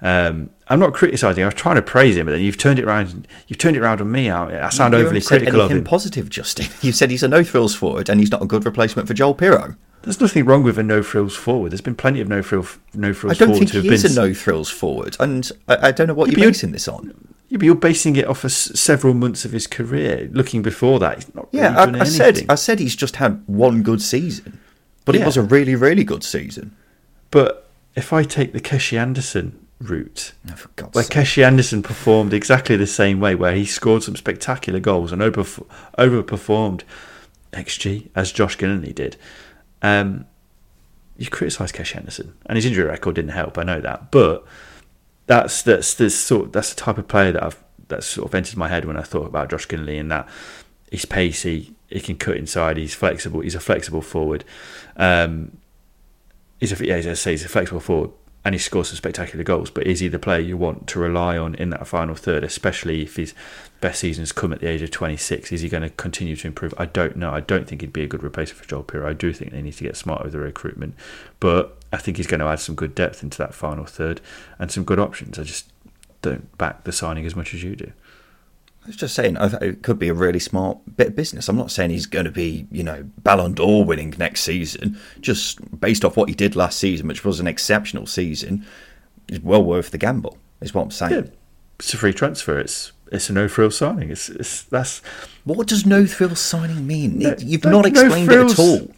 Um, 0.01 0.49
I'm 0.67 0.81
not 0.81 0.93
criticising. 0.93 1.41
I 1.41 1.47
was 1.47 1.55
trying 1.55 1.77
to 1.77 1.81
praise 1.81 2.17
him, 2.17 2.25
but 2.25 2.33
then 2.33 2.41
you've 2.41 2.57
turned 2.57 2.79
it 2.79 2.85
around. 2.85 3.25
You've 3.47 3.57
turned 3.57 3.77
it 3.77 3.79
around 3.81 4.01
on 4.01 4.11
me. 4.11 4.29
I, 4.29 4.65
I 4.65 4.69
sound 4.69 4.93
you 4.93 4.99
overly 4.99 5.21
critical 5.21 5.61
of 5.61 5.71
him. 5.71 5.85
Positive, 5.85 6.29
Justin. 6.29 6.67
You 6.81 6.91
said 6.91 7.11
he's 7.11 7.23
a 7.23 7.29
no 7.29 7.45
thrills 7.45 7.75
forward, 7.75 8.09
and 8.09 8.19
he's 8.19 8.29
not 8.29 8.43
a 8.43 8.45
good 8.45 8.65
replacement 8.65 9.07
for 9.07 9.13
Joel 9.13 9.35
Piroe. 9.35 9.77
There's 10.03 10.21
nothing 10.21 10.45
wrong 10.45 10.63
with 10.63 10.77
a 10.77 10.83
no 10.83 11.03
frills 11.03 11.35
forward. 11.35 11.71
There's 11.71 11.81
been 11.81 11.95
plenty 11.95 12.21
of 12.21 12.29
no 12.29 12.41
frills 12.41 12.77
no 12.93 13.13
frills. 13.13 13.41
I 13.41 13.45
don't 13.45 13.57
think 13.57 13.71
he 13.71 13.89
is 13.89 14.03
been... 14.03 14.11
a 14.11 14.15
no 14.27 14.33
frills 14.33 14.69
forward, 14.69 15.17
and 15.19 15.49
I, 15.67 15.87
I 15.87 15.91
don't 15.91 16.07
know 16.07 16.13
what 16.13 16.31
yeah, 16.31 16.39
you're 16.39 16.49
basing 16.51 16.71
this 16.71 16.87
on. 16.87 17.13
Yeah, 17.49 17.57
but 17.57 17.65
you're 17.65 17.75
basing 17.75 18.15
it 18.15 18.27
off 18.27 18.43
of 18.43 18.51
several 18.51 19.13
months 19.13 19.45
of 19.45 19.51
his 19.51 19.67
career. 19.67 20.29
Looking 20.31 20.61
before 20.61 20.99
that, 20.99 21.15
he's 21.15 21.35
not. 21.35 21.49
Really 21.53 21.63
yeah, 21.63 21.77
I, 21.77 21.99
I 21.99 22.03
said 22.03 22.45
I 22.49 22.55
said 22.55 22.79
he's 22.79 22.95
just 22.95 23.17
had 23.17 23.43
one 23.47 23.83
good 23.83 24.01
season. 24.01 24.59
But 25.07 25.15
yeah. 25.15 25.21
it 25.21 25.25
was 25.25 25.37
a 25.37 25.41
really, 25.41 25.73
really 25.73 26.03
good 26.03 26.21
season. 26.21 26.75
But 27.31 27.69
if 27.95 28.11
I 28.11 28.23
take 28.23 28.51
the 28.51 28.59
Keshi 28.59 28.99
Anderson 28.99 29.57
route, 29.79 30.33
oh, 30.49 30.89
where 30.91 31.05
sake. 31.05 31.17
Keshi 31.17 31.45
Anderson 31.45 31.81
performed 31.81 32.33
exactly 32.33 32.75
the 32.75 32.85
same 32.85 33.21
way, 33.21 33.33
where 33.33 33.55
he 33.55 33.63
scored 33.63 34.03
some 34.03 34.17
spectacular 34.17 34.81
goals 34.81 35.13
and 35.13 35.21
over, 35.21 35.43
overperformed 35.97 36.81
XG 37.53 38.09
as 38.15 38.33
Josh 38.33 38.57
Ginnelly 38.57 38.93
did, 38.93 39.15
um, 39.81 40.25
you 41.17 41.27
criticise 41.29 41.71
Keshi 41.71 41.97
Anderson, 41.97 42.33
and 42.45 42.55
his 42.55 42.65
injury 42.65 42.85
record 42.85 43.15
didn't 43.15 43.31
help. 43.31 43.57
I 43.57 43.63
know 43.63 43.81
that, 43.81 44.11
but 44.11 44.45
that's 45.25 45.61
that's 45.61 45.93
the 45.93 46.09
sort 46.09 46.53
that's 46.53 46.73
the 46.73 46.79
type 46.79 46.97
of 46.97 47.07
player 47.07 47.31
that 47.31 47.43
I've 47.43 47.63
that 47.87 48.03
sort 48.03 48.27
of 48.27 48.35
entered 48.35 48.57
my 48.57 48.67
head 48.67 48.85
when 48.85 48.97
I 48.97 49.01
thought 49.01 49.27
about 49.27 49.49
Josh 49.49 49.67
Ginnelly 49.67 49.99
and 49.99 50.11
that 50.11 50.27
he's 50.91 51.05
pacey, 51.05 51.73
he 51.87 51.99
can 51.99 52.17
cut 52.17 52.37
inside, 52.37 52.77
he's 52.77 52.93
flexible, 52.93 53.41
he's 53.41 53.55
a 53.55 53.59
flexible 53.59 54.01
forward. 54.01 54.43
Um, 54.95 55.57
he's 56.59 56.79
a, 56.79 56.85
yeah, 56.85 56.95
as 56.95 57.07
I 57.07 57.13
say, 57.13 57.31
he's 57.31 57.45
a 57.45 57.49
flexible 57.49 57.79
forward 57.79 58.11
and 58.47 58.55
he 58.55 58.59
scores 58.59 58.87
some 58.87 58.95
spectacular 58.95 59.43
goals. 59.43 59.69
But 59.69 59.87
is 59.87 59.99
he 59.99 60.07
the 60.07 60.19
player 60.19 60.39
you 60.39 60.55
want 60.55 60.87
to 60.87 60.99
rely 60.99 61.37
on 61.37 61.53
in 61.55 61.69
that 61.71 61.85
final 61.85 62.15
third, 62.15 62.45
especially 62.45 63.01
if 63.01 63.17
his 63.17 63.33
best 63.81 63.99
seasons 63.99 64.31
come 64.31 64.53
at 64.53 64.61
the 64.61 64.67
age 64.67 64.81
of 64.81 64.89
26? 64.89 65.51
Is 65.51 65.59
he 65.59 65.67
going 65.67 65.83
to 65.83 65.89
continue 65.89 66.37
to 66.37 66.47
improve? 66.47 66.73
I 66.77 66.85
don't 66.85 67.17
know. 67.17 67.29
I 67.29 67.41
don't 67.41 67.67
think 67.67 67.81
he'd 67.81 67.91
be 67.91 68.03
a 68.03 68.07
good 68.07 68.23
replacement 68.23 68.63
for 68.63 68.69
Joel 68.69 68.85
Piroe. 68.85 69.05
I 69.05 69.11
do 69.11 69.33
think 69.33 69.51
they 69.51 69.61
need 69.61 69.73
to 69.73 69.83
get 69.83 69.97
smart 69.97 70.23
with 70.23 70.31
the 70.31 70.39
recruitment, 70.39 70.95
but 71.41 71.77
I 71.91 71.97
think 71.97 72.15
he's 72.15 72.25
going 72.25 72.39
to 72.39 72.45
add 72.45 72.61
some 72.61 72.73
good 72.73 72.95
depth 72.95 73.21
into 73.21 73.37
that 73.39 73.53
final 73.53 73.83
third 73.83 74.21
and 74.59 74.71
some 74.71 74.85
good 74.85 74.97
options. 74.97 75.37
I 75.37 75.43
just 75.43 75.69
don't 76.21 76.57
back 76.57 76.85
the 76.85 76.93
signing 76.93 77.25
as 77.25 77.35
much 77.35 77.53
as 77.53 77.63
you 77.63 77.75
do. 77.75 77.91
I 78.87 78.91
was 78.91 78.95
just 78.95 79.15
saying, 79.15 79.35
it 79.41 79.83
could 79.83 79.99
be 79.99 80.07
a 80.07 80.13
really 80.13 80.39
smart 80.39 80.77
bit 80.95 81.07
of 81.07 81.15
business. 81.17 81.49
I'm 81.49 81.57
not 81.57 81.71
saying 81.71 81.89
he's 81.89 82.05
going 82.05 82.23
to 82.23 82.31
be, 82.31 82.67
you 82.71 82.83
know, 82.83 83.03
Ballon 83.17 83.53
d'Or 83.53 83.83
winning 83.83 84.13
next 84.17 84.43
season. 84.43 84.97
Just 85.19 85.59
based 85.77 86.05
off 86.05 86.15
what 86.15 86.29
he 86.29 86.35
did 86.35 86.55
last 86.55 86.79
season, 86.79 87.09
which 87.09 87.25
was 87.25 87.41
an 87.41 87.47
exceptional 87.47 88.05
season, 88.05 88.65
is 89.27 89.41
well 89.41 89.61
worth 89.61 89.91
the 89.91 89.97
gamble. 89.97 90.37
Is 90.61 90.73
what 90.73 90.83
I'm 90.83 90.91
saying. 90.91 91.25
Yeah, 91.25 91.31
it's 91.79 91.93
a 91.93 91.97
free 91.97 92.13
transfer. 92.13 92.57
It's 92.57 92.93
it's 93.11 93.29
a 93.29 93.33
no 93.33 93.49
frills 93.49 93.75
signing. 93.75 94.09
It's, 94.09 94.29
it's 94.29 94.63
that's 94.63 94.99
what 95.43 95.67
does 95.67 95.85
no 95.85 96.05
frills 96.05 96.39
signing 96.39 96.87
mean? 96.87 97.19
No, 97.19 97.35
You've 97.39 97.65
no, 97.65 97.71
not 97.71 97.87
explained 97.87 98.27
no 98.27 98.47
frills, 98.47 98.53
it 98.53 98.59
at 98.59 98.65
all. 98.65 98.95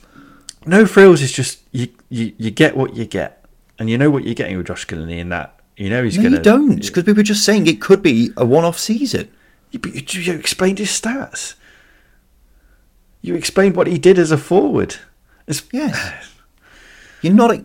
No 0.67 0.85
frills 0.85 1.23
is 1.23 1.31
just 1.31 1.61
you, 1.71 1.87
you 2.09 2.31
you 2.37 2.51
get 2.51 2.77
what 2.77 2.95
you 2.95 3.05
get, 3.05 3.43
and 3.79 3.89
you 3.89 3.97
know 3.97 4.11
what 4.11 4.23
you're 4.23 4.35
getting 4.35 4.55
with 4.55 4.67
Josh 4.67 4.85
Ginnelly 4.85 5.17
in 5.17 5.29
that. 5.29 5.59
You 5.77 5.89
know 5.89 6.03
he's 6.03 6.17
no, 6.17 6.21
going 6.21 6.33
to. 6.33 6.37
You 6.37 6.43
don't, 6.43 6.75
because 6.79 7.05
we 7.05 7.13
were 7.13 7.23
just 7.23 7.43
saying 7.43 7.65
it 7.65 7.81
could 7.81 8.03
be 8.03 8.29
a 8.37 8.45
one-off 8.45 8.77
season. 8.77 9.31
You, 9.71 9.79
you 9.93 10.33
explained 10.33 10.79
his 10.79 10.89
stats. 10.89 11.55
You 13.21 13.35
explained 13.35 13.75
what 13.75 13.87
he 13.87 13.97
did 13.97 14.17
as 14.17 14.31
a 14.31 14.37
forward. 14.37 14.95
It's, 15.47 15.63
yes. 15.71 16.31
You're 17.21 17.33
not. 17.33 17.51
A, 17.51 17.63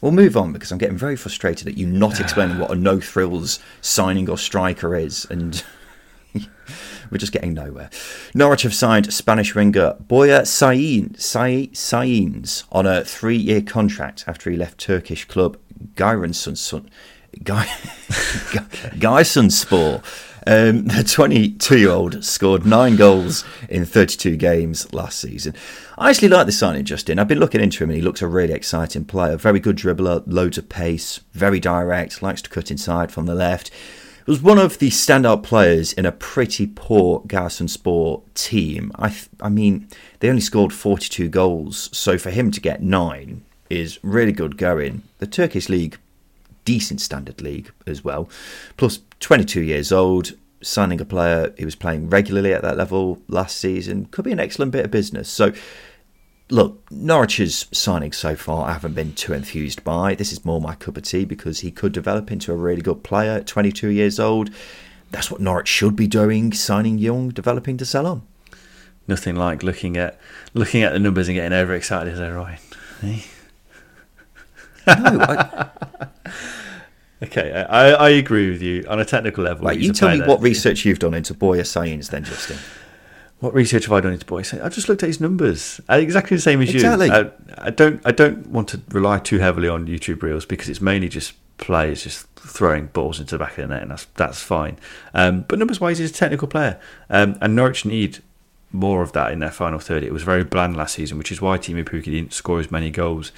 we'll 0.00 0.12
move 0.12 0.36
on 0.36 0.52
because 0.52 0.72
I'm 0.72 0.78
getting 0.78 0.96
very 0.96 1.16
frustrated 1.16 1.68
at 1.68 1.76
you 1.76 1.86
not 1.86 2.20
explaining 2.20 2.58
what 2.58 2.70
a 2.70 2.74
no 2.74 2.98
thrills 2.98 3.58
signing 3.80 4.30
or 4.30 4.38
striker 4.38 4.96
is, 4.96 5.26
and 5.28 5.62
we're 7.10 7.18
just 7.18 7.32
getting 7.32 7.52
nowhere. 7.52 7.90
Norwich 8.34 8.62
have 8.62 8.74
signed 8.74 9.12
Spanish 9.12 9.54
winger 9.54 9.96
Borja 10.00 10.42
Sainz, 10.42 11.16
Sainz 11.72 12.64
on 12.72 12.86
a 12.86 13.04
three 13.04 13.36
year 13.36 13.60
contract 13.60 14.24
after 14.26 14.50
he 14.50 14.56
left 14.56 14.78
Turkish 14.78 15.26
club 15.26 15.58
Giresunspor. 15.94 16.86
Giresunspor 18.94 20.02
um, 20.46 20.84
the 20.86 21.04
22 21.04 21.78
year 21.78 21.90
old 21.90 22.24
scored 22.24 22.66
nine 22.66 22.96
goals 22.96 23.44
in 23.68 23.84
32 23.84 24.36
games 24.36 24.92
last 24.92 25.18
season. 25.20 25.54
I 25.96 26.10
actually 26.10 26.28
like 26.28 26.46
the 26.46 26.52
signing, 26.52 26.84
Justin. 26.84 27.18
I've 27.18 27.28
been 27.28 27.38
looking 27.38 27.60
into 27.60 27.84
him 27.84 27.90
and 27.90 27.96
he 27.96 28.02
looks 28.02 28.22
a 28.22 28.26
really 28.26 28.52
exciting 28.52 29.04
player. 29.04 29.36
Very 29.36 29.60
good 29.60 29.76
dribbler, 29.76 30.22
loads 30.26 30.58
of 30.58 30.68
pace, 30.68 31.20
very 31.32 31.60
direct, 31.60 32.22
likes 32.22 32.42
to 32.42 32.50
cut 32.50 32.70
inside 32.70 33.12
from 33.12 33.26
the 33.26 33.34
left. 33.34 33.70
Was 34.26 34.40
one 34.40 34.58
of 34.58 34.78
the 34.78 34.88
standout 34.88 35.42
players 35.42 35.92
in 35.92 36.06
a 36.06 36.12
pretty 36.12 36.66
poor 36.66 37.20
Giresunspor 37.26 38.22
team. 38.32 38.90
I, 38.94 39.10
th- 39.10 39.28
I 39.38 39.50
mean, 39.50 39.86
they 40.20 40.30
only 40.30 40.40
scored 40.40 40.72
42 40.72 41.28
goals, 41.28 41.90
so 41.92 42.16
for 42.16 42.30
him 42.30 42.50
to 42.52 42.60
get 42.60 42.82
nine 42.82 43.44
is 43.68 43.98
really 44.02 44.32
good 44.32 44.56
going. 44.56 45.02
The 45.18 45.26
Turkish 45.26 45.68
league 45.68 45.98
decent 46.64 47.00
standard 47.00 47.40
league 47.40 47.70
as 47.86 48.04
well. 48.04 48.28
Plus, 48.76 49.00
22 49.20 49.60
years 49.60 49.92
old, 49.92 50.32
signing 50.62 51.00
a 51.00 51.04
player 51.04 51.54
who 51.58 51.64
was 51.64 51.74
playing 51.74 52.08
regularly 52.08 52.52
at 52.52 52.62
that 52.62 52.76
level 52.76 53.20
last 53.28 53.58
season 53.58 54.06
could 54.06 54.24
be 54.24 54.32
an 54.32 54.40
excellent 54.40 54.72
bit 54.72 54.84
of 54.84 54.90
business. 54.90 55.28
So, 55.28 55.52
look, 56.50 56.90
Norwich's 56.90 57.64
signings 57.64 58.14
so 58.14 58.34
far 58.36 58.68
I 58.68 58.72
haven't 58.72 58.94
been 58.94 59.14
too 59.14 59.32
enthused 59.32 59.84
by. 59.84 60.14
This 60.14 60.32
is 60.32 60.44
more 60.44 60.60
my 60.60 60.74
cup 60.74 60.96
of 60.96 61.04
tea 61.04 61.24
because 61.24 61.60
he 61.60 61.70
could 61.70 61.92
develop 61.92 62.30
into 62.30 62.52
a 62.52 62.56
really 62.56 62.82
good 62.82 63.02
player 63.02 63.32
at 63.32 63.46
22 63.46 63.88
years 63.88 64.18
old. 64.18 64.50
That's 65.10 65.30
what 65.30 65.40
Norwich 65.40 65.68
should 65.68 65.94
be 65.94 66.06
doing, 66.06 66.52
signing 66.52 66.98
young, 66.98 67.28
developing 67.28 67.76
to 67.78 67.86
sell 67.86 68.06
on. 68.06 68.22
Nothing 69.06 69.36
like 69.36 69.62
looking 69.62 69.96
at 69.96 70.18
looking 70.54 70.82
at 70.82 70.92
the 70.92 70.98
numbers 70.98 71.28
and 71.28 71.36
getting 71.36 71.52
overexcited, 71.52 72.14
is 72.14 72.18
that 72.18 72.28
right? 72.28 72.58
Hey? 73.00 73.24
No, 74.86 74.94
I, 74.96 75.68
Okay, 77.24 77.52
I, 77.52 77.90
I 77.92 78.08
agree 78.10 78.50
with 78.50 78.60
you 78.60 78.84
on 78.88 79.00
a 79.00 79.04
technical 79.04 79.44
level. 79.44 79.66
Right, 79.66 79.78
you 79.78 79.92
tell 79.92 80.16
me 80.16 80.24
what 80.24 80.42
research 80.42 80.84
you've 80.84 80.98
done 80.98 81.14
into 81.14 81.32
Borja 81.32 81.62
Sainz, 81.62 82.10
then, 82.10 82.24
Justin. 82.24 82.58
What 83.40 83.54
research 83.54 83.84
have 83.84 83.92
I 83.92 84.00
done 84.00 84.12
into 84.12 84.26
Borja 84.26 84.56
Sainz? 84.56 84.64
I 84.64 84.68
just 84.68 84.88
looked 84.88 85.02
at 85.02 85.06
his 85.06 85.20
numbers, 85.20 85.80
uh, 85.88 85.94
exactly 85.94 86.36
the 86.36 86.42
same 86.42 86.60
as 86.60 86.74
exactly. 86.74 87.06
you. 87.06 87.12
I, 87.12 87.30
I 87.58 87.70
don't, 87.70 88.00
I 88.04 88.12
don't 88.12 88.46
want 88.48 88.68
to 88.70 88.80
rely 88.90 89.18
too 89.18 89.38
heavily 89.38 89.68
on 89.68 89.86
YouTube 89.86 90.22
Reels 90.22 90.44
because 90.44 90.68
it's 90.68 90.80
mainly 90.80 91.08
just 91.08 91.34
players 91.56 92.02
just 92.02 92.26
throwing 92.36 92.86
balls 92.86 93.20
into 93.20 93.36
the 93.36 93.38
back 93.38 93.56
of 93.58 93.68
the 93.68 93.74
net, 93.74 93.82
and 93.82 93.90
that's 93.90 94.06
that's 94.16 94.42
fine. 94.42 94.78
Um, 95.14 95.42
but 95.48 95.58
numbers 95.58 95.80
wise, 95.80 95.98
he's 95.98 96.10
a 96.10 96.14
technical 96.14 96.48
player, 96.48 96.78
um, 97.08 97.38
and 97.40 97.56
Norwich 97.56 97.84
need 97.84 98.18
more 98.72 99.02
of 99.02 99.12
that 99.12 99.32
in 99.32 99.38
their 99.38 99.52
final 99.52 99.78
third. 99.78 100.02
It 100.02 100.12
was 100.12 100.24
very 100.24 100.44
bland 100.44 100.76
last 100.76 100.94
season, 100.94 101.16
which 101.16 101.30
is 101.30 101.40
why 101.40 101.58
Teemu 101.58 101.84
Pukki 101.84 102.06
didn't 102.06 102.32
score 102.32 102.58
as 102.58 102.70
many 102.70 102.90
goals 102.90 103.30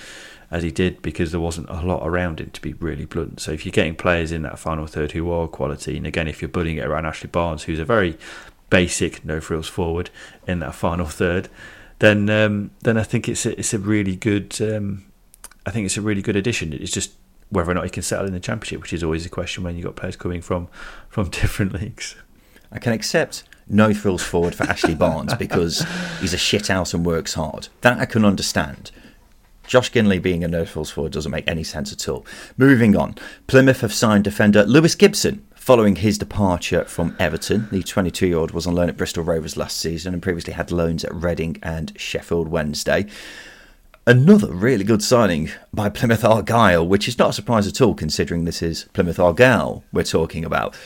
as 0.50 0.62
he 0.62 0.70
did 0.70 1.02
because 1.02 1.32
there 1.32 1.40
wasn't 1.40 1.68
a 1.68 1.82
lot 1.82 2.06
around 2.06 2.40
him, 2.40 2.50
to 2.50 2.60
be 2.60 2.72
really 2.74 3.04
blunt. 3.04 3.40
So 3.40 3.52
if 3.52 3.64
you're 3.64 3.72
getting 3.72 3.96
players 3.96 4.32
in 4.32 4.42
that 4.42 4.58
final 4.58 4.86
third 4.86 5.12
who 5.12 5.30
are 5.30 5.48
quality, 5.48 5.96
and 5.96 6.06
again, 6.06 6.28
if 6.28 6.40
you're 6.40 6.48
building 6.48 6.76
it 6.76 6.84
around 6.86 7.06
Ashley 7.06 7.28
Barnes, 7.28 7.64
who's 7.64 7.78
a 7.78 7.84
very 7.84 8.16
basic 8.70 9.24
no 9.24 9.40
frills 9.40 9.68
forward 9.68 10.10
in 10.46 10.58
that 10.60 10.74
final 10.74 11.06
third, 11.06 11.48
then 11.98 12.28
um, 12.30 12.70
then 12.82 12.96
I 12.96 13.02
think 13.02 13.28
it's 13.28 13.46
a, 13.46 13.58
it's 13.58 13.74
a 13.74 13.78
really 13.78 14.16
good 14.16 14.56
um, 14.60 15.06
I 15.66 15.70
think 15.70 15.84
it's 15.84 15.96
a 15.96 16.02
really 16.02 16.22
good 16.22 16.36
addition. 16.36 16.72
It's 16.72 16.92
just 16.92 17.12
whether 17.50 17.70
or 17.70 17.74
not 17.74 17.84
he 17.84 17.90
can 17.90 18.02
settle 18.02 18.26
in 18.26 18.32
the 18.32 18.40
championship, 18.40 18.80
which 18.80 18.92
is 18.92 19.02
always 19.02 19.26
a 19.26 19.28
question 19.28 19.64
when 19.64 19.76
you've 19.76 19.84
got 19.84 19.96
players 19.96 20.16
coming 20.16 20.40
from 20.40 20.68
from 21.08 21.28
different 21.30 21.72
leagues. 21.72 22.16
I 22.70 22.78
can 22.78 22.92
accept 22.92 23.44
no 23.68 23.92
frills 23.92 24.22
forward 24.22 24.54
for 24.54 24.64
Ashley 24.64 24.94
Barnes 24.94 25.34
because 25.34 25.84
he's 26.20 26.34
a 26.34 26.38
shit 26.38 26.68
house 26.68 26.94
and 26.94 27.04
works 27.04 27.34
hard. 27.34 27.68
That 27.80 27.98
I 27.98 28.06
can 28.06 28.24
understand. 28.24 28.92
Josh 29.66 29.90
Ginnelly 29.90 30.20
being 30.20 30.44
a 30.44 30.48
no 30.48 30.64
frills 30.64 30.90
forward 30.90 31.12
doesn't 31.12 31.32
make 31.32 31.48
any 31.48 31.64
sense 31.64 31.92
at 31.92 32.08
all. 32.08 32.24
Moving 32.56 32.96
on, 32.96 33.16
Plymouth 33.46 33.80
have 33.80 33.92
signed 33.92 34.24
defender 34.24 34.64
Lewis 34.64 34.94
Gibson 34.94 35.46
following 35.54 35.96
his 35.96 36.16
departure 36.16 36.84
from 36.84 37.16
Everton. 37.18 37.68
The 37.72 37.82
22 37.82 38.28
year 38.28 38.38
old 38.38 38.52
was 38.52 38.68
on 38.68 38.76
loan 38.76 38.88
at 38.88 38.96
Bristol 38.96 39.24
Rovers 39.24 39.56
last 39.56 39.78
season 39.78 40.14
and 40.14 40.22
previously 40.22 40.52
had 40.52 40.70
loans 40.70 41.04
at 41.04 41.12
Reading 41.12 41.58
and 41.62 41.92
Sheffield 41.96 42.46
Wednesday. 42.46 43.06
Another 44.06 44.54
really 44.54 44.84
good 44.84 45.02
signing 45.02 45.50
by 45.74 45.88
Plymouth 45.88 46.24
Argyle, 46.24 46.86
which 46.86 47.08
is 47.08 47.18
not 47.18 47.30
a 47.30 47.32
surprise 47.32 47.66
at 47.66 47.80
all 47.80 47.92
considering 47.92 48.44
this 48.44 48.62
is 48.62 48.84
Plymouth 48.92 49.18
Argyle 49.18 49.82
we're 49.92 50.04
talking 50.04 50.44
about. 50.44 50.76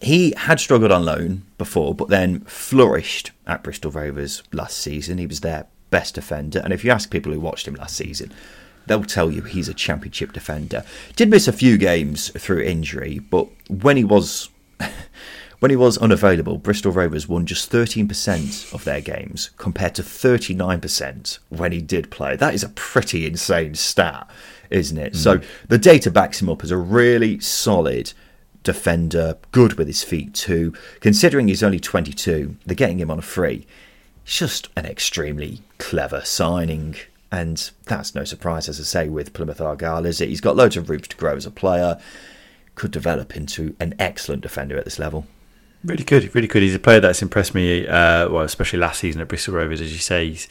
He 0.00 0.32
had 0.38 0.58
struggled 0.58 0.90
on 0.90 1.04
loan 1.04 1.42
before, 1.58 1.94
but 1.94 2.08
then 2.08 2.40
flourished 2.40 3.32
at 3.46 3.62
Bristol 3.62 3.90
Rovers 3.90 4.42
last 4.52 4.78
season. 4.78 5.18
He 5.18 5.26
was 5.26 5.40
their 5.40 5.66
best 5.94 6.16
defender, 6.16 6.58
and 6.58 6.72
if 6.72 6.84
you 6.84 6.90
ask 6.90 7.08
people 7.08 7.32
who 7.32 7.38
watched 7.38 7.68
him 7.68 7.76
last 7.76 7.94
season, 7.94 8.32
they'll 8.86 9.04
tell 9.04 9.30
you 9.30 9.42
he's 9.42 9.68
a 9.68 9.74
championship 9.74 10.32
defender. 10.32 10.82
Did 11.14 11.30
miss 11.30 11.46
a 11.46 11.52
few 11.52 11.78
games 11.78 12.30
through 12.30 12.62
injury, 12.62 13.20
but 13.20 13.46
when 13.68 13.96
he 13.96 14.02
was 14.02 14.50
when 15.60 15.70
he 15.70 15.76
was 15.76 15.96
unavailable, 15.98 16.58
Bristol 16.58 16.90
Rovers 16.90 17.28
won 17.28 17.46
just 17.46 17.70
13% 17.70 18.74
of 18.74 18.82
their 18.82 19.00
games 19.00 19.50
compared 19.56 19.94
to 19.94 20.02
39% 20.02 21.38
when 21.48 21.70
he 21.70 21.80
did 21.80 22.10
play. 22.10 22.34
That 22.34 22.54
is 22.54 22.64
a 22.64 22.70
pretty 22.70 23.24
insane 23.24 23.76
stat, 23.76 24.28
isn't 24.70 24.98
it? 24.98 25.12
Mm. 25.12 25.16
So 25.16 25.40
the 25.68 25.78
data 25.78 26.10
backs 26.10 26.42
him 26.42 26.48
up 26.48 26.64
as 26.64 26.72
a 26.72 26.76
really 26.76 27.38
solid 27.38 28.12
defender, 28.64 29.38
good 29.52 29.74
with 29.74 29.86
his 29.86 30.02
feet 30.02 30.34
too. 30.34 30.74
Considering 30.98 31.46
he's 31.46 31.62
only 31.62 31.78
22, 31.78 32.56
they're 32.66 32.74
getting 32.74 32.98
him 32.98 33.12
on 33.12 33.20
a 33.20 33.22
free. 33.22 33.64
It's 34.24 34.38
just 34.38 34.70
an 34.76 34.86
extremely 34.86 35.60
clever 35.84 36.22
signing. 36.24 36.96
And 37.30 37.70
that's 37.84 38.14
no 38.14 38.24
surprise, 38.24 38.70
as 38.70 38.80
I 38.80 38.84
say, 38.84 39.08
with 39.10 39.34
Plymouth 39.34 39.60
Argyle, 39.60 40.06
is 40.06 40.20
it? 40.20 40.30
He's 40.30 40.40
got 40.40 40.56
loads 40.56 40.78
of 40.78 40.88
room 40.88 41.00
to 41.00 41.16
grow 41.16 41.36
as 41.36 41.44
a 41.44 41.50
player, 41.50 42.00
could 42.74 42.90
develop 42.90 43.36
into 43.36 43.76
an 43.80 43.94
excellent 43.98 44.40
defender 44.40 44.78
at 44.78 44.84
this 44.84 44.98
level. 44.98 45.26
Really 45.84 46.04
good, 46.04 46.34
really 46.34 46.48
good. 46.48 46.62
He's 46.62 46.74
a 46.74 46.78
player 46.78 47.00
that's 47.00 47.20
impressed 47.20 47.54
me, 47.54 47.86
uh, 47.86 48.30
well, 48.30 48.44
especially 48.44 48.78
last 48.78 49.00
season 49.00 49.20
at 49.20 49.28
Bristol 49.28 49.54
Rovers, 49.54 49.82
as 49.82 49.92
you 49.92 49.98
say. 49.98 50.30
He's, 50.30 50.48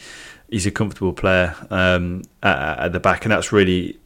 he's 0.50 0.68
a 0.68 0.72
comfortable 0.72 1.14
player 1.14 1.56
um, 1.72 2.22
at, 2.44 2.80
at, 2.80 2.94
the 2.94 3.00
back, 3.00 3.26
and 3.26 3.32
that's 3.32 3.52
really 3.52 3.98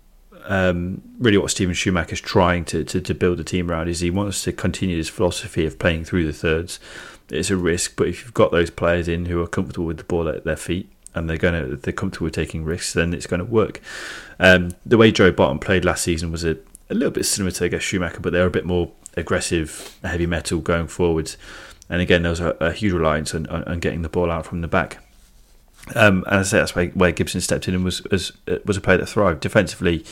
um, 0.46 1.02
really 1.20 1.38
what 1.38 1.52
Steven 1.52 1.74
Schumacher's 1.74 2.22
trying 2.22 2.64
to, 2.66 2.86
to, 2.86 3.02
to 3.02 3.14
build 3.14 3.42
a 3.42 3.44
team 3.44 3.70
around 3.70 3.90
is 3.90 4.00
he 4.00 4.10
wants 4.10 4.44
to 4.44 4.54
continue 4.54 4.96
his 4.96 5.10
philosophy 5.10 5.66
of 5.66 5.78
playing 5.78 6.06
through 6.06 6.26
the 6.26 6.32
thirds. 6.32 6.80
It's 7.30 7.50
a 7.50 7.58
risk, 7.58 7.98
but 7.98 8.08
if 8.08 8.24
you've 8.24 8.34
got 8.34 8.52
those 8.52 8.70
players 8.70 9.10
in 9.10 9.26
who 9.26 9.42
are 9.42 9.48
comfortable 9.48 9.88
with 9.88 9.98
the 9.98 10.06
ball 10.06 10.30
at 10.30 10.46
their 10.46 10.56
feet 10.56 10.90
and 11.16 11.30
they're 11.30 11.38
going 11.38 11.70
to 11.70 11.76
they're 11.76 11.94
comfortable 11.94 12.26
with 12.26 12.34
taking 12.34 12.64
risks, 12.64 12.94
then 12.94 13.14
it's 13.14 13.28
going 13.28 13.40
to 13.40 13.46
work. 13.46 13.82
Um, 14.40 14.72
the 14.86 14.98
way 14.98 15.12
Joey 15.12 15.32
Barton 15.32 15.60
played 15.60 15.86
last 15.86 16.04
season 16.04 16.32
was 16.32 16.44
a, 16.44 16.58
a 16.90 16.94
little 16.94 17.12
bit 17.12 17.26
similar 17.26 17.52
to 17.52 17.66
I 17.66 17.68
guess 17.70 17.82
Schumacher, 17.82 18.20
but 18.20 18.34
they're 18.34 18.46
a 18.46 18.52
bit 18.52 18.66
more 18.66 18.92
aggressive, 19.16 19.98
heavy 20.04 20.26
metal 20.26 20.60
going 20.60 20.88
forwards. 20.88 21.38
And 21.90 22.02
again, 22.02 22.22
there 22.22 22.30
was 22.30 22.40
a, 22.40 22.56
a 22.60 22.72
huge 22.72 22.94
reliance 22.94 23.34
on, 23.34 23.48
on, 23.48 23.64
on, 23.64 23.80
getting 23.80 24.02
the 24.02 24.10
ball 24.10 24.30
out 24.30 24.46
from 24.46 24.62
the 24.62 24.68
back. 24.68 25.04
Um, 25.96 26.24
and 26.28 26.40
I 26.40 26.44
say 26.44 26.58
that's 26.58 26.76
where, 26.76 26.88
where 26.88 27.12
Gibson 27.12 27.42
stepped 27.42 27.68
in 27.68 27.74
and 27.74 27.84
was, 27.84 28.04
was 28.06 28.34
was 28.66 28.76
a 28.76 28.82
player 28.82 28.98
that 28.98 29.08
thrived 29.08 29.40
defensively. 29.40 30.06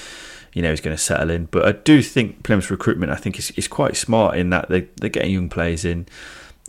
You 0.53 0.61
know, 0.61 0.69
he's 0.69 0.79
going 0.79 0.95
to 0.95 1.01
settle 1.01 1.29
in. 1.29 1.45
But 1.45 1.65
I 1.65 1.73
do 1.73 2.01
think 2.01 2.43
Plymouth's 2.43 2.71
recruitment, 2.71 3.11
I 3.11 3.15
think, 3.15 3.37
is, 3.37 3.51
is 3.51 3.67
quite 3.67 3.97
smart 3.97 4.37
in 4.37 4.51
that 4.51 4.69
they 4.69 4.87
they're 4.97 5.09
getting 5.09 5.31
young 5.31 5.49
players 5.49 5.83
in. 5.83 6.07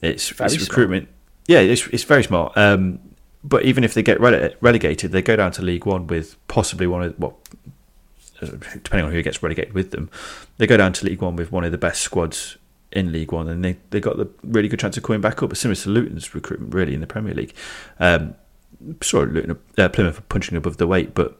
It's, 0.03 0.33
it's 0.41 0.61
recruitment. 0.61 1.09
Yeah, 1.47 1.61
it's 1.61 1.87
it's 1.89 2.03
very 2.03 2.25
smart. 2.25 2.57
Um, 2.57 2.99
but 3.49 3.65
even 3.65 3.85
if 3.85 3.95
they 3.95 4.03
get 4.03 4.19
rele- 4.19 4.55
relegated, 4.61 5.13
they 5.13 5.23
go 5.23 5.37
down 5.37 5.53
to 5.53 5.63
League 5.63 5.87
One 5.87 6.07
with 6.07 6.37
possibly 6.49 6.87
one 6.87 7.03
of 7.03 7.19
what 7.19 7.35
depending 8.41 9.07
on 9.07 9.13
who 9.13 9.23
gets 9.23 9.43
relegated 9.43 9.73
with 9.73 9.93
them, 9.93 10.11
they 10.59 10.67
go 10.67 10.77
down 10.77 10.93
to 10.95 11.07
League 11.07 11.23
One 11.23 11.37
with 11.37 11.53
one 11.53 11.65
of 11.65 11.73
the 11.73 11.79
best 11.79 12.03
squads 12.03 12.59
in 12.93 13.13
League 13.13 13.33
One, 13.33 13.49
and 13.49 13.65
they 13.65 13.77
they 13.91 14.01
got 14.01 14.17
the 14.17 14.29
really 14.43 14.69
good 14.69 14.81
chance 14.81 14.97
of 14.97 15.03
coming 15.03 15.21
back 15.21 15.43
up. 15.43 15.51
But 15.51 15.59
similar 15.59 15.77
to 15.77 15.91
Luton's 15.91 16.35
recruitment, 16.35 16.75
really 16.75 16.95
in 16.95 17.01
the 17.01 17.07
Premier 17.07 17.35
League, 17.35 17.55
um, 18.01 18.35
sorry, 19.01 19.31
Luton, 19.31 19.59
uh, 19.79 19.89
Plymouth 19.89 20.19
are 20.19 20.23
punching 20.23 20.57
above 20.57 20.77
the 20.77 20.87
weight, 20.87 21.15
but 21.15 21.39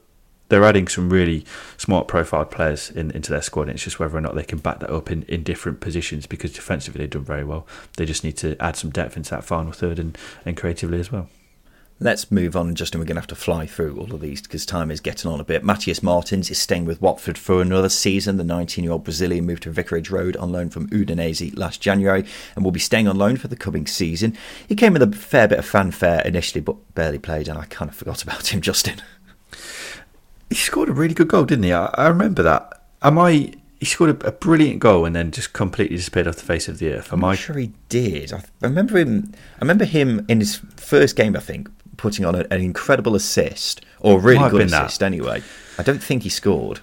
they're 0.49 0.65
adding 0.65 0.87
some 0.87 1.11
really 1.11 1.45
smart 1.77 2.07
profiled 2.07 2.53
players 2.53 2.91
in, 2.91 3.11
into 3.11 3.33
their 3.33 3.43
squad. 3.43 3.63
And 3.63 3.73
it's 3.73 3.83
just 3.83 3.99
whether 3.99 4.17
or 4.17 4.21
not 4.21 4.37
they 4.37 4.45
can 4.45 4.59
back 4.59 4.79
that 4.79 4.91
up 4.91 5.11
in, 5.11 5.23
in 5.25 5.43
different 5.43 5.81
positions 5.81 6.27
because 6.27 6.53
defensively 6.53 7.01
they've 7.01 7.11
done 7.11 7.25
very 7.25 7.43
well. 7.43 7.67
They 7.97 8.05
just 8.05 8.23
need 8.23 8.37
to 8.39 8.57
add 8.63 8.77
some 8.77 8.91
depth 8.91 9.17
into 9.17 9.31
that 9.31 9.45
final 9.45 9.73
third 9.73 9.99
and, 9.99 10.17
and 10.45 10.57
creatively 10.57 11.01
as 11.01 11.11
well. 11.11 11.29
Let's 11.99 12.31
move 12.31 12.57
on, 12.57 12.75
Justin. 12.75 13.01
We're 13.01 13.07
going 13.07 13.15
to 13.15 13.23
have 13.23 13.29
to 13.29 13.35
fly 13.35 13.65
through 13.65 13.99
all 13.99 14.13
of 14.13 14.21
these 14.21 14.43
because 14.43 14.67
time 14.67 14.91
is 14.91 15.01
getting 15.01 15.31
on 15.31 15.41
a 15.41 15.45
bit. 15.45 15.65
Matheus 15.65 16.03
Martins 16.03 16.51
is 16.51 16.59
staying 16.59 16.85
with 16.85 17.01
Watford 17.01 17.39
for 17.39 17.63
another 17.63 17.89
season. 17.89 18.37
The 18.37 18.45
19 18.45 18.85
year 18.85 18.93
old 18.93 19.05
Brazilian 19.05 19.47
moved 19.47 19.63
to 19.63 19.71
Vicarage 19.71 20.11
Road 20.11 20.37
on 20.37 20.53
loan 20.53 20.69
from 20.69 20.91
Udinese 20.91 21.57
last 21.57 21.81
January 21.81 22.27
and 22.55 22.63
will 22.63 22.73
be 22.73 22.81
staying 22.81 23.09
on 23.09 23.17
loan 23.17 23.39
for 23.39 23.49
the 23.49 23.57
coming 23.57 23.87
season. 23.87 24.37
He 24.69 24.75
came 24.75 24.93
with 24.93 25.03
a 25.03 25.11
fair 25.11 25.49
bit 25.49 25.59
of 25.59 25.65
fanfare 25.65 26.21
initially, 26.21 26.61
but 26.61 26.77
barely 26.95 27.19
played, 27.19 27.49
and 27.49 27.59
I 27.59 27.65
kind 27.65 27.91
of 27.91 27.97
forgot 27.97 28.23
about 28.23 28.53
him, 28.53 28.61
Justin. 28.61 29.01
He 30.51 30.57
scored 30.57 30.91
a 30.91 30.93
really 30.93 31.15
good 31.15 31.29
goal, 31.29 31.47
didn't 31.47 31.65
he? 31.65 31.73
I, 31.73 31.87
I 31.95 32.09
remember 32.09 32.43
that. 32.43 32.83
Am 33.01 33.19
I 33.19 33.55
he 33.79 33.87
scored 33.87 34.23
a, 34.25 34.33
brilliant 34.33 34.81
goal 34.81 35.05
and 35.05 35.15
then 35.15 35.31
just 35.31 35.53
completely 35.53 35.97
disappeared 35.97 36.27
off 36.27 36.37
the 36.37 36.43
face 36.43 36.67
of 36.67 36.79
the 36.79 36.93
earth. 36.95 37.13
Am 37.13 37.23
I'm 37.23 37.33
I 37.33 37.35
sure 37.35 37.57
he 37.57 37.73
did. 37.91 38.33
I, 38.33 38.43
remember 38.63 38.97
him. 38.97 39.33
I 39.57 39.59
remember 39.61 39.85
him 39.85 40.25
in 40.29 40.41
his 40.41 40.57
first 40.77 41.15
game. 41.15 41.37
I 41.37 41.41
think 41.41 41.69
putting 41.97 42.25
on 42.25 42.35
a, 42.35 42.47
an 42.51 42.61
incredible 42.61 43.15
assist 43.15 43.85
or 44.01 44.21
really 44.21 44.49
good 44.51 44.63
assist. 44.63 45.01
That. 45.01 45.07
Anyway, 45.07 45.43
I 45.79 45.83
don't 45.83 46.03
think 46.03 46.23
he 46.23 46.29
scored. 46.29 46.81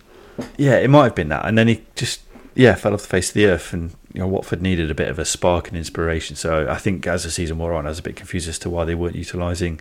Yeah, 0.58 0.78
it 0.78 0.90
might 0.90 1.06
have 1.06 1.16
been 1.16 1.30
that, 1.30 1.46
and 1.46 1.58
then 1.58 1.68
he 1.68 1.84
just 1.96 2.22
yeah 2.56 2.76
fell 2.76 2.94
off 2.94 3.02
the 3.02 3.08
face 3.08 3.30
of 3.30 3.36
the 3.36 3.46
earth, 3.46 3.74
and 3.74 3.92
you 4.14 4.22
know 4.22 4.28
Watford 4.28 4.62
needed 4.62 4.90
a 4.90 4.96
bit 4.96 5.10
of 5.10 5.20
a 5.20 5.26
spark 5.26 5.68
and 5.68 5.78
inspiration. 5.78 6.36
So 6.36 6.68
I 6.70 6.78
think 6.78 7.06
as 7.08 7.24
the 7.24 7.32
season 7.32 7.58
wore 7.58 7.74
on, 7.74 7.86
I 7.86 7.90
was 7.90 8.00
a 8.00 8.04
bit 8.04 8.16
confused 8.16 8.50
as 8.50 8.60
to 8.60 8.70
why 8.70 8.86
they 8.86 8.96
weren't 8.96 9.16
utilising. 9.16 9.80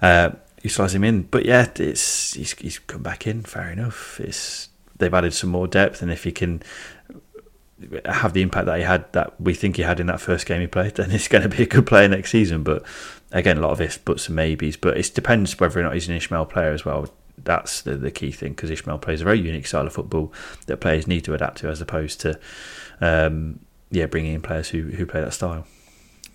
Uh, 0.00 0.30
utilise 0.62 0.94
him 0.94 1.04
in. 1.04 1.22
But 1.22 1.44
yeah, 1.44 1.68
it's 1.76 2.34
he's, 2.34 2.52
he's 2.54 2.78
come 2.78 3.02
back 3.02 3.26
in. 3.26 3.42
Fair 3.42 3.70
enough. 3.70 4.20
It's 4.20 4.68
they've 4.96 5.12
added 5.12 5.34
some 5.34 5.50
more 5.50 5.66
depth, 5.66 6.02
and 6.02 6.10
if 6.10 6.24
he 6.24 6.32
can 6.32 6.62
have 8.04 8.32
the 8.32 8.42
impact 8.42 8.66
that 8.66 8.78
he 8.78 8.84
had 8.84 9.12
that 9.12 9.40
we 9.40 9.54
think 9.54 9.76
he 9.76 9.82
had 9.82 9.98
in 9.98 10.06
that 10.06 10.20
first 10.20 10.46
game 10.46 10.60
he 10.60 10.66
played, 10.66 10.94
then 10.96 11.10
he's 11.10 11.28
going 11.28 11.42
to 11.42 11.48
be 11.48 11.62
a 11.62 11.66
good 11.66 11.86
player 11.86 12.08
next 12.08 12.30
season. 12.30 12.62
But 12.62 12.84
again, 13.32 13.58
a 13.58 13.60
lot 13.60 13.72
of 13.72 13.80
ifs, 13.80 13.98
buts, 13.98 14.28
and 14.28 14.36
maybes. 14.36 14.76
But 14.76 14.96
it 14.96 15.12
depends 15.14 15.58
whether 15.58 15.80
or 15.80 15.82
not 15.82 15.94
he's 15.94 16.08
an 16.08 16.16
Ismaël 16.16 16.48
player 16.48 16.72
as 16.72 16.84
well. 16.84 17.08
That's 17.38 17.82
the, 17.82 17.96
the 17.96 18.10
key 18.10 18.30
thing 18.30 18.52
because 18.52 18.70
Ismaël 18.70 19.00
plays 19.00 19.20
a 19.20 19.24
very 19.24 19.40
unique 19.40 19.66
style 19.66 19.86
of 19.86 19.92
football 19.92 20.32
that 20.66 20.80
players 20.80 21.06
need 21.06 21.24
to 21.24 21.34
adapt 21.34 21.58
to, 21.58 21.68
as 21.68 21.80
opposed 21.80 22.20
to 22.20 22.38
um, 23.00 23.60
yeah 23.90 24.06
bringing 24.06 24.34
in 24.34 24.42
players 24.42 24.68
who 24.68 24.82
who 24.82 25.06
play 25.06 25.20
that 25.20 25.34
style. 25.34 25.66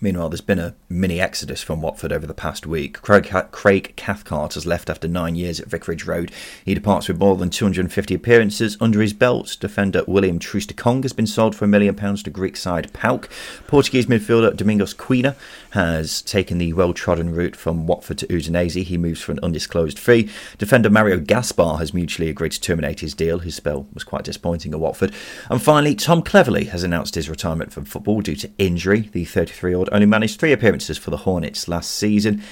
Meanwhile, 0.00 0.28
there's 0.28 0.40
been 0.40 0.60
a 0.60 0.74
mini 0.88 1.20
exodus 1.20 1.62
from 1.62 1.82
Watford 1.82 2.12
over 2.12 2.26
the 2.26 2.34
past 2.34 2.66
week. 2.66 3.02
Craig, 3.02 3.34
Craig 3.50 3.94
Cathcart 3.96 4.54
has 4.54 4.64
left 4.64 4.88
after 4.88 5.08
nine 5.08 5.34
years 5.34 5.58
at 5.58 5.68
Vicarage 5.68 6.04
Road. 6.04 6.30
He 6.64 6.72
departs 6.74 7.08
with 7.08 7.18
more 7.18 7.36
than 7.36 7.50
250 7.50 8.14
appearances 8.14 8.76
under 8.80 9.00
his 9.00 9.12
belt. 9.12 9.56
Defender 9.58 10.04
William 10.06 10.38
Troost-Ekong 10.38 11.02
has 11.02 11.12
been 11.12 11.26
sold 11.26 11.56
for 11.56 11.64
a 11.64 11.68
million 11.68 11.96
pounds 11.96 12.22
to 12.22 12.30
Greek 12.30 12.56
side 12.56 12.92
PAOK. 12.92 13.28
Portuguese 13.66 14.06
midfielder 14.06 14.56
Domingos 14.56 14.94
Quina 14.94 15.34
has 15.70 16.22
taken 16.22 16.58
the 16.58 16.72
well-trodden 16.72 17.34
route 17.34 17.56
from 17.56 17.86
Watford 17.86 18.18
to 18.18 18.26
Udinese. 18.28 18.84
He 18.84 18.96
moves 18.96 19.20
for 19.20 19.32
an 19.32 19.40
undisclosed 19.42 19.98
fee. 19.98 20.30
Defender 20.58 20.90
Mario 20.90 21.18
Gaspar 21.18 21.78
has 21.78 21.92
mutually 21.92 22.28
agreed 22.28 22.52
to 22.52 22.60
terminate 22.60 23.00
his 23.00 23.14
deal. 23.14 23.40
His 23.40 23.56
spell 23.56 23.88
was 23.92 24.04
quite 24.04 24.24
disappointing 24.24 24.72
at 24.72 24.80
Watford. 24.80 25.12
And 25.50 25.60
finally, 25.60 25.96
Tom 25.96 26.22
Cleverley 26.22 26.68
has 26.68 26.84
announced 26.84 27.16
his 27.16 27.28
retirement 27.28 27.72
from 27.72 27.84
football 27.84 28.20
due 28.20 28.36
to 28.36 28.50
injury. 28.58 29.08
The 29.12 29.24
33-year-old 29.24 29.87
only 29.92 30.06
managed 30.06 30.38
three 30.38 30.52
appearances 30.52 30.98
for 30.98 31.10
the 31.10 31.18
Hornets 31.18 31.68
last 31.68 31.90
season. 31.90 32.42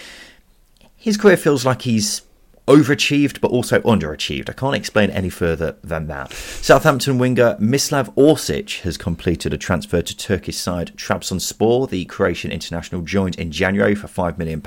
His 0.97 1.17
career 1.17 1.37
feels 1.37 1.65
like 1.65 1.83
he's 1.83 2.23
overachieved 2.67 3.41
but 3.41 3.51
also 3.51 3.81
underachieved. 3.81 4.51
I 4.51 4.53
can't 4.53 4.75
explain 4.75 5.11
any 5.11 5.31
further 5.31 5.77
than 5.83 6.09
that. 6.09 6.33
Southampton 6.33 7.19
winger 7.19 7.57
Mislav 7.61 8.13
Orsic 8.15 8.81
has 8.81 8.97
completed 8.97 9.53
a 9.53 9.59
transfer 9.59 10.03
to 10.03 10.17
Turkish 10.17 10.57
side 10.57 10.93
Trabzonspor. 10.97 11.89
The 11.89 12.05
Croatian 12.07 12.51
international 12.51 13.03
joined 13.03 13.37
in 13.37 13.51
January 13.51 13.95
for 13.95 14.09
£5 14.09 14.39
million, 14.39 14.63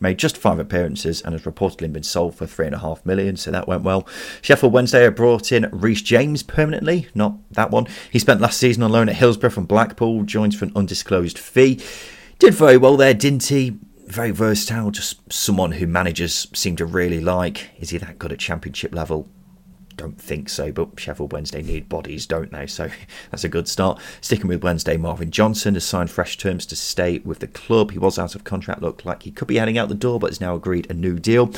made 0.00 0.18
just 0.18 0.36
five 0.36 0.58
appearances 0.58 1.22
and 1.22 1.32
has 1.32 1.42
reportedly 1.42 1.92
been 1.92 2.02
sold 2.02 2.34
for 2.34 2.46
£3.5 2.46 3.06
million, 3.06 3.36
so 3.36 3.50
that 3.50 3.68
went 3.68 3.82
well. 3.82 4.06
Sheffield 4.42 4.72
Wednesday 4.72 5.02
have 5.02 5.16
brought 5.16 5.52
in 5.52 5.68
Reece 5.72 6.02
James 6.02 6.42
permanently, 6.42 7.08
not 7.14 7.36
that 7.52 7.70
one. 7.70 7.86
He 8.10 8.18
spent 8.18 8.40
last 8.40 8.58
season 8.58 8.82
on 8.82 8.92
loan 8.92 9.08
at 9.08 9.16
Hillsborough 9.16 9.50
from 9.50 9.64
Blackpool, 9.64 10.24
joins 10.24 10.54
for 10.54 10.66
an 10.66 10.72
undisclosed 10.76 11.38
fee. 11.38 11.80
Did 12.38 12.54
very 12.54 12.76
well 12.76 12.96
there, 12.96 13.14
didn't 13.14 13.44
he? 13.44 13.78
Very 14.10 14.32
versatile, 14.32 14.90
just 14.90 15.32
someone 15.32 15.72
who 15.72 15.86
managers 15.86 16.48
seem 16.52 16.76
to 16.76 16.84
really 16.84 17.20
like. 17.20 17.70
Is 17.78 17.90
he 17.90 17.98
that 17.98 18.18
good 18.18 18.32
at 18.32 18.38
championship 18.38 18.94
level? 18.94 19.28
don't 20.00 20.20
think 20.20 20.48
so, 20.48 20.72
but 20.72 20.98
Sheffield 20.98 21.32
Wednesday 21.32 21.62
need 21.62 21.88
bodies, 21.88 22.24
don't 22.24 22.50
they? 22.50 22.66
So 22.66 22.88
that's 23.30 23.44
a 23.44 23.48
good 23.48 23.68
start. 23.68 24.00
Sticking 24.20 24.48
with 24.48 24.64
Wednesday, 24.64 24.96
Marvin 24.96 25.30
Johnson 25.30 25.74
has 25.74 25.84
signed 25.84 26.10
fresh 26.10 26.38
terms 26.38 26.64
to 26.66 26.76
stay 26.76 27.18
with 27.18 27.40
the 27.40 27.46
club. 27.46 27.90
He 27.90 27.98
was 27.98 28.18
out 28.18 28.34
of 28.34 28.42
contract, 28.42 28.80
looked 28.80 29.04
like 29.04 29.24
he 29.24 29.30
could 29.30 29.48
be 29.48 29.56
heading 29.56 29.76
out 29.76 29.90
the 29.90 29.94
door, 29.94 30.18
but 30.18 30.30
has 30.30 30.40
now 30.40 30.54
agreed 30.54 30.90
a 30.90 30.94
new 30.94 31.18
deal. 31.18 31.52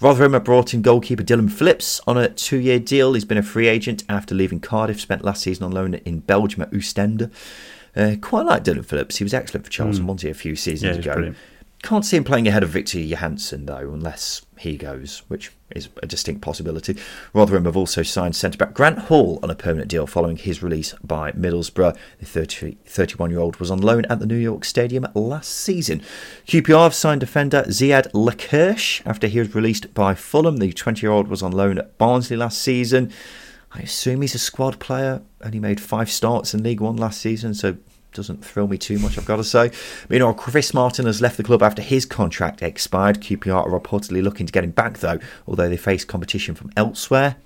Rotherham 0.00 0.34
have 0.34 0.44
brought 0.44 0.72
in 0.72 0.82
goalkeeper 0.82 1.24
Dylan 1.24 1.50
Phillips 1.50 2.00
on 2.06 2.16
a 2.16 2.28
two 2.28 2.58
year 2.58 2.78
deal. 2.78 3.14
He's 3.14 3.24
been 3.24 3.36
a 3.36 3.42
free 3.42 3.66
agent 3.66 4.04
after 4.08 4.34
leaving 4.34 4.60
Cardiff, 4.60 5.00
spent 5.00 5.24
last 5.24 5.42
season 5.42 5.64
on 5.64 5.72
loan 5.72 5.94
in 5.94 6.20
Belgium 6.20 6.62
at 6.62 6.70
Ostende. 6.70 7.32
Uh, 7.96 8.14
quite 8.20 8.46
like 8.46 8.62
Dylan 8.62 8.84
Phillips. 8.84 9.16
He 9.16 9.24
was 9.24 9.34
excellent 9.34 9.66
for 9.66 9.72
Charlton, 9.72 10.04
mm. 10.04 10.06
wasn't 10.06 10.30
a 10.30 10.34
few 10.34 10.54
seasons 10.54 10.96
yeah, 10.96 11.02
ago? 11.02 11.14
Brilliant. 11.14 11.36
Can't 11.82 12.04
see 12.04 12.16
him 12.16 12.24
playing 12.24 12.48
ahead 12.48 12.64
of 12.64 12.70
Viktor 12.70 12.98
Johansson, 12.98 13.66
though, 13.66 13.92
unless 13.92 14.42
he 14.58 14.76
goes, 14.76 15.22
which 15.28 15.52
is 15.70 15.88
a 16.02 16.06
distinct 16.06 16.40
possibility. 16.40 16.96
Rotherham 17.32 17.66
have 17.66 17.76
also 17.76 18.02
signed 18.02 18.34
centre 18.34 18.58
back 18.58 18.74
Grant 18.74 18.98
Hall 19.00 19.38
on 19.42 19.50
a 19.50 19.54
permanent 19.54 19.88
deal 19.88 20.06
following 20.06 20.36
his 20.36 20.60
release 20.60 20.94
by 21.04 21.30
Middlesbrough. 21.32 21.96
The 22.18 22.76
31 22.84 23.30
year 23.30 23.38
old 23.38 23.56
was 23.56 23.70
on 23.70 23.80
loan 23.80 24.06
at 24.06 24.18
the 24.18 24.26
New 24.26 24.36
York 24.36 24.64
Stadium 24.64 25.06
last 25.14 25.50
season. 25.50 26.02
QPR 26.46 26.82
have 26.82 26.94
signed 26.94 27.20
defender 27.20 27.62
Ziyad 27.68 28.08
Larkeche 28.12 29.02
after 29.06 29.28
he 29.28 29.38
was 29.38 29.54
released 29.54 29.94
by 29.94 30.14
Fulham. 30.14 30.56
The 30.56 30.72
20 30.72 31.06
year 31.06 31.12
old 31.12 31.28
was 31.28 31.42
on 31.42 31.52
loan 31.52 31.78
at 31.78 31.96
Barnsley 31.96 32.36
last 32.36 32.60
season. 32.60 33.12
I 33.70 33.80
assume 33.80 34.22
he's 34.22 34.34
a 34.34 34.38
squad 34.38 34.80
player, 34.80 35.22
only 35.44 35.60
made 35.60 35.80
five 35.80 36.10
starts 36.10 36.54
in 36.54 36.62
League 36.62 36.80
One 36.80 36.96
last 36.96 37.20
season, 37.20 37.54
so 37.54 37.76
doesn't 38.18 38.44
thrill 38.44 38.66
me 38.66 38.76
too 38.76 38.98
much, 38.98 39.16
I've 39.16 39.24
got 39.24 39.36
to 39.36 39.44
say. 39.44 39.70
Meanwhile, 40.08 40.34
Chris 40.34 40.74
Martin 40.74 41.06
has 41.06 41.22
left 41.22 41.36
the 41.36 41.44
club 41.44 41.62
after 41.62 41.80
his 41.80 42.04
contract 42.04 42.62
expired. 42.62 43.20
QPR 43.20 43.64
are 43.64 43.80
reportedly 43.80 44.22
looking 44.22 44.44
to 44.44 44.52
get 44.52 44.64
him 44.64 44.72
back, 44.72 44.98
though, 44.98 45.20
although 45.46 45.68
they 45.68 45.76
face 45.76 46.04
competition 46.04 46.56
from 46.56 46.72
elsewhere. 46.76 47.36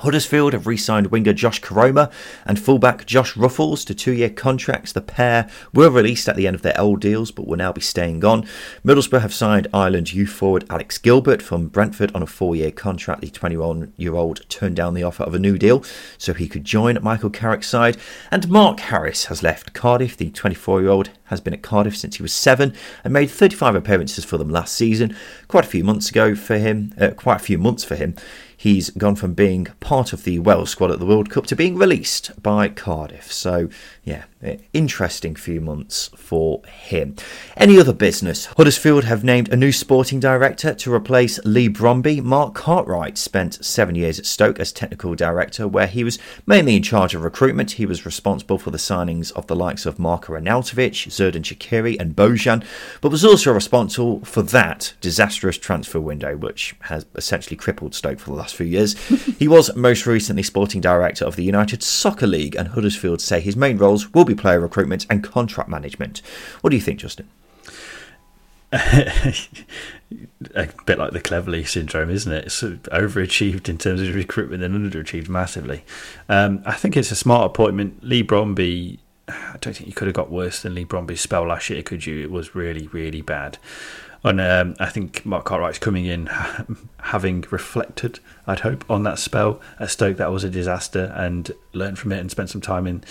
Huddersfield 0.00 0.54
have 0.54 0.66
re 0.66 0.78
signed 0.78 1.08
winger 1.08 1.34
Josh 1.34 1.60
Koroma 1.60 2.10
and 2.46 2.58
fullback 2.58 3.04
Josh 3.04 3.34
Ruffels 3.34 3.84
to 3.86 3.94
two 3.94 4.12
year 4.12 4.30
contracts. 4.30 4.92
The 4.92 5.02
pair 5.02 5.48
were 5.74 5.90
released 5.90 6.26
at 6.26 6.36
the 6.36 6.46
end 6.46 6.56
of 6.56 6.62
their 6.62 6.78
old 6.80 7.00
deals 7.00 7.30
but 7.30 7.46
will 7.46 7.58
now 7.58 7.72
be 7.72 7.82
staying 7.82 8.24
on. 8.24 8.46
Middlesbrough 8.82 9.20
have 9.20 9.34
signed 9.34 9.68
Ireland 9.74 10.14
youth 10.14 10.30
forward 10.30 10.64
Alex 10.70 10.96
Gilbert 10.96 11.42
from 11.42 11.68
Brentford 11.68 12.10
on 12.14 12.22
a 12.22 12.26
four 12.26 12.56
year 12.56 12.70
contract. 12.70 13.20
The 13.20 13.28
21 13.28 13.92
year 13.98 14.14
old 14.14 14.48
turned 14.48 14.76
down 14.76 14.94
the 14.94 15.02
offer 15.02 15.24
of 15.24 15.34
a 15.34 15.38
new 15.38 15.58
deal 15.58 15.84
so 16.16 16.32
he 16.32 16.48
could 16.48 16.64
join 16.64 16.98
Michael 17.02 17.30
Carrick's 17.30 17.68
side. 17.68 17.98
And 18.30 18.48
Mark 18.48 18.80
Harris 18.80 19.26
has 19.26 19.42
left 19.42 19.74
Cardiff. 19.74 20.16
The 20.16 20.30
24 20.30 20.80
year 20.80 20.90
old 20.90 21.10
has 21.24 21.42
been 21.42 21.54
at 21.54 21.62
Cardiff 21.62 21.96
since 21.96 22.16
he 22.16 22.22
was 22.22 22.32
seven 22.32 22.74
and 23.04 23.12
made 23.12 23.30
35 23.30 23.74
appearances 23.74 24.24
for 24.24 24.38
them 24.38 24.48
last 24.48 24.74
season. 24.74 25.14
Quite 25.46 25.66
a 25.66 25.68
few 25.68 25.84
months 25.84 26.08
ago 26.08 26.34
for 26.34 26.56
him, 26.56 26.94
uh, 26.98 27.10
quite 27.10 27.36
a 27.36 27.44
few 27.44 27.58
months 27.58 27.84
for 27.84 27.96
him 27.96 28.16
he's 28.60 28.90
gone 28.90 29.16
from 29.16 29.32
being 29.32 29.64
part 29.80 30.12
of 30.12 30.24
the 30.24 30.38
Wales 30.38 30.68
squad 30.68 30.90
at 30.90 30.98
the 30.98 31.06
World 31.06 31.30
Cup 31.30 31.46
to 31.46 31.56
being 31.56 31.78
released 31.78 32.30
by 32.42 32.68
Cardiff. 32.68 33.32
So, 33.32 33.70
yeah, 34.10 34.24
eh, 34.42 34.56
interesting 34.74 35.34
few 35.34 35.60
months 35.60 36.10
for 36.14 36.62
him. 36.66 37.16
Any 37.56 37.80
other 37.80 37.94
business? 37.94 38.46
Huddersfield 38.56 39.04
have 39.04 39.24
named 39.24 39.48
a 39.48 39.56
new 39.56 39.72
sporting 39.72 40.20
director 40.20 40.74
to 40.74 40.92
replace 40.92 41.42
Leigh 41.44 41.70
Bromby. 41.70 42.22
Mark 42.22 42.54
Cartwright 42.54 43.16
spent 43.16 43.64
seven 43.64 43.94
years 43.94 44.18
at 44.18 44.26
Stoke 44.26 44.60
as 44.60 44.72
technical 44.72 45.14
director, 45.14 45.66
where 45.66 45.86
he 45.86 46.04
was 46.04 46.18
mainly 46.46 46.76
in 46.76 46.82
charge 46.82 47.14
of 47.14 47.24
recruitment. 47.24 47.72
He 47.72 47.86
was 47.86 48.04
responsible 48.04 48.58
for 48.58 48.70
the 48.70 48.78
signings 48.78 49.32
of 49.32 49.46
the 49.46 49.56
likes 49.56 49.86
of 49.86 49.98
Marko 49.98 50.34
Arnautovic, 50.34 51.08
Xherdan 51.08 51.42
Shaqiri, 51.42 51.98
and 51.98 52.14
Bojan, 52.14 52.62
but 53.00 53.10
was 53.10 53.24
also 53.24 53.52
responsible 53.52 54.22
for 54.24 54.42
that 54.42 54.92
disastrous 55.00 55.56
transfer 55.56 56.00
window, 56.00 56.36
which 56.36 56.74
has 56.80 57.06
essentially 57.14 57.56
crippled 57.56 57.94
Stoke 57.94 58.18
for 58.18 58.30
the 58.30 58.36
last 58.36 58.50
last 58.50 58.56
few 58.56 58.66
years. 58.66 58.98
he 59.38 59.46
was 59.46 59.74
most 59.76 60.06
recently 60.06 60.42
sporting 60.42 60.80
director 60.80 61.24
of 61.24 61.36
the 61.36 61.44
United 61.44 61.82
Soccer 61.82 62.26
League, 62.26 62.56
and 62.56 62.68
Huddersfield 62.68 63.20
say 63.20 63.40
his 63.40 63.56
main 63.56 63.78
roles 63.78 63.99
will 64.08 64.24
be 64.24 64.34
player 64.34 64.60
recruitment 64.60 65.06
and 65.10 65.22
contract 65.22 65.68
management. 65.68 66.22
What 66.60 66.70
do 66.70 66.76
you 66.76 66.82
think, 66.82 67.00
Justin? 67.00 67.28
a 68.72 70.68
bit 70.86 70.98
like 70.98 71.12
the 71.12 71.20
Cleverley 71.20 71.66
syndrome, 71.66 72.08
isn't 72.08 72.32
it? 72.32 72.46
It's 72.46 72.62
overachieved 72.62 73.68
in 73.68 73.78
terms 73.78 74.00
of 74.00 74.14
recruitment 74.14 74.62
and 74.62 74.92
underachieved 74.92 75.28
massively. 75.28 75.82
Um, 76.28 76.62
I 76.64 76.74
think 76.74 76.96
it's 76.96 77.10
a 77.10 77.16
smart 77.16 77.46
appointment. 77.46 78.04
Leigh 78.04 78.22
Bromby, 78.22 78.98
I 79.28 79.56
don't 79.60 79.74
think 79.74 79.88
you 79.88 79.92
could 79.92 80.06
have 80.06 80.14
got 80.14 80.30
worse 80.30 80.62
than 80.62 80.74
Leigh 80.74 80.84
Bromby's 80.84 81.20
spell 81.20 81.46
last 81.46 81.68
year, 81.68 81.82
could 81.82 82.06
you? 82.06 82.22
It 82.22 82.30
was 82.30 82.54
really, 82.54 82.86
really 82.88 83.22
bad. 83.22 83.58
And 84.22 84.40
um, 84.40 84.76
I 84.78 84.86
think 84.86 85.24
Mark 85.24 85.46
Cartwright's 85.46 85.78
coming 85.78 86.04
in 86.04 86.26
having 87.00 87.44
reflected, 87.50 88.20
I'd 88.46 88.60
hope, 88.60 88.88
on 88.90 89.02
that 89.04 89.18
spell 89.18 89.60
at 89.78 89.90
Stoke. 89.90 90.18
That 90.18 90.30
was 90.30 90.44
a 90.44 90.50
disaster, 90.50 91.12
and 91.16 91.50
learned 91.72 91.98
from 91.98 92.12
it 92.12 92.18
and 92.18 92.30
spent 92.30 92.50
some 92.50 92.60
time 92.60 92.86
in 92.86 93.02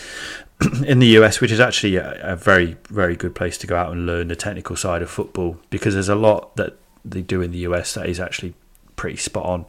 in 0.86 1.00
the 1.00 1.08
US, 1.20 1.40
which 1.40 1.52
is 1.52 1.60
actually 1.60 1.96
a, 1.96 2.20
a, 2.22 2.36
very, 2.36 2.78
very 2.90 3.16
good 3.16 3.34
place 3.34 3.58
to 3.60 3.68
go 3.68 3.76
out 3.76 3.92
and 3.92 4.06
learn 4.06 4.28
the 4.28 4.36
technical 4.36 4.76
side 4.76 5.02
of 5.02 5.10
football 5.10 5.58
because 5.70 5.94
there's 5.94 6.10
a 6.10 6.16
lot 6.16 6.56
that 6.58 6.78
they 7.06 7.22
do 7.22 7.42
in 7.42 7.52
the 7.52 7.60
US 7.60 7.94
that 7.94 8.08
is 8.08 8.20
actually 8.20 8.54
pretty 8.96 9.18
spot 9.18 9.46
on 9.46 9.66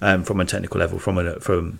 um, 0.00 0.24
from 0.24 0.40
a 0.40 0.44
technical 0.44 0.80
level, 0.80 0.98
from 0.98 1.18
a 1.18 1.38
from 1.40 1.78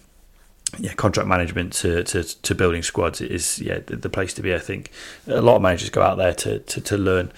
yeah, 0.79 0.95
contract 0.95 1.29
management 1.29 1.73
to, 1.75 2.03
to, 2.05 2.23
to 2.25 2.55
building 2.55 2.83
squads 2.83 3.21
is 3.21 3.59
yeah 3.59 3.81
the, 3.87 3.97
the, 3.97 4.09
place 4.09 4.33
to 4.35 4.43
be. 4.43 4.55
I 4.55 4.59
think 4.59 4.91
a 5.27 5.43
lot 5.43 5.57
of 5.57 5.63
managers 5.63 5.91
go 5.91 6.01
out 6.01 6.17
there 6.17 6.33
to 6.35 6.61
to, 6.61 6.81
to 6.81 6.97
learn, 6.97 7.31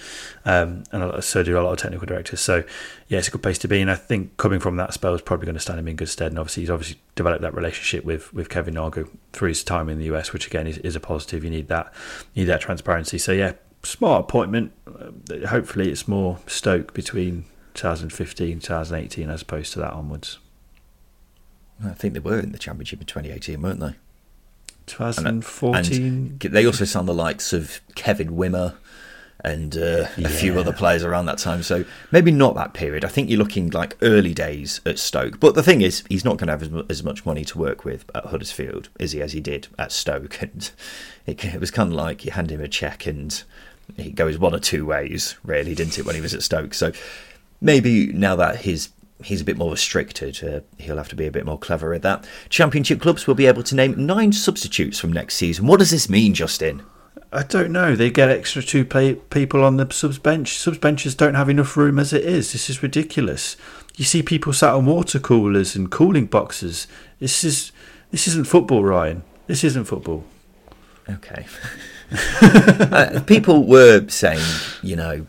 um, 0.45 0.83
and 0.91 1.23
so 1.23 1.43
do 1.43 1.57
a 1.57 1.61
lot 1.61 1.73
of 1.73 1.77
technical 1.77 2.05
directors. 2.07 2.39
So 2.39 2.63
yeah, 3.09 3.19
it's 3.19 3.27
a 3.27 3.31
good 3.31 3.43
place 3.43 3.57
to 3.59 3.67
be. 3.67 3.81
And 3.81 3.91
I 3.91 3.95
think 3.95 4.37
coming 4.37 4.61
from 4.61 4.77
that 4.77 4.93
spell 4.93 5.13
is 5.13 5.21
probably 5.21 5.45
going 5.45 5.55
to 5.55 5.61
stand 5.61 5.79
him 5.79 5.87
in 5.87 5.97
good 5.97 6.09
stead. 6.09 6.31
And 6.31 6.39
obviously, 6.39 6.63
he's 6.63 6.69
obviously 6.69 6.97
developed 7.15 7.41
that 7.41 7.53
relationship 7.53 8.05
with 8.05 8.33
with 8.33 8.47
Kevin 8.47 8.75
Nagle 8.75 9.09
through 9.33 9.49
his 9.49 9.63
time 9.65 9.89
in 9.89 9.99
the 9.99 10.05
US, 10.15 10.31
which 10.31 10.47
again 10.47 10.65
is, 10.65 10.77
is 10.79 10.95
a 10.95 11.01
positive. 11.01 11.43
You 11.43 11.49
need 11.49 11.67
that 11.67 11.93
you 12.33 12.43
need 12.43 12.49
that 12.49 12.61
transparency. 12.61 13.17
So 13.17 13.33
yeah, 13.33 13.53
smart 13.83 14.21
appointment. 14.21 14.71
Hopefully, 15.49 15.91
it's 15.91 16.07
more 16.07 16.39
Stoke 16.47 16.93
between 16.93 17.45
2015 17.73 18.61
2018 18.61 19.29
as 19.29 19.41
opposed 19.41 19.73
to 19.73 19.79
that 19.79 19.91
onwards. 19.91 20.39
I 21.83 21.89
think 21.93 22.13
they 22.13 22.19
were 22.19 22.39
in 22.39 22.51
the 22.51 22.59
championship 22.59 23.01
in 23.01 23.05
2018, 23.05 23.61
weren't 23.61 23.79
they? 23.79 23.95
2014. 24.85 26.03
And 26.05 26.39
they 26.39 26.65
also 26.65 26.85
signed 26.85 27.07
the 27.07 27.13
likes 27.13 27.53
of 27.53 27.81
Kevin 27.95 28.29
Wimmer 28.29 28.75
and 29.43 29.77
uh, 29.77 30.07
yeah. 30.17 30.27
a 30.27 30.29
few 30.29 30.59
other 30.59 30.73
players 30.73 31.03
around 31.03 31.25
that 31.27 31.37
time. 31.37 31.61
So 31.61 31.85
maybe 32.11 32.31
not 32.31 32.55
that 32.55 32.73
period. 32.73 33.05
I 33.05 33.09
think 33.09 33.29
you're 33.29 33.39
looking 33.39 33.69
like 33.69 33.97
early 34.01 34.33
days 34.33 34.81
at 34.85 34.97
Stoke. 34.97 35.39
But 35.39 35.55
the 35.55 35.63
thing 35.63 35.81
is, 35.81 36.03
he's 36.09 36.25
not 36.25 36.37
going 36.37 36.47
to 36.47 36.53
have 36.53 36.63
as, 36.63 36.85
as 36.89 37.03
much 37.03 37.25
money 37.25 37.45
to 37.45 37.57
work 37.57 37.85
with 37.85 38.05
at 38.15 38.25
Huddersfield, 38.25 38.89
is 38.99 39.11
he, 39.11 39.21
as 39.21 39.33
he 39.33 39.41
did 39.41 39.67
at 39.77 39.91
Stoke. 39.91 40.39
And 40.45 40.71
it, 41.25 41.43
it 41.43 41.59
was 41.59 41.71
kind 41.71 41.89
of 41.89 41.95
like 41.95 42.23
you 42.23 42.31
hand 42.31 42.51
him 42.51 42.61
a 42.61 42.67
check 42.67 43.07
and 43.07 43.43
he 43.97 44.11
goes 44.11 44.37
one 44.37 44.53
or 44.53 44.59
two 44.59 44.85
ways, 44.85 45.35
really, 45.43 45.73
didn't 45.73 45.97
it, 45.97 46.05
when 46.05 46.15
he 46.15 46.21
was 46.21 46.33
at 46.33 46.43
Stoke? 46.43 46.73
So 46.73 46.91
maybe 47.61 48.07
now 48.13 48.35
that 48.35 48.57
his 48.57 48.89
he's 49.23 49.41
a 49.41 49.45
bit 49.45 49.57
more 49.57 49.71
restricted. 49.71 50.43
Uh, 50.43 50.61
he'll 50.77 50.97
have 50.97 51.09
to 51.09 51.15
be 51.15 51.27
a 51.27 51.31
bit 51.31 51.45
more 51.45 51.57
clever 51.57 51.93
at 51.93 52.01
that. 52.01 52.27
Championship 52.49 53.01
clubs 53.01 53.27
will 53.27 53.35
be 53.35 53.45
able 53.45 53.63
to 53.63 53.75
name 53.75 54.05
nine 54.05 54.31
substitutes 54.31 54.99
from 54.99 55.13
next 55.13 55.35
season. 55.35 55.67
What 55.67 55.79
does 55.79 55.91
this 55.91 56.09
mean, 56.09 56.33
Justin? 56.33 56.83
I 57.31 57.43
don't 57.43 57.71
know. 57.71 57.95
They 57.95 58.11
get 58.11 58.29
extra 58.29 58.61
two 58.61 58.85
play- 58.85 59.15
people 59.15 59.63
on 59.63 59.77
the 59.77 59.91
subs 59.91 60.19
bench. 60.19 60.57
Subs 60.57 60.77
benches 60.77 61.15
don't 61.15 61.33
have 61.33 61.49
enough 61.49 61.75
room 61.75 61.99
as 61.99 62.13
it 62.13 62.23
is. 62.23 62.53
This 62.53 62.69
is 62.69 62.83
ridiculous. 62.83 63.57
You 63.97 64.05
see 64.05 64.23
people 64.23 64.53
sat 64.53 64.73
on 64.73 64.85
water 64.85 65.19
coolers 65.19 65.75
and 65.75 65.91
cooling 65.91 66.27
boxes. 66.27 66.87
This 67.19 67.43
is 67.43 67.71
this 68.11 68.27
isn't 68.27 68.47
football, 68.47 68.83
Ryan. 68.83 69.23
This 69.47 69.63
isn't 69.63 69.85
football. 69.85 70.23
Okay. 71.09 71.45
uh, 72.41 73.21
people 73.25 73.65
were 73.65 74.07
saying, 74.07 74.43
you 74.81 74.95
know, 74.95 75.27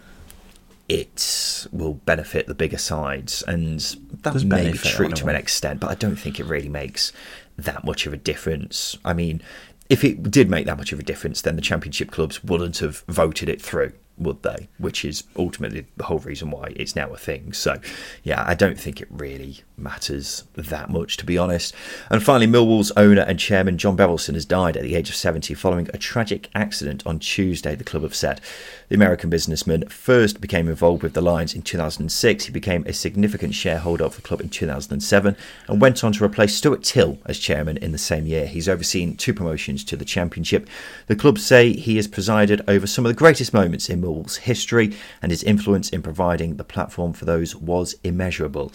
it 0.89 1.66
will 1.72 1.95
benefit 1.95 2.47
the 2.47 2.55
bigger 2.55 2.78
sides, 2.78 3.43
and 3.43 3.80
that 4.22 4.45
may 4.45 4.72
be 4.72 4.78
true 4.78 5.09
to 5.09 5.28
an 5.28 5.37
extent, 5.37 5.80
but 5.80 5.91
I 5.91 5.95
don't 5.95 6.16
think 6.16 6.39
it 6.39 6.47
really 6.47 6.68
makes 6.68 7.12
that 7.57 7.84
much 7.84 8.07
of 8.07 8.12
a 8.12 8.16
difference. 8.16 8.97
I 9.05 9.12
mean, 9.12 9.43
if 9.89 10.05
it 10.05 10.30
did 10.30 10.51
make 10.51 10.66
that 10.66 10.76
much 10.76 10.93
of 10.93 11.01
a 11.01 11.03
difference, 11.03 11.43
then 11.43 11.57
the 11.57 11.62
championship 11.62 12.11
clubs 12.11 12.43
wouldn't 12.45 12.78
have 12.78 13.05
voted 13.09 13.49
it 13.49 13.61
through 13.61 13.93
would 14.19 14.43
they? 14.43 14.69
Which 14.79 15.05
is 15.05 15.25
ultimately 15.37 15.87
the 15.97 16.05
whole 16.05 16.19
reason 16.21 16.51
why 16.51 16.73
it's 16.77 16.97
now 16.97 17.12
a 17.12 17.17
thing. 17.17 17.53
So, 17.53 17.79
yeah, 18.23 18.45
I 18.47 18.55
don't 18.55 18.79
think 18.79 19.01
it 19.01 19.09
really 19.11 19.61
matters 19.77 20.45
that 20.55 20.89
much, 20.91 21.17
to 21.19 21.27
be 21.27 21.37
honest. 21.37 21.75
And 22.11 22.23
finally, 22.23 22.47
Millwall's 22.47 22.93
owner 22.97 23.23
and 23.23 23.39
chairman 23.39 23.79
John 23.79 23.97
Berylson 23.97 24.35
has 24.35 24.45
died 24.45 24.77
at 24.77 24.83
the 24.83 24.95
age 24.95 25.09
of 25.09 25.17
70 25.17 25.55
following 25.55 25.89
a 25.93 25.99
tragic 25.99 26.49
accident 26.55 27.07
on 27.07 27.19
Tuesday, 27.19 27.75
the 27.75 27.85
club 27.85 28.03
have 28.03 28.14
said. 28.14 28.41
The 28.89 28.95
American 28.95 29.31
businessman 29.31 29.89
first 29.89 30.41
became 30.41 30.69
involved 30.69 31.03
with 31.03 31.14
the 31.14 31.21
Lions 31.21 31.55
in 31.55 31.62
2006. 31.62 32.45
He 32.45 32.53
became 32.53 32.85
a 32.87 32.93
significant 32.93 33.55
shareholder 33.55 34.05
of 34.05 34.17
the 34.17 34.23
club 34.23 34.41
in 34.41 34.49
2007 34.49 35.37
and 35.69 35.81
went 35.81 36.05
on 36.05 36.12
to 36.12 36.25
replace 36.25 36.55
Stuart 36.55 36.85
Till 36.85 37.19
as 37.27 37.39
chairman 37.39 37.77
in 37.79 37.93
the 37.93 37.99
same 37.99 38.27
year. 38.27 38.47
He's 38.47 38.69
overseen 38.69 39.17
two 39.17 39.35
promotions 39.35 39.85
to 39.85 39.97
the 39.97 40.05
championship. 40.05 40.69
The 41.09 41.17
club 41.17 41.39
say 41.39 41.73
he 41.73 41.97
has 41.97 42.07
presided 42.07 42.62
over 42.69 42.87
some 42.87 43.05
of 43.05 43.11
the 43.11 43.19
greatest 43.19 43.53
moments 43.53 43.89
in 43.89 44.01
Millwall's 44.07 44.36
history, 44.36 44.96
and 45.20 45.32
his 45.32 45.42
influence 45.42 45.88
in 45.90 46.02
providing 46.02 46.57
the 46.57 46.64
platform 46.64 47.12
for 47.12 47.24
those 47.24 47.57
was 47.57 47.96
immeasurable. 48.04 48.72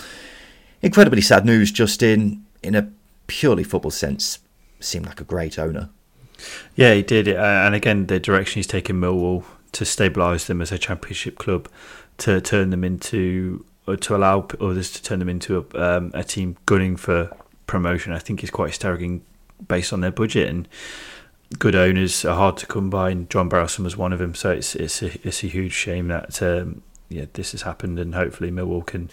Incredibly 0.81 1.21
sad 1.21 1.45
news, 1.45 1.71
Justin. 1.71 2.45
In 2.61 2.75
a 2.75 2.91
purely 3.27 3.63
football 3.63 3.91
sense, 3.91 4.39
seemed 4.79 5.05
like 5.05 5.21
a 5.21 5.23
great 5.23 5.57
owner. 5.57 5.89
Yeah, 6.75 6.93
he 6.93 7.01
did. 7.01 7.27
Uh, 7.27 7.63
and 7.65 7.75
again, 7.75 8.07
the 8.07 8.19
direction 8.19 8.59
he's 8.59 8.67
taken 8.67 8.99
Millwall 8.99 9.43
to 9.71 9.83
stabilise 9.83 10.47
them 10.47 10.61
as 10.61 10.71
a 10.71 10.77
championship 10.77 11.37
club, 11.37 11.69
to 12.17 12.41
turn 12.41 12.69
them 12.71 12.83
into, 12.83 13.65
or 13.87 13.95
to 13.95 14.15
allow 14.15 14.47
others 14.59 14.91
to 14.91 15.01
turn 15.01 15.19
them 15.19 15.29
into 15.29 15.57
a, 15.57 15.97
um, 15.97 16.11
a 16.13 16.23
team 16.23 16.57
gunning 16.65 16.97
for 16.97 17.35
promotion, 17.67 18.13
I 18.13 18.19
think 18.19 18.43
is 18.43 18.49
quite 18.49 18.73
staggering 18.73 19.23
based 19.67 19.93
on 19.93 20.01
their 20.01 20.11
budget. 20.11 20.49
And 20.49 20.67
good 21.59 21.75
owners 21.75 22.25
are 22.25 22.35
hard 22.35 22.57
to 22.57 22.65
come 22.65 22.89
by, 22.89 23.09
and 23.09 23.29
John 23.29 23.49
Berylson 23.49 23.83
was 23.83 23.97
one 23.97 24.13
of 24.13 24.19
them. 24.19 24.35
So 24.35 24.51
it's 24.51 24.75
it's 24.75 25.01
a, 25.01 25.27
it's 25.27 25.43
a 25.43 25.47
huge 25.47 25.73
shame 25.73 26.07
that 26.09 26.41
um, 26.41 26.81
yeah 27.09 27.25
this 27.33 27.51
has 27.51 27.63
happened, 27.63 27.99
and 27.99 28.15
hopefully 28.15 28.51
Millwall 28.51 28.85
can 28.85 29.09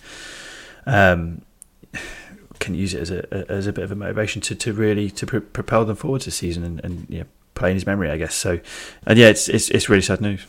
um, 0.87 1.43
can 2.59 2.75
use 2.75 2.95
it 2.95 3.01
as 3.01 3.11
a 3.11 3.51
as 3.51 3.67
a 3.67 3.73
bit 3.73 3.85
of 3.85 3.93
a 3.93 3.97
motivation 3.97 4.41
to, 4.43 4.55
to 4.55 4.73
really 4.73 5.11
to 5.11 5.27
pr- 5.27 5.39
propel 5.39 5.85
them 5.85 5.97
forward 5.97 6.23
this 6.23 6.37
season 6.37 6.65
and, 6.65 6.85
and 6.85 7.07
yeah 7.09 7.25
play 7.55 7.71
in 7.71 7.77
his 7.77 7.87
memory, 7.87 8.11
I 8.11 8.17
guess. 8.17 8.35
So, 8.35 8.61
and 9.05 9.19
yeah, 9.19 9.29
it's 9.29 9.49
it's 9.49 9.69
it's 9.71 9.89
really 9.89 10.03
sad 10.03 10.21
news. 10.21 10.47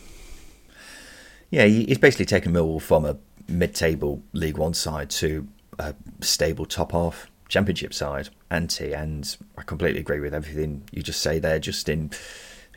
Yeah, 1.50 1.64
he's 1.64 1.98
basically 1.98 2.26
taken 2.26 2.52
Millwall 2.52 2.80
from 2.80 3.04
a 3.04 3.16
mid-table 3.48 4.22
League 4.32 4.56
One 4.56 4.72
side 4.72 5.10
to 5.10 5.48
a 5.80 5.94
stable 6.20 6.64
top 6.64 6.92
half 6.92 7.29
Championship 7.50 7.92
side, 7.92 8.30
anti, 8.50 8.94
and 8.94 9.36
I 9.58 9.62
completely 9.62 10.00
agree 10.00 10.20
with 10.20 10.32
everything 10.32 10.84
you 10.92 11.02
just 11.02 11.20
say 11.20 11.38
there. 11.38 11.58
Just 11.58 11.88
in, 11.88 12.12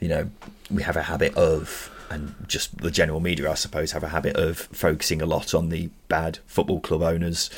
you 0.02 0.10
know, 0.10 0.30
we 0.70 0.84
have 0.84 0.98
a 0.98 1.04
habit 1.04 1.34
of, 1.36 1.90
and 2.10 2.36
just 2.48 2.80
the 2.80 2.92
general 2.92 3.20
media, 3.20 3.50
I 3.50 3.54
suppose, 3.54 3.92
have 3.92 4.04
a 4.04 4.10
habit 4.10 4.36
of 4.36 4.58
focusing 4.58 5.22
a 5.22 5.28
lot 5.28 5.54
on 5.54 5.70
the 5.70 5.92
bad 6.10 6.40
football 6.48 6.80
club 6.80 7.04
owners. 7.04 7.52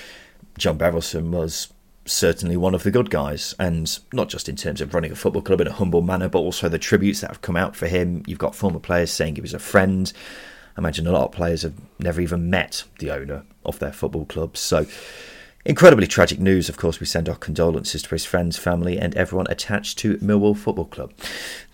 John 0.58 0.78
Berylson 0.78 1.30
was 1.30 1.70
certainly 2.04 2.58
one 2.58 2.76
of 2.76 2.84
the 2.84 2.92
good 2.92 3.10
guys, 3.10 3.56
and 3.58 3.98
not 4.12 4.28
just 4.28 4.50
in 4.50 4.58
terms 4.58 4.82
of 4.82 4.94
running 4.94 5.14
a 5.14 5.16
football 5.16 5.42
club 5.42 5.62
in 5.62 5.68
a 5.68 5.74
humble 5.74 6.02
manner, 6.02 6.28
but 6.28 6.40
also 6.40 6.68
the 6.68 6.78
tributes 6.78 7.22
that 7.22 7.30
have 7.30 7.42
come 7.42 7.56
out 7.56 7.78
for 7.78 7.88
him. 7.88 8.24
You've 8.28 8.40
got 8.40 8.56
former 8.56 8.80
players 8.80 9.10
saying 9.10 9.36
he 9.36 9.42
was 9.42 9.54
a 9.54 9.60
friend. 9.60 10.12
I 10.76 10.82
imagine 10.82 11.08
a 11.08 11.14
lot 11.14 11.26
of 11.26 11.32
players 11.32 11.62
have 11.62 11.76
never 11.98 12.20
even 12.20 12.50
met 12.50 12.84
the 13.00 13.12
owner 13.12 13.44
of 13.64 13.80
their 13.80 13.94
football 13.94 14.26
club. 14.26 14.58
So 14.58 14.86
Incredibly 15.68 16.06
tragic 16.06 16.40
news, 16.40 16.70
of 16.70 16.78
course, 16.78 17.00
we 17.00 17.08
send 17.08 17.28
our 17.28 17.36
condolences 17.36 18.04
to 18.04 18.10
his 18.12 18.24
friends, 18.24 18.56
family, 18.56 19.00
and 19.00 19.16
everyone 19.16 19.48
attached 19.50 19.98
to 19.98 20.18
Millwall 20.18 20.56
Football 20.56 20.86
Club. 20.86 21.12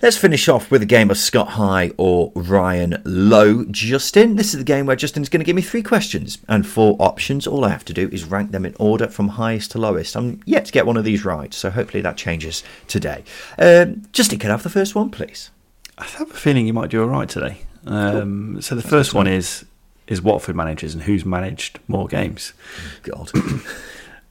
Let's 0.02 0.16
finish 0.16 0.48
off 0.48 0.72
with 0.72 0.82
a 0.82 0.86
game 0.86 1.12
of 1.12 1.18
Scott 1.18 1.50
High 1.50 1.92
or 1.98 2.32
Ryan 2.34 3.02
Lowe. 3.04 3.66
Justin, 3.66 4.38
this 4.38 4.54
is 4.54 4.60
the 4.60 4.64
game 4.64 4.86
where 4.86 4.96
Justin's 4.96 5.28
going 5.28 5.42
to 5.42 5.46
give 5.46 5.58
me 5.58 5.62
three 5.62 5.84
questions 5.84 6.38
and 6.48 6.66
four 6.66 6.96
options. 7.00 7.46
All 7.46 7.66
I 7.66 7.70
have 7.70 7.84
to 7.84 7.94
do 7.94 8.08
is 8.14 8.24
rank 8.24 8.52
them 8.52 8.66
in 8.66 8.76
order 8.80 9.10
from 9.10 9.28
highest 9.28 9.72
to 9.72 9.78
lowest. 9.78 10.16
I'm 10.16 10.42
yet 10.46 10.64
to 10.68 10.72
get 10.72 10.86
one 10.86 10.96
of 10.96 11.04
these 11.04 11.26
right, 11.26 11.54
so 11.54 11.70
hopefully 11.70 12.02
that 12.02 12.16
changes 12.16 12.64
today. 12.88 13.26
Um, 13.60 14.04
Justin, 14.14 14.40
can 14.40 14.52
I 14.52 14.54
have 14.54 14.64
the 14.64 14.70
first 14.70 14.96
one, 14.96 15.10
please? 15.10 15.52
I 15.98 16.06
have 16.06 16.32
a 16.32 16.34
feeling 16.34 16.66
you 16.66 16.72
might 16.72 16.92
do 16.92 17.02
all 17.02 17.10
right 17.10 17.28
today. 17.28 17.64
Um, 17.86 18.54
cool. 18.54 18.62
So 18.62 18.76
the 18.76 18.82
first 18.82 19.14
one 19.14 19.28
is 19.28 19.66
is 20.08 20.22
Watford 20.22 20.56
managers 20.56 20.94
and 20.94 21.04
who's 21.04 21.26
managed 21.26 21.80
more 21.88 22.08
games. 22.08 22.54
God. 23.04 23.32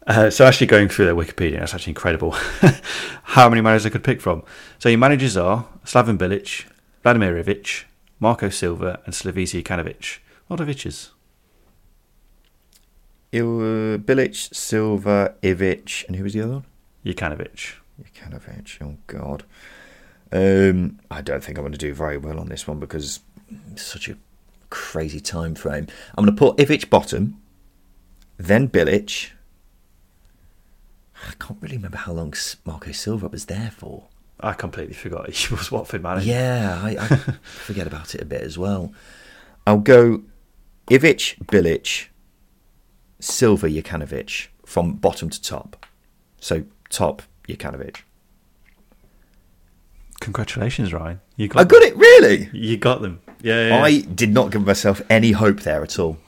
Uh, 0.07 0.29
so 0.29 0.45
actually 0.45 0.67
going 0.67 0.89
through 0.89 1.05
their 1.05 1.15
Wikipedia, 1.15 1.61
that's 1.61 1.73
actually 1.73 1.93
incredible. 1.93 2.33
How 3.23 3.49
many 3.49 3.61
managers 3.61 3.87
I 3.87 3.91
could 3.91 4.03
pick 4.03 4.21
from? 4.21 4.43
So 4.81 4.89
your 4.89 4.99
managers 4.99 5.37
are 5.37 5.67
Slaven 5.85 6.19
Bilic, 6.19 6.65
Vladimir 7.03 7.41
Ivic, 7.41 7.85
Marco 8.19 8.49
Silva, 8.49 9.01
and 9.05 9.15
Slavisa 9.15 9.63
Jokanovic. 9.63 10.19
A 10.49 10.53
lot 10.53 10.61
of 10.61 10.67
Iviches. 10.67 11.11
Il, 13.31 13.47
Bilic, 13.99 14.53
Silva, 14.53 15.35
Ivic, 15.43 16.07
and 16.09 16.17
who 16.17 16.25
was 16.25 16.33
the 16.33 16.41
other 16.41 16.53
one? 16.55 16.65
Jokanovic. 17.05 17.75
Jokanovic, 18.03 18.83
oh 18.83 18.97
God. 19.07 19.45
Um, 20.33 20.99
I 21.11 21.21
don't 21.21 21.45
think 21.45 21.59
I'm 21.59 21.63
going 21.63 21.73
to 21.73 21.79
do 21.79 21.95
very 21.95 22.17
well 22.17 22.41
on 22.41 22.49
this 22.49 22.67
one 22.67 22.81
because 22.81 23.21
it's 23.73 23.83
such 23.85 24.09
a 24.09 24.17
crazy 24.71 25.21
time 25.21 25.55
frame. 25.55 25.87
I'm 26.17 26.25
going 26.25 26.35
to 26.35 26.39
put 26.39 26.57
Ivic 26.57 26.89
bottom, 26.89 27.41
then 28.39 28.69
Bilic. 28.69 29.31
I 31.29 31.33
can't 31.39 31.61
really 31.61 31.77
remember 31.77 31.99
how 31.99 32.13
long 32.13 32.33
Marco 32.65 32.93
Silva 32.93 33.29
was 33.29 33.47
there 33.47 33.73
for. 33.77 34.05
I 34.41 34.55
completely 34.55 34.95
forgot 34.95 35.29
he 35.29 35.55
was 35.55 35.71
Watford 35.71 36.03
manager. 36.03 36.29
Yeah, 36.31 36.81
I, 36.83 36.97
I 36.99 37.07
forget 37.43 37.87
about 37.87 38.15
it 38.15 38.23
a 38.23 38.25
bit 38.25 38.41
as 38.43 38.57
well. 38.57 38.93
I'll 39.67 39.79
go 39.79 40.23
Ivic, 40.87 41.39
Bilic, 41.45 42.07
Silva, 43.21 43.69
Jokanovic 43.69 44.49
from 44.65 44.95
bottom 44.95 45.29
to 45.29 45.43
top. 45.43 45.85
So 46.41 46.65
top, 46.89 47.23
Jokanovic. 47.47 47.99
Congratulations, 50.21 50.93
Ryan. 50.93 51.21
You 51.37 51.49
got 51.49 51.61
I 51.61 51.65
got 51.65 51.83
them. 51.83 51.93
it, 51.93 51.97
really? 51.97 52.51
You 52.53 52.77
got 52.77 53.03
them. 53.03 53.21
Yeah, 53.43 53.69
yeah, 53.69 53.83
I 53.83 54.01
did 54.01 54.33
not 54.33 54.51
give 54.51 54.65
myself 54.67 55.01
any 55.09 55.33
hope 55.33 55.61
there 55.61 55.83
at 55.83 55.99
all. 55.99 56.19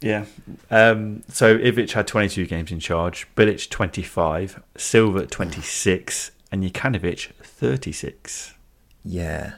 Yeah. 0.00 0.26
Um, 0.70 1.22
so 1.28 1.56
Ivic 1.56 1.92
had 1.92 2.06
22 2.06 2.46
games 2.46 2.70
in 2.70 2.78
charge, 2.78 3.26
Bilic 3.36 3.70
25, 3.70 4.62
Silva 4.76 5.26
26, 5.26 6.30
and 6.52 6.62
Jokanovic 6.62 7.32
36. 7.42 8.54
Yeah. 9.02 9.54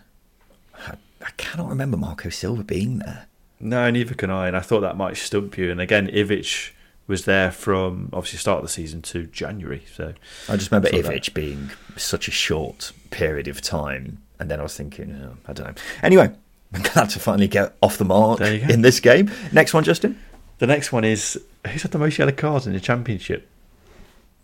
I, 0.79 0.95
I 1.21 1.31
cannot 1.37 1.69
remember 1.69 1.97
Marco 1.97 2.29
Silva 2.29 2.63
being 2.63 2.99
there. 2.99 3.27
No, 3.59 3.91
neither 3.91 4.15
can 4.15 4.31
I. 4.31 4.47
And 4.47 4.57
I 4.57 4.61
thought 4.61 4.81
that 4.81 4.97
might 4.97 5.17
stump 5.17 5.59
you. 5.59 5.71
And 5.71 5.81
again, 5.81 6.09
Ivic 6.09 6.71
was 7.07 7.25
there 7.25 7.51
from 7.51 8.11
obviously 8.13 8.39
start 8.39 8.59
of 8.59 8.65
the 8.65 8.69
season 8.69 9.03
to 9.03 9.27
January. 9.27 9.83
So 9.95 10.15
I 10.49 10.57
just 10.57 10.71
remember 10.71 10.91
Ivic 10.91 11.25
that. 11.27 11.35
being 11.35 11.71
such 11.97 12.29
a 12.29 12.33
short 12.33 12.93
period 13.11 13.49
of 13.49 13.61
time. 13.61 14.23
And 14.39 14.51
then 14.51 14.61
I 14.61 14.63
was 14.63 14.77
thinking, 14.77 15.13
oh, 15.13 15.37
I 15.49 15.53
don't 15.53 15.67
know. 15.69 15.83
Anyway, 16.03 16.33
I'm 16.73 16.83
glad 16.83 17.11
to 17.11 17.19
finally 17.19 17.49
get 17.49 17.77
off 17.81 17.99
the 17.99 18.05
mark 18.05 18.41
in 18.41 18.83
this 18.83 19.01
game. 19.01 19.31
Next 19.53 19.73
one, 19.73 19.85
Justin. 19.85 20.19
The 20.59 20.67
next 20.67 20.93
one 20.93 21.05
is 21.05 21.41
who's 21.67 21.83
had 21.83 21.93
the 21.93 21.99
most 21.99 22.19
yellow 22.19 22.33
cards 22.33 22.67
in 22.67 22.73
the 22.73 22.81
championship? 22.81 23.49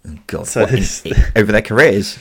Oh, 0.06 0.18
God, 0.26 0.46
so 0.46 0.66
in, 0.66 0.82
over 1.36 1.52
their 1.52 1.62
careers. 1.62 2.18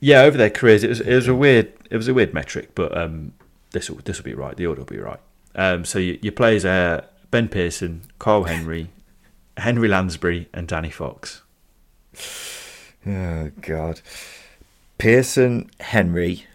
Yeah, 0.00 0.20
over 0.22 0.36
their 0.36 0.50
careers, 0.50 0.84
it 0.84 0.88
was 0.88 1.00
it 1.00 1.14
was 1.14 1.28
a 1.28 1.34
weird 1.34 1.72
it 1.90 1.96
was 1.96 2.08
a 2.08 2.14
weird 2.14 2.34
metric, 2.34 2.70
but 2.74 2.96
um, 2.96 3.32
this 3.72 3.90
will 3.90 3.98
this 4.04 4.18
will 4.18 4.24
be 4.24 4.34
right. 4.34 4.56
The 4.56 4.66
order 4.66 4.80
will 4.82 4.86
be 4.86 4.98
right. 4.98 5.20
Um, 5.54 5.84
so 5.84 5.98
your, 5.98 6.16
your 6.16 6.32
players 6.32 6.64
are 6.64 7.04
Ben 7.30 7.48
Pearson, 7.48 8.02
Karl 8.18 8.44
Henry, 8.44 8.90
Henry 9.56 9.88
Lansbury, 9.88 10.48
and 10.52 10.68
Danny 10.68 10.90
Fox. 10.90 11.42
Oh 13.06 13.50
God, 13.60 14.00
Pearson, 14.98 15.70
Henry, 15.80 16.46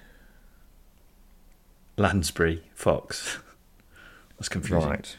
Lansbury, 1.99 2.63
Fox. 2.73 3.37
That's 4.37 4.49
confusing. 4.49 4.89
Right. 4.89 5.17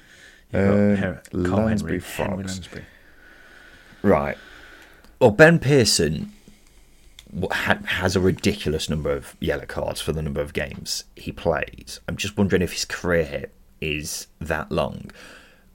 Uh, 0.53 0.59
Her- 0.59 1.23
Lansbury, 1.33 1.93
Henry, 1.93 2.01
Fox. 2.01 2.17
Henry 2.29 2.45
Lansbury. 2.45 2.85
Right. 4.03 4.39
Well, 5.21 5.31
Ben 5.31 5.59
Pearson 5.59 6.33
has 7.85 8.17
a 8.17 8.21
ridiculous 8.21 8.89
number 8.89 9.13
of 9.13 9.37
yellow 9.39 9.67
cards 9.67 10.01
for 10.01 10.13
the 10.13 10.23
number 10.23 10.41
of 10.41 10.53
games 10.53 11.05
he 11.15 11.31
plays. 11.31 12.01
I'm 12.09 12.17
just 12.17 12.37
wondering 12.37 12.63
if 12.63 12.73
his 12.73 12.85
career 12.85 13.25
hit 13.25 13.53
is 13.81 14.27
that 14.41 14.73
long. 14.73 15.11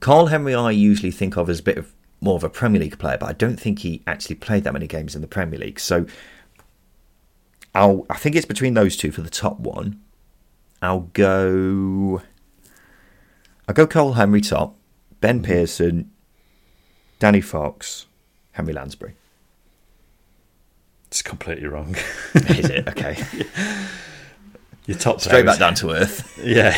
Karl 0.00 0.26
Henry, 0.26 0.54
I 0.54 0.72
usually 0.72 1.10
think 1.12 1.36
of 1.36 1.48
as 1.48 1.60
a 1.60 1.62
bit 1.62 1.78
of 1.78 1.92
more 2.20 2.34
of 2.36 2.44
a 2.44 2.50
Premier 2.50 2.80
League 2.80 2.98
player, 2.98 3.16
but 3.18 3.28
I 3.28 3.32
don't 3.32 3.58
think 3.58 3.78
he 3.78 4.02
actually 4.06 4.36
played 4.36 4.64
that 4.64 4.72
many 4.72 4.86
games 4.86 5.14
in 5.14 5.22
the 5.22 5.28
Premier 5.28 5.58
League. 5.58 5.80
So 5.80 6.06
I'll, 7.74 8.04
I 8.10 8.16
think 8.16 8.36
it's 8.36 8.46
between 8.46 8.74
those 8.74 8.96
two 8.96 9.12
for 9.12 9.22
the 9.22 9.30
top 9.30 9.60
one. 9.60 10.00
I'll 10.82 11.10
go. 11.12 12.22
I'll 13.68 13.74
go 13.74 13.86
Cole 13.86 14.12
Henry 14.12 14.40
top, 14.40 14.76
Ben 15.20 15.36
mm-hmm. 15.36 15.46
Pearson, 15.46 16.10
Danny 17.18 17.40
Fox, 17.40 18.06
Henry 18.52 18.72
Lansbury. 18.72 19.14
It's 21.08 21.22
completely 21.22 21.66
wrong. 21.66 21.96
Is 22.34 22.70
it? 22.70 22.88
Okay. 22.96 23.16
Your 24.86 24.96
top 24.96 25.20
straight 25.20 25.44
back 25.44 25.58
down 25.58 25.74
to 25.76 25.90
earth. 25.90 26.32
Yeah, 26.44 26.76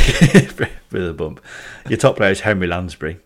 with 0.91 1.09
a 1.09 1.13
bump. 1.13 1.45
Your 1.89 1.99
top 1.99 2.17
player 2.17 2.31
is 2.31 2.41
Henry 2.41 2.67
Lansbury. 2.67 3.21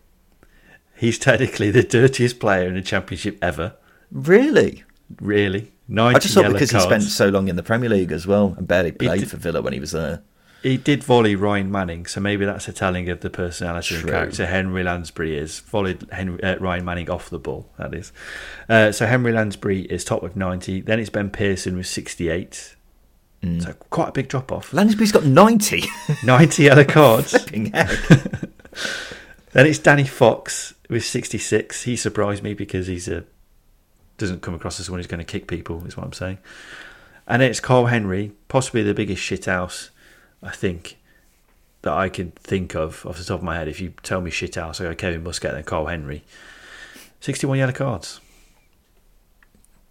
He's 0.97 1.17
technically 1.17 1.71
the 1.71 1.83
dirtiest 1.83 2.39
player 2.39 2.67
in 2.67 2.73
the 2.73 2.81
championship 2.81 3.37
ever. 3.41 3.75
Really? 4.11 4.83
Really? 5.21 5.71
I 5.97 6.19
just 6.19 6.33
thought 6.33 6.51
because 6.51 6.71
cards. 6.71 6.85
he 6.85 6.89
spent 6.89 7.03
so 7.03 7.29
long 7.29 7.47
in 7.47 7.55
the 7.55 7.63
Premier 7.63 7.89
League 7.89 8.11
as 8.11 8.27
well 8.27 8.55
and 8.57 8.67
barely 8.67 8.91
played 8.91 9.29
for 9.29 9.37
Villa 9.37 9.61
when 9.61 9.73
he 9.73 9.79
was 9.79 9.91
there. 9.91 10.21
He 10.63 10.77
did 10.77 11.03
volley 11.03 11.35
Ryan 11.35 11.69
Manning, 11.71 12.05
so 12.05 12.21
maybe 12.21 12.45
that's 12.45 12.67
a 12.67 12.73
telling 12.73 13.09
of 13.09 13.19
the 13.19 13.29
personality 13.29 13.95
True. 13.95 13.99
and 13.99 14.09
character 14.09 14.45
Henry 14.45 14.81
Lansbury 14.81 15.37
is. 15.37 15.61
Volleyed 15.69 16.09
Henry, 16.11 16.41
uh, 16.41 16.57
Ryan 16.57 16.85
Manning 16.85 17.09
off 17.09 17.29
the 17.29 17.37
ball, 17.37 17.69
that 17.77 17.93
is. 17.93 18.13
Uh, 18.69 18.91
so 18.91 19.05
Henry 19.05 19.33
Lansbury 19.33 19.81
is 19.81 20.05
top 20.05 20.23
with 20.23 20.35
90. 20.37 20.81
Then 20.81 20.99
it's 20.99 21.09
Ben 21.09 21.29
Pearson 21.29 21.75
with 21.77 21.87
68. 21.87 22.75
So 23.59 23.73
quite 23.89 24.07
a 24.07 24.11
big 24.13 24.29
drop 24.29 24.53
off. 24.53 24.71
Lansbury's 24.71 25.11
got 25.11 25.25
90. 25.25 25.83
90 26.23 26.63
yellow 26.63 26.83
cards. 26.85 27.31
Flipping 27.31 27.73
heck. 27.73 27.89
Then 29.51 29.67
it's 29.67 29.77
Danny 29.77 30.05
Fox 30.05 30.73
with 30.89 31.05
66. 31.05 31.83
He 31.83 31.95
surprised 31.95 32.41
me 32.41 32.55
because 32.55 32.87
he's 32.87 33.07
a 33.07 33.23
doesn't 34.17 34.41
come 34.41 34.55
across 34.55 34.79
as 34.79 34.87
someone 34.87 34.99
who's 34.99 35.07
going 35.07 35.19
to 35.19 35.31
kick 35.31 35.47
people, 35.47 35.85
is 35.85 35.95
what 35.95 36.05
I'm 36.05 36.13
saying. 36.13 36.39
And 37.27 37.41
then 37.41 37.49
it's 37.51 37.59
Karl 37.59 37.85
Henry, 37.85 38.31
possibly 38.47 38.81
the 38.81 38.93
biggest 38.93 39.21
shithouse, 39.21 39.89
I 40.43 40.51
think, 40.51 40.97
that 41.83 41.93
I 41.93 42.09
can 42.09 42.31
think 42.31 42.75
of 42.75 43.05
off 43.05 43.17
the 43.17 43.23
top 43.23 43.39
of 43.39 43.43
my 43.43 43.55
head. 43.55 43.67
If 43.67 43.79
you 43.79 43.93
tell 44.03 44.21
me 44.21 44.31
shithouse, 44.31 44.81
I 44.81 44.85
go 44.85 44.95
Kevin 44.95 45.23
Muscat 45.23 45.53
and 45.53 45.65
Karl 45.65 45.87
Henry. 45.87 46.23
61 47.19 47.57
yellow 47.57 47.71
cards. 47.71 48.19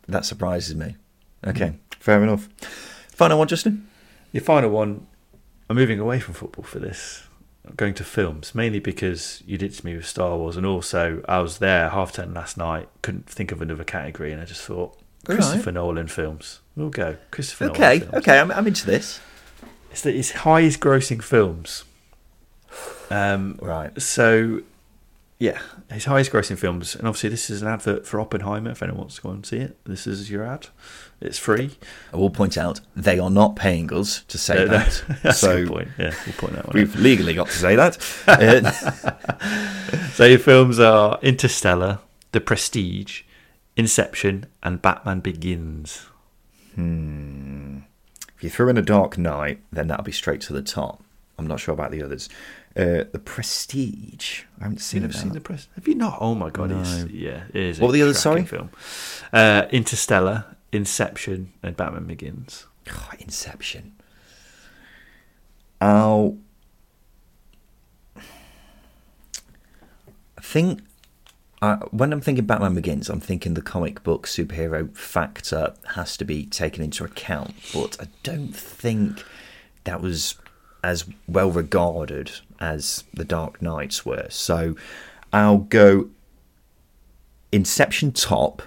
That 0.08 0.24
surprises 0.24 0.74
me. 0.74 0.96
Okay, 1.46 1.66
mm. 1.66 1.94
fair 1.98 2.22
enough. 2.22 2.48
Final 3.10 3.38
one, 3.38 3.48
Justin? 3.48 3.88
Your 4.32 4.42
final 4.42 4.70
one, 4.70 5.06
I'm 5.68 5.76
moving 5.76 5.98
away 5.98 6.18
from 6.18 6.34
football 6.34 6.64
for 6.64 6.78
this. 6.78 7.24
I'm 7.66 7.74
going 7.74 7.94
to 7.94 8.04
films, 8.04 8.54
mainly 8.54 8.80
because 8.80 9.42
you 9.46 9.56
did 9.56 9.72
to 9.74 9.86
me 9.86 9.94
with 9.96 10.06
Star 10.06 10.36
Wars, 10.36 10.56
and 10.56 10.66
also 10.66 11.22
I 11.28 11.38
was 11.40 11.58
there 11.58 11.90
half 11.90 12.12
ten 12.12 12.34
last 12.34 12.56
night, 12.56 12.88
couldn't 13.02 13.28
think 13.28 13.52
of 13.52 13.62
another 13.62 13.84
category, 13.84 14.32
and 14.32 14.40
I 14.40 14.44
just 14.44 14.62
thought 14.62 14.96
Right. 15.28 15.36
Christopher 15.36 15.70
Nolan 15.70 16.08
films. 16.08 16.58
We'll 16.74 16.88
go 16.88 17.16
Christopher 17.30 17.66
Okay, 17.66 17.80
Nolan 17.80 18.00
films. 18.00 18.14
okay, 18.14 18.38
I'm, 18.40 18.50
I'm 18.50 18.66
into 18.66 18.86
this. 18.86 19.20
It's 19.92 20.00
the 20.02 20.16
it's 20.16 20.30
highest 20.32 20.80
grossing 20.80 21.22
films. 21.22 21.84
Um, 23.10 23.58
Right. 23.60 24.00
So, 24.00 24.62
yeah, 25.38 25.60
his 25.92 26.06
highest 26.06 26.32
grossing 26.32 26.56
films, 26.58 26.94
and 26.96 27.06
obviously 27.06 27.28
this 27.30 27.50
is 27.50 27.60
an 27.62 27.68
advert 27.68 28.06
for 28.06 28.18
Oppenheimer. 28.20 28.70
If 28.70 28.82
anyone 28.82 29.00
wants 29.00 29.16
to 29.16 29.22
go 29.22 29.30
and 29.30 29.44
see 29.44 29.58
it, 29.58 29.76
this 29.84 30.06
is 30.06 30.30
your 30.30 30.44
ad. 30.44 30.68
It's 31.20 31.38
free. 31.38 31.72
I 32.12 32.16
will 32.16 32.30
point 32.30 32.56
out 32.56 32.80
they 32.96 33.18
are 33.18 33.30
not 33.30 33.54
paying 33.54 33.92
us 33.92 34.22
to 34.28 34.38
say 34.38 34.64
Uh, 34.64 34.66
that. 34.68 35.04
That's 35.22 35.38
so 35.38 35.56
a 35.56 35.60
good 35.60 35.68
point. 35.68 35.88
Yeah, 35.98 36.14
we'll 36.26 36.34
point 36.36 36.54
that 36.54 36.66
one 36.66 36.72
We've 36.74 36.96
legally 36.96 37.34
got 37.34 37.48
to 37.48 37.52
say 37.52 37.76
that. 37.76 37.98
So 40.14 40.24
your 40.26 40.38
films 40.38 40.78
are 40.80 41.18
Interstellar, 41.22 41.98
The 42.32 42.40
Prestige, 42.40 43.22
Inception, 43.76 44.46
and 44.62 44.80
Batman 44.82 45.20
Begins. 45.20 46.06
If 48.42 48.44
you 48.46 48.50
threw 48.50 48.68
in 48.68 48.76
a 48.76 48.82
Dark 48.82 49.16
Knight, 49.16 49.60
then 49.70 49.86
that'll 49.86 50.02
be 50.02 50.10
straight 50.10 50.40
to 50.40 50.52
the 50.52 50.62
top. 50.62 51.00
I'm 51.38 51.46
not 51.46 51.60
sure 51.60 51.72
about 51.72 51.92
the 51.92 52.02
others. 52.02 52.28
Uh, 52.76 53.04
the 53.12 53.20
Prestige. 53.24 54.42
I 54.58 54.64
haven't 54.64 54.78
seen 54.78 55.02
you 55.02 55.06
never 55.06 55.12
that. 55.12 55.18
seen 55.20 55.32
The 55.32 55.40
Prestige? 55.40 55.68
Have 55.76 55.86
you 55.86 55.94
not? 55.94 56.18
Oh 56.20 56.34
my 56.34 56.50
god! 56.50 56.72
It's, 56.72 57.04
yeah, 57.04 57.44
it 57.50 57.54
is. 57.54 57.78
What 57.78 57.86
were 57.86 57.92
the 57.92 58.02
other? 58.02 58.14
sorry? 58.14 58.44
Film. 58.44 58.70
Uh, 59.32 59.66
Interstellar, 59.70 60.56
Inception, 60.72 61.52
and 61.62 61.76
Batman 61.76 62.06
Begins. 62.06 62.66
Oh, 62.90 63.10
Inception. 63.20 63.92
I'll. 65.80 66.36
I 68.16 68.22
think. 70.40 70.80
Uh, 71.62 71.76
when 71.92 72.12
I'm 72.12 72.20
thinking 72.20 72.44
Batman 72.44 72.74
Begins, 72.74 73.08
I'm 73.08 73.20
thinking 73.20 73.54
the 73.54 73.62
comic 73.62 74.02
book 74.02 74.26
superhero 74.26 74.92
factor 74.96 75.74
has 75.94 76.16
to 76.16 76.24
be 76.24 76.44
taken 76.44 76.82
into 76.82 77.04
account, 77.04 77.54
but 77.72 77.96
I 78.00 78.08
don't 78.24 78.48
think 78.48 79.24
that 79.84 80.00
was 80.00 80.34
as 80.82 81.04
well 81.28 81.52
regarded 81.52 82.32
as 82.58 83.04
the 83.14 83.24
Dark 83.24 83.62
Knights 83.62 84.04
were. 84.04 84.26
So 84.28 84.74
I'll 85.32 85.58
go 85.58 86.10
Inception 87.52 88.10
top. 88.10 88.62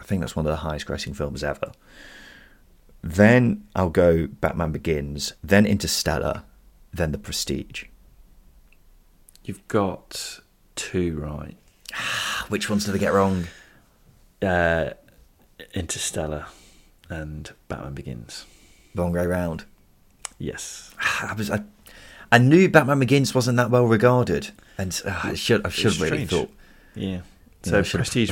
I 0.00 0.02
think 0.02 0.20
that's 0.20 0.34
one 0.34 0.46
of 0.46 0.50
the 0.50 0.56
highest 0.56 0.86
grossing 0.86 1.14
films 1.14 1.44
ever. 1.44 1.70
Then 3.02 3.68
I'll 3.76 3.90
go 3.90 4.26
Batman 4.26 4.72
Begins, 4.72 5.34
then 5.44 5.64
Interstellar, 5.64 6.42
then 6.92 7.12
The 7.12 7.18
Prestige. 7.18 7.84
You've 9.44 9.68
got 9.68 10.40
two 10.74 11.16
right. 11.16 11.56
Which 12.48 12.68
ones 12.70 12.84
did 12.84 12.94
I 12.94 12.98
get 12.98 13.12
wrong? 13.12 13.44
Uh, 14.42 14.90
Interstellar 15.74 16.46
and 17.08 17.50
Batman 17.68 17.94
Begins. 17.94 18.46
Wrong 18.94 19.12
way 19.12 19.26
round. 19.26 19.64
Yes. 20.38 20.94
I 21.22 21.34
was 21.34 21.50
I, 21.50 21.62
I 22.30 22.38
knew 22.38 22.68
Batman 22.68 23.00
Begins 23.00 23.34
wasn't 23.34 23.56
that 23.56 23.70
well 23.70 23.86
regarded, 23.86 24.50
and 24.76 25.00
uh, 25.04 25.20
I 25.24 25.34
should 25.34 25.64
I 25.66 25.70
should 25.70 25.96
really 25.98 26.26
thought. 26.26 26.50
Yeah. 26.94 27.20
So 27.62 27.82
Prestige, 27.82 28.30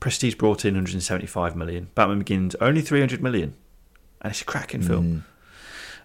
Prestige 0.00 0.34
brought 0.36 0.64
in 0.64 0.74
175 0.74 1.56
million. 1.56 1.88
Batman 1.94 2.18
Begins 2.18 2.54
only 2.56 2.80
300 2.80 3.22
million, 3.22 3.54
and 4.22 4.30
it's 4.30 4.42
a 4.42 4.44
cracking 4.44 4.82
Mm. 4.82 4.86
film. 4.86 5.24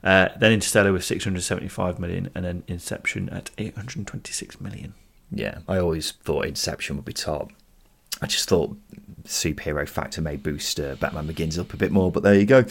Uh, 0.03 0.29
then 0.37 0.51
Interstellar 0.51 0.91
with 0.91 1.03
675 1.05 1.97
million, 1.99 2.29
and 2.35 2.43
then 2.43 2.63
Inception 2.67 3.29
at 3.29 3.51
826 3.57 4.59
million. 4.59 4.95
Yeah, 5.31 5.59
I 5.67 5.77
always 5.77 6.11
thought 6.11 6.45
Inception 6.45 6.95
would 6.95 7.05
be 7.05 7.13
top. 7.13 7.51
I 8.21 8.27
just 8.27 8.47
thought 8.47 8.77
superhero 9.25 9.87
factor 9.87 10.21
may 10.21 10.35
boost 10.35 10.79
uh, 10.79 10.95
Batman 10.95 11.27
Begins 11.27 11.57
up 11.57 11.73
a 11.73 11.77
bit 11.77 11.91
more, 11.91 12.11
but 12.11 12.23
there 12.23 12.35
you 12.35 12.45
go. 12.45 12.65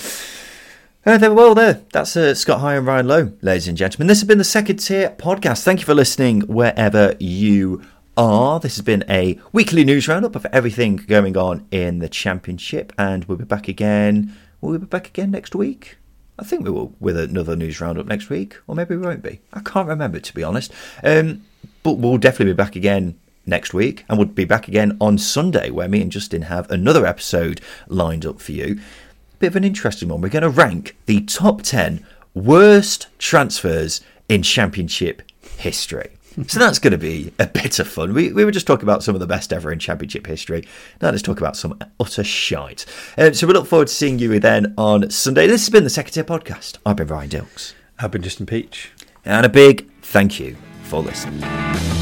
Uh, 1.05 1.19
well, 1.21 1.55
there. 1.55 1.83
That's 1.93 2.17
uh, 2.17 2.35
Scott 2.35 2.61
High 2.61 2.77
and 2.77 2.87
Ryan 2.87 3.09
Lowe, 3.09 3.33
ladies 3.43 3.67
and 3.67 3.77
gentlemen. 3.77 4.07
This 4.07 4.21
has 4.21 4.29
been 4.29 4.39
the 4.39 4.45
Second 4.45 4.77
Tier 4.77 5.11
Podcast. 5.11 5.65
Thank 5.65 5.81
you 5.81 5.87
for 5.87 5.95
listening 5.95 6.43
wherever 6.43 7.17
you 7.19 7.83
are. 8.17 8.61
This 8.61 8.77
has 8.77 8.85
been 8.85 9.05
a 9.09 9.41
weekly 9.53 9.83
news 9.83 10.07
roundup 10.07 10.37
of 10.37 10.47
everything 10.53 10.97
going 10.97 11.37
on 11.37 11.67
in 11.73 11.99
the 11.99 12.09
Championship, 12.09 12.93
and 12.97 13.25
we'll 13.25 13.39
be 13.39 13.45
back 13.45 13.67
again. 13.67 14.37
Will 14.61 14.71
we 14.71 14.79
be 14.79 14.87
back 14.87 15.09
again 15.09 15.33
next 15.33 15.57
week? 15.57 15.97
I 16.39 16.45
think 16.45 16.65
we 16.65 16.71
will 16.71 16.95
with 17.01 17.17
another 17.17 17.57
news 17.57 17.81
roundup 17.81 18.07
next 18.07 18.31
week, 18.31 18.57
or 18.69 18.75
maybe 18.75 18.97
we 18.97 19.05
won't 19.05 19.23
be. 19.23 19.41
I 19.53 19.61
can't 19.61 19.89
remember 19.89 20.21
to 20.21 20.35
be 20.35 20.45
honest. 20.45 20.73
Um, 21.03 21.43
but 21.83 21.99
we'll 21.99 22.18
definitely 22.18 22.53
be 22.53 22.57
back 22.57 22.76
again 22.76 23.18
next 23.45 23.74
week, 23.74 24.05
and 24.09 24.18
we'll 24.18 24.28
be 24.28 24.45
back 24.45 24.68
again 24.68 24.97
on 25.01 25.18
Sunday, 25.18 25.70
where 25.70 25.89
me 25.89 26.01
and 26.01 26.12
Justin 26.12 26.43
have 26.43 26.70
another 26.70 27.07
episode 27.07 27.61
lined 27.89 28.24
up 28.24 28.41
for 28.41 28.53
you. 28.53 28.80
Bit 29.39 29.49
of 29.49 29.57
an 29.57 29.64
interesting 29.64 30.09
one. 30.09 30.20
We're 30.20 30.28
going 30.28 30.43
to 30.43 30.49
rank 30.49 30.97
the 31.07 31.20
top 31.22 31.62
ten 31.62 32.07
worst 32.35 33.09
transfers 33.18 34.01
in 34.28 34.43
Championship 34.43 35.22
history. 35.57 36.11
So 36.47 36.59
that's 36.59 36.78
going 36.78 36.93
to 36.93 36.99
be 36.99 37.30
a 37.39 37.47
bit 37.47 37.78
of 37.78 37.87
fun. 37.87 38.14
We, 38.14 38.33
we 38.33 38.47
were 38.47 38.53
just 38.53 38.66
talking 38.66 38.85
about 38.85 39.03
some 39.03 39.14
of 39.14 39.20
the 39.20 39.26
best 39.26 39.53
ever 39.53 39.70
in 39.70 39.78
Championship 39.78 40.26
history. 40.26 40.66
Now 41.03 41.11
let's 41.11 41.20
talk 41.20 41.39
about 41.39 41.59
some 41.59 41.78
utter 42.01 42.24
shite. 42.24 42.87
Um, 43.18 43.35
so 43.35 43.47
we 43.47 43.53
look 43.53 43.66
forward 43.66 43.89
to 43.89 43.95
seeing 43.95 44.18
you 44.18 44.41
then 44.41 44.72
on 44.78 45.11
Sunday. 45.11 45.47
This 45.47 45.61
has 45.62 45.68
been 45.68 45.85
the 45.85 45.91
Second 45.91 46.12
Tier 46.12 46.24
Podcast. 46.24 46.78
I've 46.87 46.97
been 46.97 47.09
Ryan 47.09 47.28
Dilks. 47.28 47.74
I've 47.99 48.12
been 48.12 48.22
Justin 48.22 48.47
Peach. 48.47 48.93
And 49.26 49.45
a 49.45 49.51
big 49.51 49.91
thank 50.01 50.41
you 50.41 50.57
for 50.93 52.02